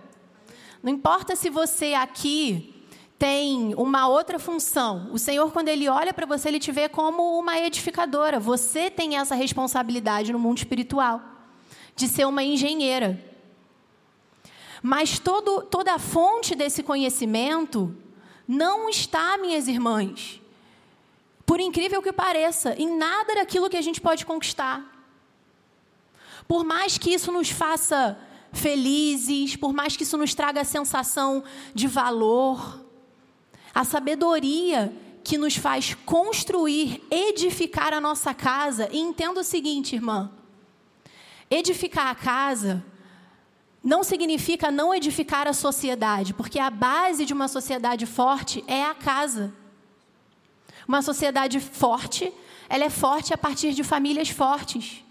Não 0.82 0.92
importa 0.92 1.36
se 1.36 1.52
você 1.52 1.94
aqui 1.94 2.73
tem 3.18 3.74
uma 3.76 4.08
outra 4.08 4.38
função. 4.38 5.10
O 5.12 5.18
Senhor, 5.18 5.52
quando 5.52 5.70
Ele 5.70 5.88
olha 5.88 6.14
para 6.14 6.26
você, 6.26 6.50
Ele 6.50 6.60
te 6.60 6.72
vê 6.72 6.90
como 6.90 7.40
uma 7.40 7.58
edificadora. 7.58 8.40
Você 8.40 8.90
tem 8.90 9.18
essa 9.18 9.36
responsabilidade 9.36 10.34
no 10.34 10.40
mundo 10.40 10.58
espiritual, 10.58 11.22
de 11.96 12.08
ser 12.08 12.26
uma 12.26 12.44
engenheira. 12.44 13.24
Mas 14.82 15.20
todo, 15.20 15.62
toda 15.62 15.94
a 15.94 16.00
fonte 16.00 16.56
desse 16.56 16.84
conhecimento 16.84 17.96
não 18.46 18.90
está, 18.90 19.38
minhas 19.38 19.68
irmãs, 19.70 20.42
por 21.46 21.60
incrível 21.60 22.02
que 22.02 22.12
pareça, 22.12 22.76
em 22.78 22.98
nada 22.98 23.36
daquilo 23.36 23.70
que 23.70 23.78
a 23.78 23.82
gente 23.82 24.02
pode 24.02 24.26
conquistar. 24.26 24.84
Por 26.48 26.66
mais 26.66 26.98
que 26.98 27.14
isso 27.14 27.32
nos 27.32 27.50
faça 27.50 28.18
felizes, 28.52 29.56
por 29.56 29.74
mais 29.74 29.96
que 29.96 30.04
isso 30.04 30.18
nos 30.18 30.36
traga 30.36 30.62
a 30.62 30.66
sensação 30.66 31.44
de 31.74 31.88
valor, 31.88 32.83
a 33.74 33.84
sabedoria 33.84 34.94
que 35.24 35.38
nos 35.38 35.56
faz 35.56 35.96
construir, 36.06 37.02
edificar 37.10 37.94
a 37.94 38.02
nossa 38.02 38.34
casa. 38.34 38.90
E 38.92 39.00
entenda 39.00 39.40
o 39.40 39.44
seguinte, 39.44 39.96
irmã: 39.96 40.32
edificar 41.50 42.08
a 42.08 42.16
casa 42.16 42.84
não 43.84 44.04
significa 44.04 44.72
não 44.72 44.94
edificar 44.94 45.48
a 45.48 45.54
sociedade, 45.54 46.34
porque 46.34 46.58
a 46.58 46.70
base 46.70 47.26
de 47.26 47.34
uma 47.34 47.50
sociedade 47.50 48.06
forte 48.06 48.64
é 48.66 48.86
a 48.86 48.96
casa. 48.96 49.54
Uma 50.88 51.02
sociedade 51.02 51.60
forte, 51.60 52.32
ela 52.70 52.86
é 52.86 52.90
forte 52.90 53.34
a 53.34 53.38
partir 53.38 53.74
de 53.74 53.84
famílias 53.84 54.30
fortes. 54.30 55.04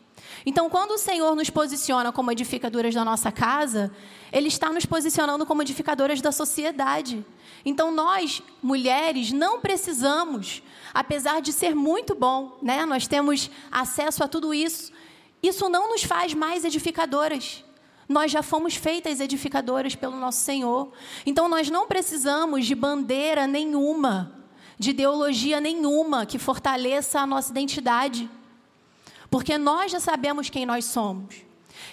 Então, 0.45 0.69
quando 0.69 0.93
o 0.93 0.99
Senhor 0.99 1.37
nos 1.37 1.51
posiciona 1.51 2.11
como 2.11 2.33
edificadoras 2.33 2.95
da 2.95 3.05
nossa 3.05 3.31
casa, 3.31 3.95
Ele 4.33 4.49
está 4.49 4.71
nos 4.71 4.87
posicionando 4.87 5.47
como 5.47 5.63
edificadoras 5.63 6.21
da 6.21 6.33
sociedade. 6.33 7.25
Então, 7.65 7.93
nós, 7.93 8.43
mulheres, 8.63 9.33
não 9.33 9.61
precisamos, 9.61 10.63
apesar 10.93 11.41
de 11.41 11.53
ser 11.53 11.75
muito 11.75 12.15
bom, 12.15 12.59
né? 12.61 12.85
nós 12.85 13.07
temos 13.07 13.51
acesso 13.71 14.25
a 14.25 14.29
tudo 14.29 14.53
isso, 14.53 14.93
isso 15.43 15.69
não 15.69 15.91
nos 15.91 16.03
faz 16.03 16.35
mais 16.35 16.65
edificadoras. 16.65 17.65
Nós 18.09 18.31
já 18.31 18.43
fomos 18.43 18.75
feitas 18.75 19.21
edificadoras 19.21 19.95
pelo 19.95 20.17
nosso 20.19 20.41
Senhor. 20.41 20.93
Então, 21.25 21.49
nós 21.49 21.71
não 21.71 21.87
precisamos 21.87 22.67
de 22.67 22.75
bandeira 22.75 23.47
nenhuma, 23.47 24.45
de 24.79 24.91
ideologia 24.91 25.61
nenhuma 25.61 26.27
que 26.27 26.39
fortaleça 26.39 27.21
a 27.21 27.27
nossa 27.27 27.51
identidade. 27.51 28.29
Porque 29.31 29.57
nós 29.57 29.91
já 29.91 30.01
sabemos 30.01 30.51
quem 30.51 30.67
nós 30.67 30.85
somos. 30.85 31.37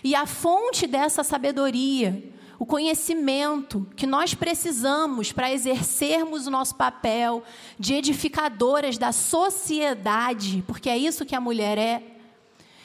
E 0.03 0.13
a 0.13 0.25
fonte 0.25 0.85
dessa 0.85 1.23
sabedoria, 1.23 2.23
o 2.59 2.65
conhecimento 2.65 3.87
que 3.95 4.05
nós 4.05 4.33
precisamos 4.33 5.31
para 5.31 5.49
exercermos 5.49 6.45
o 6.45 6.51
nosso 6.51 6.75
papel 6.75 7.41
de 7.79 7.93
edificadoras 7.93 8.97
da 8.97 9.13
sociedade, 9.13 10.61
porque 10.67 10.89
é 10.89 10.97
isso 10.97 11.25
que 11.25 11.33
a 11.33 11.39
mulher 11.39 11.77
é, 11.77 12.03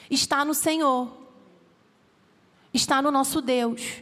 está 0.09 0.45
no 0.45 0.53
Senhor, 0.53 1.11
está 2.73 3.01
no 3.01 3.11
nosso 3.11 3.41
Deus. 3.41 4.01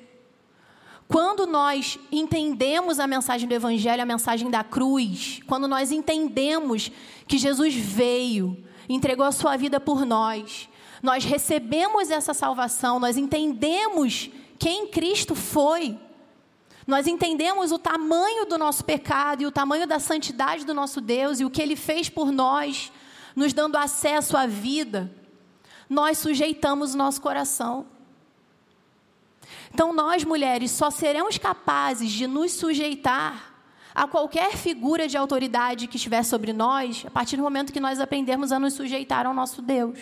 Quando 1.07 1.47
nós 1.47 1.99
entendemos 2.11 2.99
a 2.99 3.07
mensagem 3.07 3.49
do 3.49 3.55
Evangelho, 3.55 4.03
a 4.03 4.05
mensagem 4.05 4.51
da 4.51 4.63
cruz, 4.63 5.39
quando 5.47 5.67
nós 5.67 5.91
entendemos 5.91 6.91
que 7.27 7.39
Jesus 7.39 7.73
veio, 7.73 8.63
entregou 8.87 9.25
a 9.25 9.31
sua 9.31 9.57
vida 9.57 9.79
por 9.79 10.05
nós, 10.05 10.69
nós 11.01 11.25
recebemos 11.25 12.11
essa 12.11 12.33
salvação, 12.33 12.99
nós 12.99 13.17
entendemos 13.17 14.29
quem 14.59 14.87
Cristo 14.87 15.35
foi. 15.35 15.97
Nós 16.85 17.07
entendemos 17.07 17.71
o 17.71 17.79
tamanho 17.79 18.45
do 18.45 18.57
nosso 18.57 18.83
pecado 18.83 19.41
e 19.41 19.45
o 19.45 19.51
tamanho 19.51 19.87
da 19.87 19.99
santidade 19.99 20.65
do 20.65 20.73
nosso 20.73 20.99
Deus 20.99 21.39
e 21.39 21.45
o 21.45 21.49
que 21.49 21.61
Ele 21.61 21.75
fez 21.75 22.09
por 22.09 22.31
nós, 22.31 22.91
nos 23.35 23.53
dando 23.53 23.77
acesso 23.77 24.35
à 24.35 24.45
vida. 24.45 25.11
Nós 25.89 26.17
sujeitamos 26.17 26.93
o 26.93 26.97
nosso 26.97 27.21
coração. 27.21 27.85
Então, 29.73 29.93
nós 29.93 30.23
mulheres 30.23 30.71
só 30.71 30.91
seremos 30.91 31.37
capazes 31.37 32.11
de 32.11 32.27
nos 32.27 32.51
sujeitar 32.51 33.53
a 33.95 34.07
qualquer 34.07 34.55
figura 34.57 35.07
de 35.07 35.17
autoridade 35.17 35.87
que 35.87 35.97
estiver 35.97 36.23
sobre 36.23 36.51
nós 36.51 37.03
a 37.07 37.11
partir 37.11 37.37
do 37.37 37.43
momento 37.43 37.71
que 37.71 37.79
nós 37.79 37.99
aprendermos 37.99 38.51
a 38.51 38.59
nos 38.59 38.73
sujeitar 38.73 39.25
ao 39.25 39.33
nosso 39.33 39.61
Deus. 39.61 39.99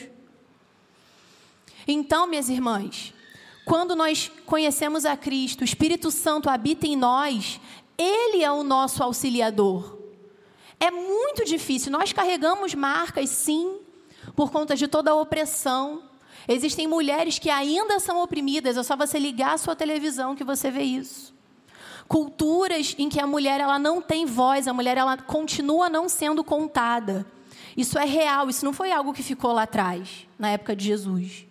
Então, 1.87 2.27
minhas 2.27 2.49
irmãs, 2.49 3.13
quando 3.65 3.95
nós 3.95 4.31
conhecemos 4.45 5.05
a 5.05 5.15
Cristo, 5.15 5.61
o 5.61 5.65
Espírito 5.65 6.09
Santo 6.11 6.49
habita 6.49 6.87
em 6.87 6.95
nós, 6.95 7.59
ele 7.97 8.43
é 8.43 8.51
o 8.51 8.63
nosso 8.63 9.03
auxiliador. 9.03 9.99
É 10.79 10.89
muito 10.89 11.45
difícil, 11.45 11.91
nós 11.91 12.11
carregamos 12.11 12.73
marcas, 12.73 13.29
sim, 13.29 13.77
por 14.35 14.51
conta 14.51 14.75
de 14.75 14.87
toda 14.87 15.11
a 15.11 15.15
opressão. 15.15 16.03
Existem 16.47 16.87
mulheres 16.87 17.37
que 17.37 17.49
ainda 17.49 17.99
são 17.99 18.21
oprimidas, 18.21 18.77
é 18.77 18.83
só 18.83 18.95
você 18.95 19.19
ligar 19.19 19.53
a 19.53 19.57
sua 19.59 19.75
televisão 19.75 20.35
que 20.35 20.43
você 20.43 20.71
vê 20.71 20.81
isso. 20.81 21.31
Culturas 22.07 22.95
em 22.97 23.07
que 23.09 23.19
a 23.19 23.27
mulher 23.27 23.61
ela 23.61 23.77
não 23.77 24.01
tem 24.01 24.25
voz, 24.25 24.67
a 24.67 24.73
mulher 24.73 24.97
ela 24.97 25.17
continua 25.17 25.87
não 25.87 26.09
sendo 26.09 26.43
contada. 26.43 27.25
Isso 27.77 27.97
é 27.97 28.05
real, 28.05 28.49
isso 28.49 28.65
não 28.65 28.73
foi 28.73 28.91
algo 28.91 29.13
que 29.13 29.23
ficou 29.23 29.53
lá 29.53 29.63
atrás, 29.63 30.27
na 30.37 30.49
época 30.49 30.75
de 30.75 30.85
Jesus. 30.85 31.45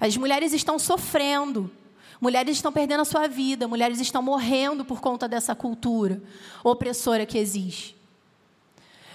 As 0.00 0.16
mulheres 0.16 0.52
estão 0.52 0.78
sofrendo. 0.78 1.70
Mulheres 2.20 2.56
estão 2.56 2.72
perdendo 2.72 3.00
a 3.00 3.04
sua 3.04 3.26
vida, 3.26 3.66
mulheres 3.66 3.98
estão 3.98 4.20
morrendo 4.20 4.84
por 4.84 5.00
conta 5.00 5.26
dessa 5.26 5.54
cultura 5.54 6.22
opressora 6.62 7.24
que 7.24 7.38
existe. 7.38 7.96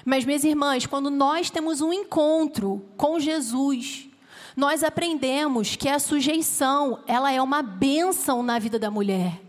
Mas, 0.03 0.25
minhas 0.25 0.43
irmãs, 0.43 0.87
quando 0.87 1.11
nós 1.11 1.49
temos 1.49 1.81
um 1.81 1.93
encontro 1.93 2.83
com 2.97 3.19
Jesus, 3.19 4.07
nós 4.55 4.83
aprendemos 4.83 5.75
que 5.75 5.87
a 5.87 5.99
sujeição, 5.99 6.99
ela 7.05 7.31
é 7.31 7.41
uma 7.41 7.61
bênção 7.61 8.41
na 8.41 8.57
vida 8.57 8.79
da 8.79 8.89
mulher. 8.89 9.44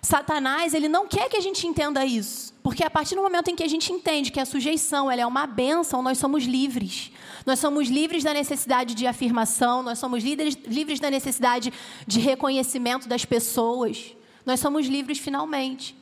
Satanás, 0.00 0.74
ele 0.74 0.88
não 0.88 1.06
quer 1.06 1.28
que 1.28 1.36
a 1.36 1.40
gente 1.40 1.66
entenda 1.66 2.04
isso, 2.04 2.54
porque 2.62 2.84
a 2.84 2.90
partir 2.90 3.14
do 3.14 3.22
momento 3.22 3.48
em 3.48 3.56
que 3.56 3.62
a 3.62 3.68
gente 3.68 3.92
entende 3.92 4.30
que 4.30 4.40
a 4.40 4.44
sujeição, 4.44 5.10
ela 5.10 5.22
é 5.22 5.26
uma 5.26 5.46
bênção, 5.46 6.02
nós 6.02 6.18
somos 6.18 6.44
livres. 6.44 7.10
Nós 7.44 7.58
somos 7.58 7.88
livres 7.88 8.22
da 8.22 8.34
necessidade 8.34 8.94
de 8.94 9.06
afirmação, 9.06 9.82
nós 9.82 9.98
somos 9.98 10.22
livres, 10.22 10.56
livres 10.66 11.00
da 11.00 11.10
necessidade 11.10 11.72
de 12.06 12.20
reconhecimento 12.20 13.08
das 13.08 13.24
pessoas. 13.24 14.14
Nós 14.44 14.60
somos 14.60 14.86
livres 14.86 15.18
finalmente. 15.18 15.96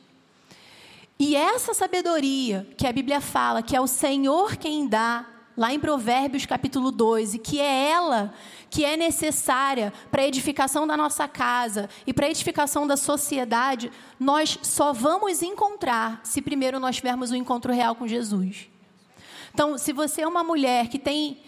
E 1.19 1.35
essa 1.35 1.73
sabedoria 1.73 2.67
que 2.77 2.85
a 2.85 2.91
Bíblia 2.91 3.19
fala, 3.19 3.63
que 3.63 3.75
é 3.75 3.81
o 3.81 3.87
Senhor 3.87 4.55
quem 4.57 4.87
dá, 4.87 5.25
lá 5.57 5.73
em 5.73 5.79
Provérbios 5.79 6.45
capítulo 6.45 6.91
12, 6.91 7.39
que 7.39 7.59
é 7.59 7.89
ela 7.89 8.31
que 8.69 8.85
é 8.85 8.95
necessária 8.95 9.91
para 10.11 10.21
a 10.21 10.27
edificação 10.27 10.85
da 10.85 10.95
nossa 10.95 11.27
casa 11.27 11.89
e 12.05 12.13
para 12.13 12.27
a 12.27 12.29
edificação 12.29 12.85
da 12.85 12.95
sociedade, 12.95 13.91
nós 14.19 14.59
só 14.61 14.93
vamos 14.93 15.41
encontrar 15.41 16.21
se 16.23 16.41
primeiro 16.41 16.79
nós 16.79 16.97
tivermos 16.97 17.31
um 17.31 17.35
encontro 17.35 17.73
real 17.73 17.95
com 17.95 18.07
Jesus. 18.07 18.69
Então, 19.53 19.77
se 19.77 19.91
você 19.91 20.21
é 20.21 20.27
uma 20.27 20.43
mulher 20.43 20.87
que 20.89 20.99
tem 20.99 21.39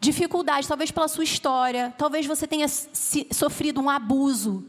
dificuldade, 0.00 0.66
talvez 0.66 0.90
pela 0.90 1.06
sua 1.06 1.22
história, 1.22 1.94
talvez 1.96 2.26
você 2.26 2.46
tenha 2.46 2.66
sofrido 2.66 3.80
um 3.80 3.88
abuso, 3.88 4.64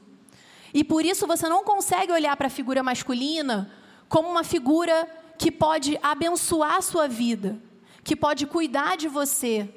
e 0.71 0.83
por 0.83 1.03
isso 1.03 1.25
você 1.25 1.49
não 1.49 1.63
consegue 1.63 2.11
olhar 2.11 2.37
para 2.37 2.47
a 2.47 2.51
figura 2.51 2.83
masculina 2.83 3.71
como 4.07 4.29
uma 4.29 4.43
figura 4.43 5.07
que 5.39 5.51
pode 5.51 5.97
abençoar 6.03 6.75
a 6.75 6.81
sua 6.81 7.07
vida, 7.07 7.59
que 8.03 8.15
pode 8.15 8.45
cuidar 8.45 8.97
de 8.97 9.07
você. 9.07 9.69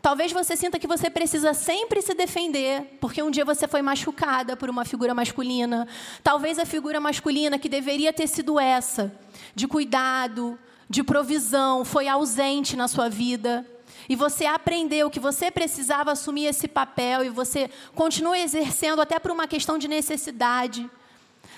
Talvez 0.00 0.30
você 0.30 0.56
sinta 0.56 0.78
que 0.78 0.86
você 0.86 1.10
precisa 1.10 1.52
sempre 1.52 2.00
se 2.00 2.14
defender, 2.14 2.96
porque 3.00 3.22
um 3.22 3.30
dia 3.30 3.44
você 3.44 3.66
foi 3.66 3.82
machucada 3.82 4.56
por 4.56 4.70
uma 4.70 4.84
figura 4.84 5.14
masculina. 5.14 5.88
Talvez 6.22 6.58
a 6.58 6.64
figura 6.64 7.00
masculina 7.00 7.58
que 7.58 7.68
deveria 7.68 8.12
ter 8.12 8.28
sido 8.28 8.60
essa, 8.60 9.12
de 9.54 9.66
cuidado, 9.66 10.58
de 10.88 11.02
provisão, 11.02 11.84
foi 11.84 12.06
ausente 12.06 12.76
na 12.76 12.86
sua 12.86 13.08
vida. 13.08 13.66
E 14.08 14.14
você 14.14 14.46
aprendeu 14.46 15.10
que 15.10 15.18
você 15.18 15.50
precisava 15.50 16.12
assumir 16.12 16.46
esse 16.46 16.68
papel 16.68 17.24
e 17.24 17.28
você 17.28 17.68
continua 17.94 18.38
exercendo 18.38 19.00
até 19.02 19.18
por 19.18 19.32
uma 19.32 19.48
questão 19.48 19.76
de 19.76 19.88
necessidade. 19.88 20.88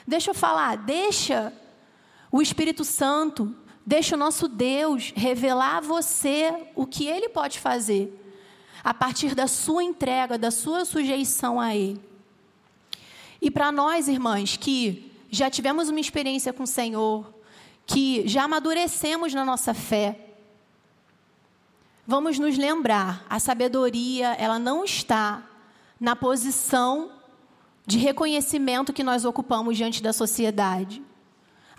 Deixa 0.07 0.31
eu 0.31 0.35
falar, 0.35 0.77
deixa 0.77 1.53
o 2.33 2.41
Espírito 2.41 2.85
Santo, 2.85 3.55
deixa 3.89 4.17
o 4.17 4.19
nosso 4.19 4.47
Deus 4.49 5.15
revelar 5.17 5.79
a 5.79 5.81
você 5.81 6.53
o 6.77 6.87
que 6.87 7.07
ele 7.07 7.31
pode 7.31 7.59
fazer 7.59 8.15
a 8.85 8.93
partir 8.93 9.35
da 9.35 9.47
sua 9.47 9.83
entrega, 9.83 10.37
da 10.37 10.51
sua 10.51 10.85
sujeição 10.85 11.59
a 11.59 11.75
ele. 11.75 11.99
E 13.41 13.51
para 13.51 13.73
nós, 13.73 14.07
irmãs, 14.07 14.59
que 14.59 15.11
já 15.31 15.49
tivemos 15.49 15.89
uma 15.89 16.01
experiência 16.01 16.53
com 16.53 16.65
o 16.65 16.67
Senhor, 16.67 17.33
que 17.87 18.29
já 18.29 18.45
amadurecemos 18.45 19.33
na 19.33 19.43
nossa 19.43 19.73
fé, 19.73 20.35
vamos 22.07 22.39
nos 22.39 22.59
lembrar, 22.59 23.25
a 23.27 23.39
sabedoria, 23.39 24.35
ela 24.35 24.59
não 24.59 24.85
está 24.85 25.43
na 25.99 26.15
posição 26.15 27.11
de 27.87 27.97
reconhecimento 27.97 28.93
que 28.93 29.03
nós 29.03 29.25
ocupamos 29.25 29.79
diante 29.79 30.03
da 30.03 30.13
sociedade. 30.13 31.03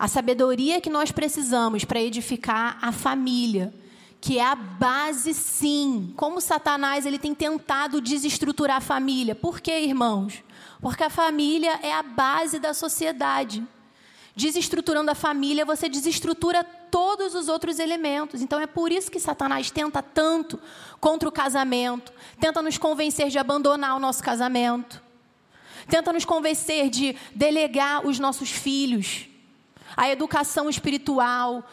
A 0.00 0.08
sabedoria 0.08 0.80
que 0.80 0.88
nós 0.88 1.12
precisamos 1.12 1.84
para 1.84 2.00
edificar 2.00 2.78
a 2.80 2.90
família, 2.90 3.70
que 4.18 4.38
é 4.38 4.42
a 4.42 4.54
base, 4.54 5.34
sim. 5.34 6.14
Como 6.16 6.40
Satanás 6.40 7.04
ele 7.04 7.18
tem 7.18 7.34
tentado 7.34 8.00
desestruturar 8.00 8.78
a 8.78 8.80
família. 8.80 9.34
Por 9.34 9.60
quê, 9.60 9.80
irmãos? 9.80 10.42
Porque 10.80 11.04
a 11.04 11.10
família 11.10 11.78
é 11.82 11.92
a 11.92 12.02
base 12.02 12.58
da 12.58 12.72
sociedade. 12.72 13.62
Desestruturando 14.34 15.10
a 15.10 15.14
família, 15.14 15.66
você 15.66 15.86
desestrutura 15.86 16.64
todos 16.64 17.34
os 17.34 17.50
outros 17.50 17.78
elementos. 17.78 18.40
Então 18.40 18.58
é 18.58 18.66
por 18.66 18.90
isso 18.90 19.10
que 19.10 19.20
Satanás 19.20 19.70
tenta 19.70 20.00
tanto 20.02 20.58
contra 20.98 21.28
o 21.28 21.32
casamento, 21.32 22.10
tenta 22.40 22.62
nos 22.62 22.78
convencer 22.78 23.28
de 23.28 23.38
abandonar 23.38 23.96
o 23.96 24.00
nosso 24.00 24.22
casamento, 24.22 25.02
tenta 25.90 26.10
nos 26.10 26.24
convencer 26.24 26.88
de 26.88 27.14
delegar 27.34 28.06
os 28.06 28.18
nossos 28.18 28.48
filhos 28.48 29.28
a 29.96 30.08
educação 30.10 30.68
espiritual 30.68 31.64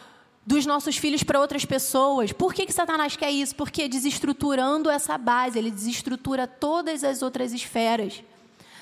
dos 0.48 0.64
nossos 0.64 0.96
filhos 0.96 1.22
para 1.22 1.38
outras 1.38 1.66
pessoas. 1.66 2.32
Por 2.32 2.54
que, 2.54 2.64
que 2.64 2.72
Satanás 2.72 3.14
quer 3.14 3.30
isso? 3.30 3.54
Porque 3.54 3.86
desestruturando 3.86 4.88
essa 4.88 5.18
base, 5.18 5.58
ele 5.58 5.70
desestrutura 5.70 6.46
todas 6.46 7.04
as 7.04 7.20
outras 7.20 7.52
esferas 7.52 8.22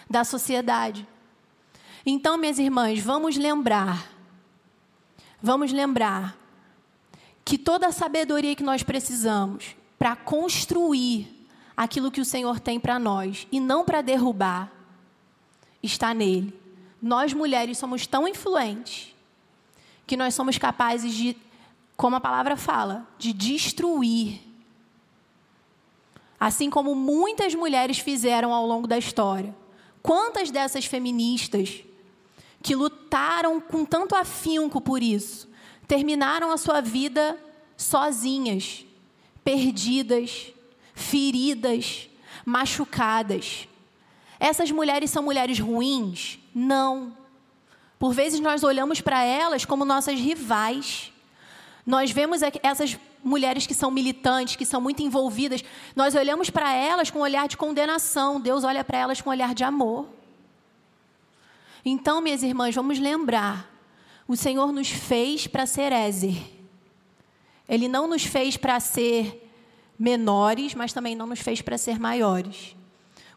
da 0.09 0.22
sociedade. 0.22 1.05
Então, 2.05 2.37
minhas 2.37 2.61
irmãs, 2.61 3.01
vamos 3.01 3.37
lembrar, 3.37 4.09
vamos 5.43 5.72
lembrar 5.72 6.37
que 7.45 7.59
toda 7.59 7.89
a 7.89 7.93
sabedoria 7.93 8.55
que 8.55 8.62
nós 8.62 8.84
precisamos 8.84 9.74
para 9.99 10.14
construir 10.14 11.49
aquilo 11.76 12.12
que 12.12 12.20
o 12.20 12.24
Senhor 12.24 12.61
tem 12.61 12.78
para 12.78 12.97
nós 12.97 13.49
e 13.51 13.59
não 13.59 13.84
para 13.84 14.03
derrubar, 14.03 14.70
está 15.82 16.14
nele. 16.14 16.55
Nós 17.03 17.32
mulheres 17.32 17.76
somos 17.76 18.07
tão 18.07 18.28
influentes 18.28 19.16
que 20.07 20.17
nós 20.17 20.35
somos 20.35 20.59
capazes 20.59 21.13
de, 21.13 21.37
como 21.97 22.17
a 22.17 22.21
palavra 22.21 22.57
fala, 22.57 23.07
de 23.19 23.33
destruir. 23.33 24.41
Assim 26.39 26.71
como 26.71 26.95
muitas 26.95 27.55
mulheres 27.55 27.99
fizeram 27.99 28.55
ao 28.55 28.67
longo 28.67 28.87
da 28.87 28.99
história. 28.99 29.55
Quantas 30.03 30.51
dessas 30.51 30.85
feministas 30.85 31.83
que 32.63 32.75
lutaram 32.75 33.61
com 33.61 33.85
tanto 33.85 34.15
afinco 34.15 34.81
por 34.81 35.03
isso, 35.03 35.49
terminaram 35.87 36.51
a 36.51 36.57
sua 36.57 36.81
vida 36.81 37.39
sozinhas, 37.77 38.85
perdidas, 39.45 40.53
feridas, 40.95 42.09
machucadas. 42.45 43.69
Essas 44.39 44.71
mulheres 44.71 45.11
são 45.11 45.23
mulheres 45.23 45.59
ruins? 45.59 46.39
Não. 46.55 47.17
Por 47.99 48.12
vezes 48.12 48.40
nós 48.40 48.62
olhamos 48.62 49.01
para 49.01 49.22
elas 49.22 49.64
como 49.64 49.84
nossas 49.84 50.18
rivais. 50.20 51.12
Nós 51.84 52.11
vemos 52.11 52.40
essas 52.62 52.99
mulheres 53.22 53.66
que 53.66 53.74
são 53.74 53.90
militantes, 53.90 54.57
que 54.57 54.64
são 54.64 54.80
muito 54.80 55.03
envolvidas, 55.03 55.64
nós 55.97 56.14
olhamos 56.14 56.49
para 56.49 56.72
elas 56.72 57.11
com 57.11 57.18
um 57.18 57.22
olhar 57.22 57.49
de 57.49 57.57
condenação, 57.57 58.40
Deus 58.40 58.62
olha 58.62 58.84
para 58.84 58.99
elas 58.99 59.20
com 59.20 59.30
um 59.30 59.32
olhar 59.32 59.53
de 59.53 59.64
amor. 59.64 60.07
Então, 61.84 62.20
minhas 62.20 62.42
irmãs, 62.42 62.74
vamos 62.74 62.99
lembrar: 62.99 63.68
o 64.28 64.36
Senhor 64.36 64.72
nos 64.72 64.88
fez 64.88 65.47
para 65.47 65.66
ser 65.66 65.92
Ézer. 65.92 66.36
Ele 67.68 67.88
não 67.88 68.07
nos 68.07 68.24
fez 68.24 68.57
para 68.57 68.78
ser 68.78 69.51
menores, 69.99 70.74
mas 70.74 70.92
também 70.92 71.16
não 71.16 71.26
nos 71.26 71.40
fez 71.40 71.61
para 71.61 71.76
ser 71.76 71.99
maiores. 71.99 72.76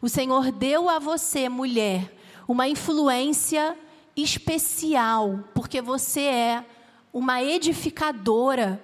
O 0.00 0.08
Senhor 0.08 0.52
deu 0.52 0.88
a 0.88 0.98
você, 0.98 1.48
mulher, 1.48 2.14
uma 2.46 2.68
influência 2.68 3.76
especial, 4.16 5.44
porque 5.54 5.80
você 5.80 6.22
é 6.22 6.64
uma 7.12 7.42
edificadora 7.42 8.82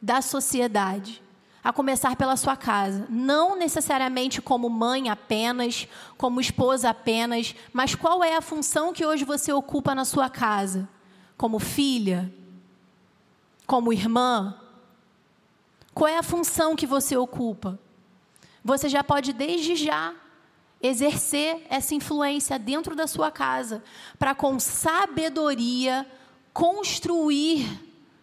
da 0.00 0.20
sociedade, 0.20 1.22
a 1.62 1.72
começar 1.72 2.14
pela 2.14 2.36
sua 2.36 2.56
casa. 2.56 3.06
Não 3.08 3.56
necessariamente 3.56 4.42
como 4.42 4.68
mãe 4.68 5.08
apenas, 5.08 5.88
como 6.18 6.40
esposa 6.40 6.90
apenas, 6.90 7.54
mas 7.72 7.94
qual 7.94 8.22
é 8.22 8.36
a 8.36 8.42
função 8.42 8.92
que 8.92 9.06
hoje 9.06 9.24
você 9.24 9.52
ocupa 9.52 9.94
na 9.94 10.04
sua 10.04 10.28
casa? 10.28 10.88
Como 11.38 11.58
filha? 11.58 12.32
Como 13.66 13.92
irmã? 13.92 14.60
Qual 15.94 16.08
é 16.08 16.18
a 16.18 16.22
função 16.22 16.76
que 16.76 16.86
você 16.86 17.16
ocupa? 17.16 17.78
Você 18.62 18.88
já 18.88 19.02
pode, 19.02 19.32
desde 19.32 19.74
já, 19.76 20.14
exercer 20.86 21.66
essa 21.70 21.94
influência 21.94 22.58
dentro 22.58 22.94
da 22.94 23.06
sua 23.06 23.30
casa, 23.30 23.82
para 24.18 24.34
com 24.34 24.60
sabedoria 24.60 26.06
construir 26.52 27.66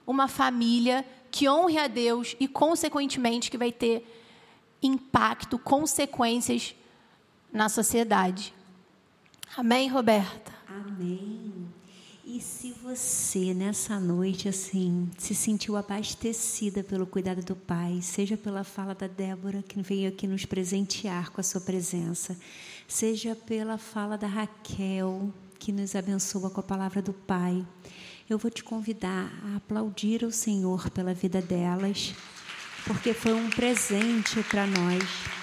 uma 0.05 0.27
família 0.27 1.03
que 1.31 1.49
honre 1.49 1.79
a 1.79 1.87
Deus 1.87 2.35
e, 2.39 2.47
consequentemente, 2.47 3.49
que 3.49 3.57
vai 3.57 3.71
ter 3.71 4.05
impacto, 4.81 5.57
consequências 5.57 6.75
na 7.51 7.67
sociedade. 7.67 8.53
Amém, 9.57 9.89
Roberta? 9.89 10.51
Amém. 10.67 11.67
E 12.33 12.39
se 12.39 12.73
você 12.81 13.53
nessa 13.53 13.99
noite 13.99 14.47
assim 14.47 15.11
se 15.17 15.35
sentiu 15.35 15.75
abastecida 15.75 16.81
pelo 16.81 17.05
cuidado 17.05 17.43
do 17.43 17.57
Pai, 17.57 17.99
seja 18.01 18.37
pela 18.37 18.63
fala 18.63 18.95
da 18.95 19.05
Débora 19.05 19.61
que 19.61 19.81
veio 19.81 20.07
aqui 20.07 20.25
nos 20.27 20.45
presentear 20.45 21.29
com 21.29 21.41
a 21.41 21.43
sua 21.43 21.59
presença, 21.59 22.37
seja 22.87 23.35
pela 23.35 23.77
fala 23.77 24.17
da 24.17 24.27
Raquel 24.27 25.29
que 25.59 25.73
nos 25.73 25.93
abençoa 25.93 26.49
com 26.49 26.61
a 26.61 26.63
palavra 26.63 27.01
do 27.01 27.11
Pai, 27.11 27.67
eu 28.29 28.37
vou 28.37 28.49
te 28.49 28.63
convidar 28.63 29.29
a 29.43 29.57
aplaudir 29.57 30.23
o 30.23 30.31
Senhor 30.31 30.89
pela 30.89 31.13
vida 31.13 31.41
delas, 31.41 32.15
porque 32.87 33.13
foi 33.13 33.33
um 33.33 33.49
presente 33.49 34.41
para 34.49 34.65
nós. 34.65 35.40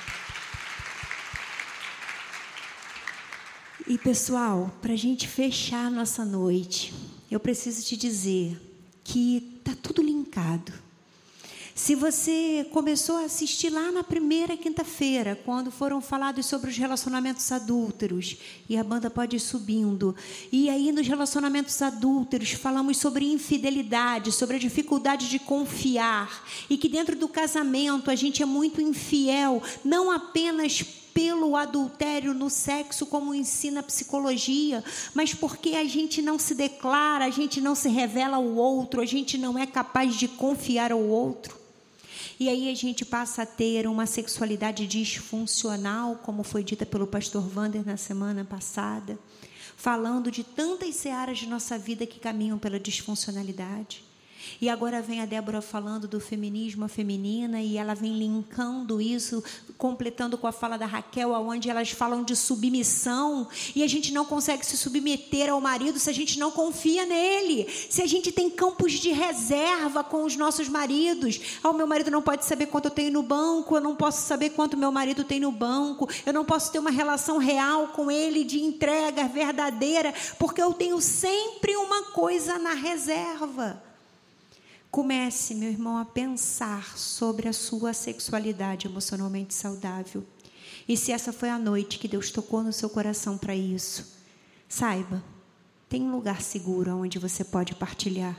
E 3.89 3.97
pessoal, 3.97 4.70
para 4.82 4.93
a 4.93 4.97
gente 4.97 5.26
fechar 5.26 5.91
nossa 5.91 6.22
noite, 6.22 6.93
eu 7.30 7.41
preciso 7.41 7.82
te 7.82 7.97
dizer 7.97 8.61
que 9.03 9.61
tá 9.64 9.74
tudo 9.82 10.03
linkado. 10.03 10.70
Se 11.74 11.95
você 11.95 12.68
começou 12.70 13.16
a 13.16 13.24
assistir 13.24 13.70
lá 13.70 13.91
na 13.91 14.05
primeira 14.05 14.59
quinta-feira, 14.59 15.41
quando 15.43 15.70
foram 15.70 16.03
falados 16.03 16.45
sobre 16.45 16.68
os 16.68 16.76
relacionamentos 16.76 17.51
adúlteros, 17.51 18.36
e 18.68 18.76
a 18.76 18.84
banda 18.84 19.09
pode 19.09 19.36
ir 19.36 19.41
subindo, 19.41 20.14
e 20.53 20.68
aí 20.68 20.93
nos 20.93 21.09
relacionamentos 21.09 21.80
adúlteros 21.80 22.51
falamos 22.51 22.99
sobre 22.99 23.32
infidelidade, 23.32 24.32
sobre 24.32 24.57
a 24.57 24.59
dificuldade 24.59 25.30
de 25.30 25.39
confiar, 25.39 26.47
e 26.68 26.76
que 26.76 26.91
dentro 26.91 27.16
do 27.16 27.26
casamento 27.26 28.11
a 28.11 28.14
gente 28.14 28.43
é 28.43 28.47
muito 28.47 28.82
infiel, 28.82 29.62
não 29.82 30.11
apenas 30.11 30.84
pelo 31.14 31.56
adultério 31.56 32.34
no 32.34 32.48
sexo, 32.48 33.06
como 33.06 33.34
ensina 33.34 33.80
a 33.80 33.82
psicologia, 33.82 34.82
mas 35.14 35.34
porque 35.34 35.70
a 35.70 35.84
gente 35.84 36.22
não 36.22 36.38
se 36.38 36.54
declara, 36.54 37.24
a 37.24 37.30
gente 37.30 37.61
não 37.61 37.74
se 37.74 37.88
revela 37.88 38.36
ao 38.36 38.44
outro, 38.44 39.00
a 39.00 39.06
gente 39.06 39.36
não 39.36 39.59
é 39.59 39.66
capaz 39.66 40.14
de 40.16 40.28
confiar 40.28 40.92
ao 40.92 41.00
outro. 41.00 41.59
E 42.40 42.48
aí 42.48 42.70
a 42.70 42.74
gente 42.74 43.04
passa 43.04 43.42
a 43.42 43.46
ter 43.46 43.86
uma 43.88 44.06
sexualidade 44.06 44.86
disfuncional, 44.86 46.16
como 46.22 46.44
foi 46.44 46.62
dita 46.62 46.86
pelo 46.86 47.06
pastor 47.06 47.42
Vander 47.42 47.84
na 47.84 47.96
semana 47.96 48.44
passada, 48.44 49.18
falando 49.76 50.30
de 50.30 50.44
tantas 50.44 50.94
searas 50.94 51.38
de 51.38 51.46
nossa 51.46 51.76
vida 51.76 52.06
que 52.06 52.20
caminham 52.20 52.59
pela 52.59 52.78
disfuncionalidade. 52.78 54.07
E 54.61 54.68
agora 54.68 55.01
vem 55.01 55.20
a 55.20 55.26
Débora 55.26 55.61
falando 55.61 56.09
do 56.09 56.20
feminismo 56.20 56.89
feminina 56.89 57.61
e 57.61 57.76
ela 57.76 57.95
vem 57.95 58.18
linkando 58.18 59.01
isso, 59.01 59.43
completando 59.76 60.36
com 60.36 60.47
a 60.47 60.53
fala 60.53 60.76
da 60.76 60.86
Raquel, 60.86 61.32
onde 61.32 61.70
elas 61.70 61.91
falam 61.91 62.24
de 62.24 62.34
submissão 62.34 63.49
e 63.74 63.82
a 63.82 63.86
gente 63.86 64.12
não 64.12 64.24
consegue 64.24 64.64
se 64.64 64.76
submeter 64.76 65.51
ao 65.51 65.61
marido 65.61 65.99
se 65.99 66.11
a 66.11 66.12
gente 66.12 66.39
não 66.39 66.51
confia 66.51 67.07
nele, 67.07 67.68
se 67.89 68.03
a 68.03 68.07
gente 68.07 68.32
tem 68.32 68.51
campos 68.51 68.93
de 68.93 69.11
reserva 69.11 70.03
com 70.03 70.24
os 70.24 70.36
nossos 70.36 70.68
maridos. 70.68 71.59
Ah, 71.62 71.70
o 71.70 71.74
meu 71.74 71.86
marido 71.86 72.11
não 72.11 72.22
pode 72.22 72.45
saber 72.45 72.66
quanto 72.66 72.86
eu 72.86 72.91
tenho 72.91 73.12
no 73.12 73.22
banco, 73.22 73.76
eu 73.76 73.80
não 73.80 73.95
posso 73.95 74.26
saber 74.26 74.51
quanto 74.51 74.76
meu 74.76 74.91
marido 74.91 75.24
tem 75.24 75.41
no 75.41 75.53
banco, 75.53 76.09
eu 76.24 76.32
não 76.32 76.45
posso 76.45 76.72
ter 76.72 76.78
uma 76.78 76.91
relação 76.91 77.39
real 77.39 77.89
com 77.89 78.11
ele 78.11 78.45
de 78.45 78.61
entrega 78.61 79.28
verdadeira, 79.28 80.12
porque 80.39 80.62
eu 80.62 80.72
tenho 80.72 81.01
sempre 81.01 81.76
uma 81.76 82.05
coisa 82.05 82.59
na 82.59 82.74
reserva. 82.74 83.88
Comece, 84.91 85.55
meu 85.55 85.68
irmão, 85.70 85.99
a 85.99 86.05
pensar 86.05 86.97
sobre 86.97 87.47
a 87.47 87.53
sua 87.53 87.93
sexualidade 87.93 88.86
emocionalmente 88.86 89.53
saudável. 89.53 90.24
E 90.89 90.97
se 90.97 91.12
essa 91.12 91.32
foi 91.32 91.51
a 91.51 91.59
noite 91.59 91.99
que 91.99 92.09
Deus 92.09 92.30
tocou 92.30 92.62
no 92.62 92.72
seu 92.72 92.89
coração 92.89 93.36
para 93.36 93.55
isso, 93.55 94.16
saiba, 94.66 95.22
tem 95.89 96.03
um 96.03 96.12
lugar 96.12 96.41
seguro 96.41 96.97
onde 96.97 97.18
você 97.18 97.45
pode 97.45 97.74
partilhar. 97.74 98.36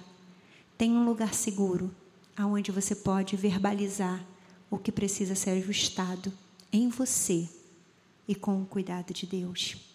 Tem 0.77 0.91
um 0.91 1.05
lugar 1.05 1.33
seguro 1.33 1.93
aonde 2.35 2.71
você 2.71 2.95
pode 2.95 3.35
verbalizar 3.35 4.25
o 4.71 4.77
que 4.77 4.91
precisa 4.91 5.35
ser 5.35 5.51
ajustado 5.51 6.33
em 6.71 6.89
você 6.89 7.47
e 8.27 8.33
com 8.33 8.61
o 8.61 8.65
cuidado 8.65 9.13
de 9.13 9.25
Deus. 9.25 9.88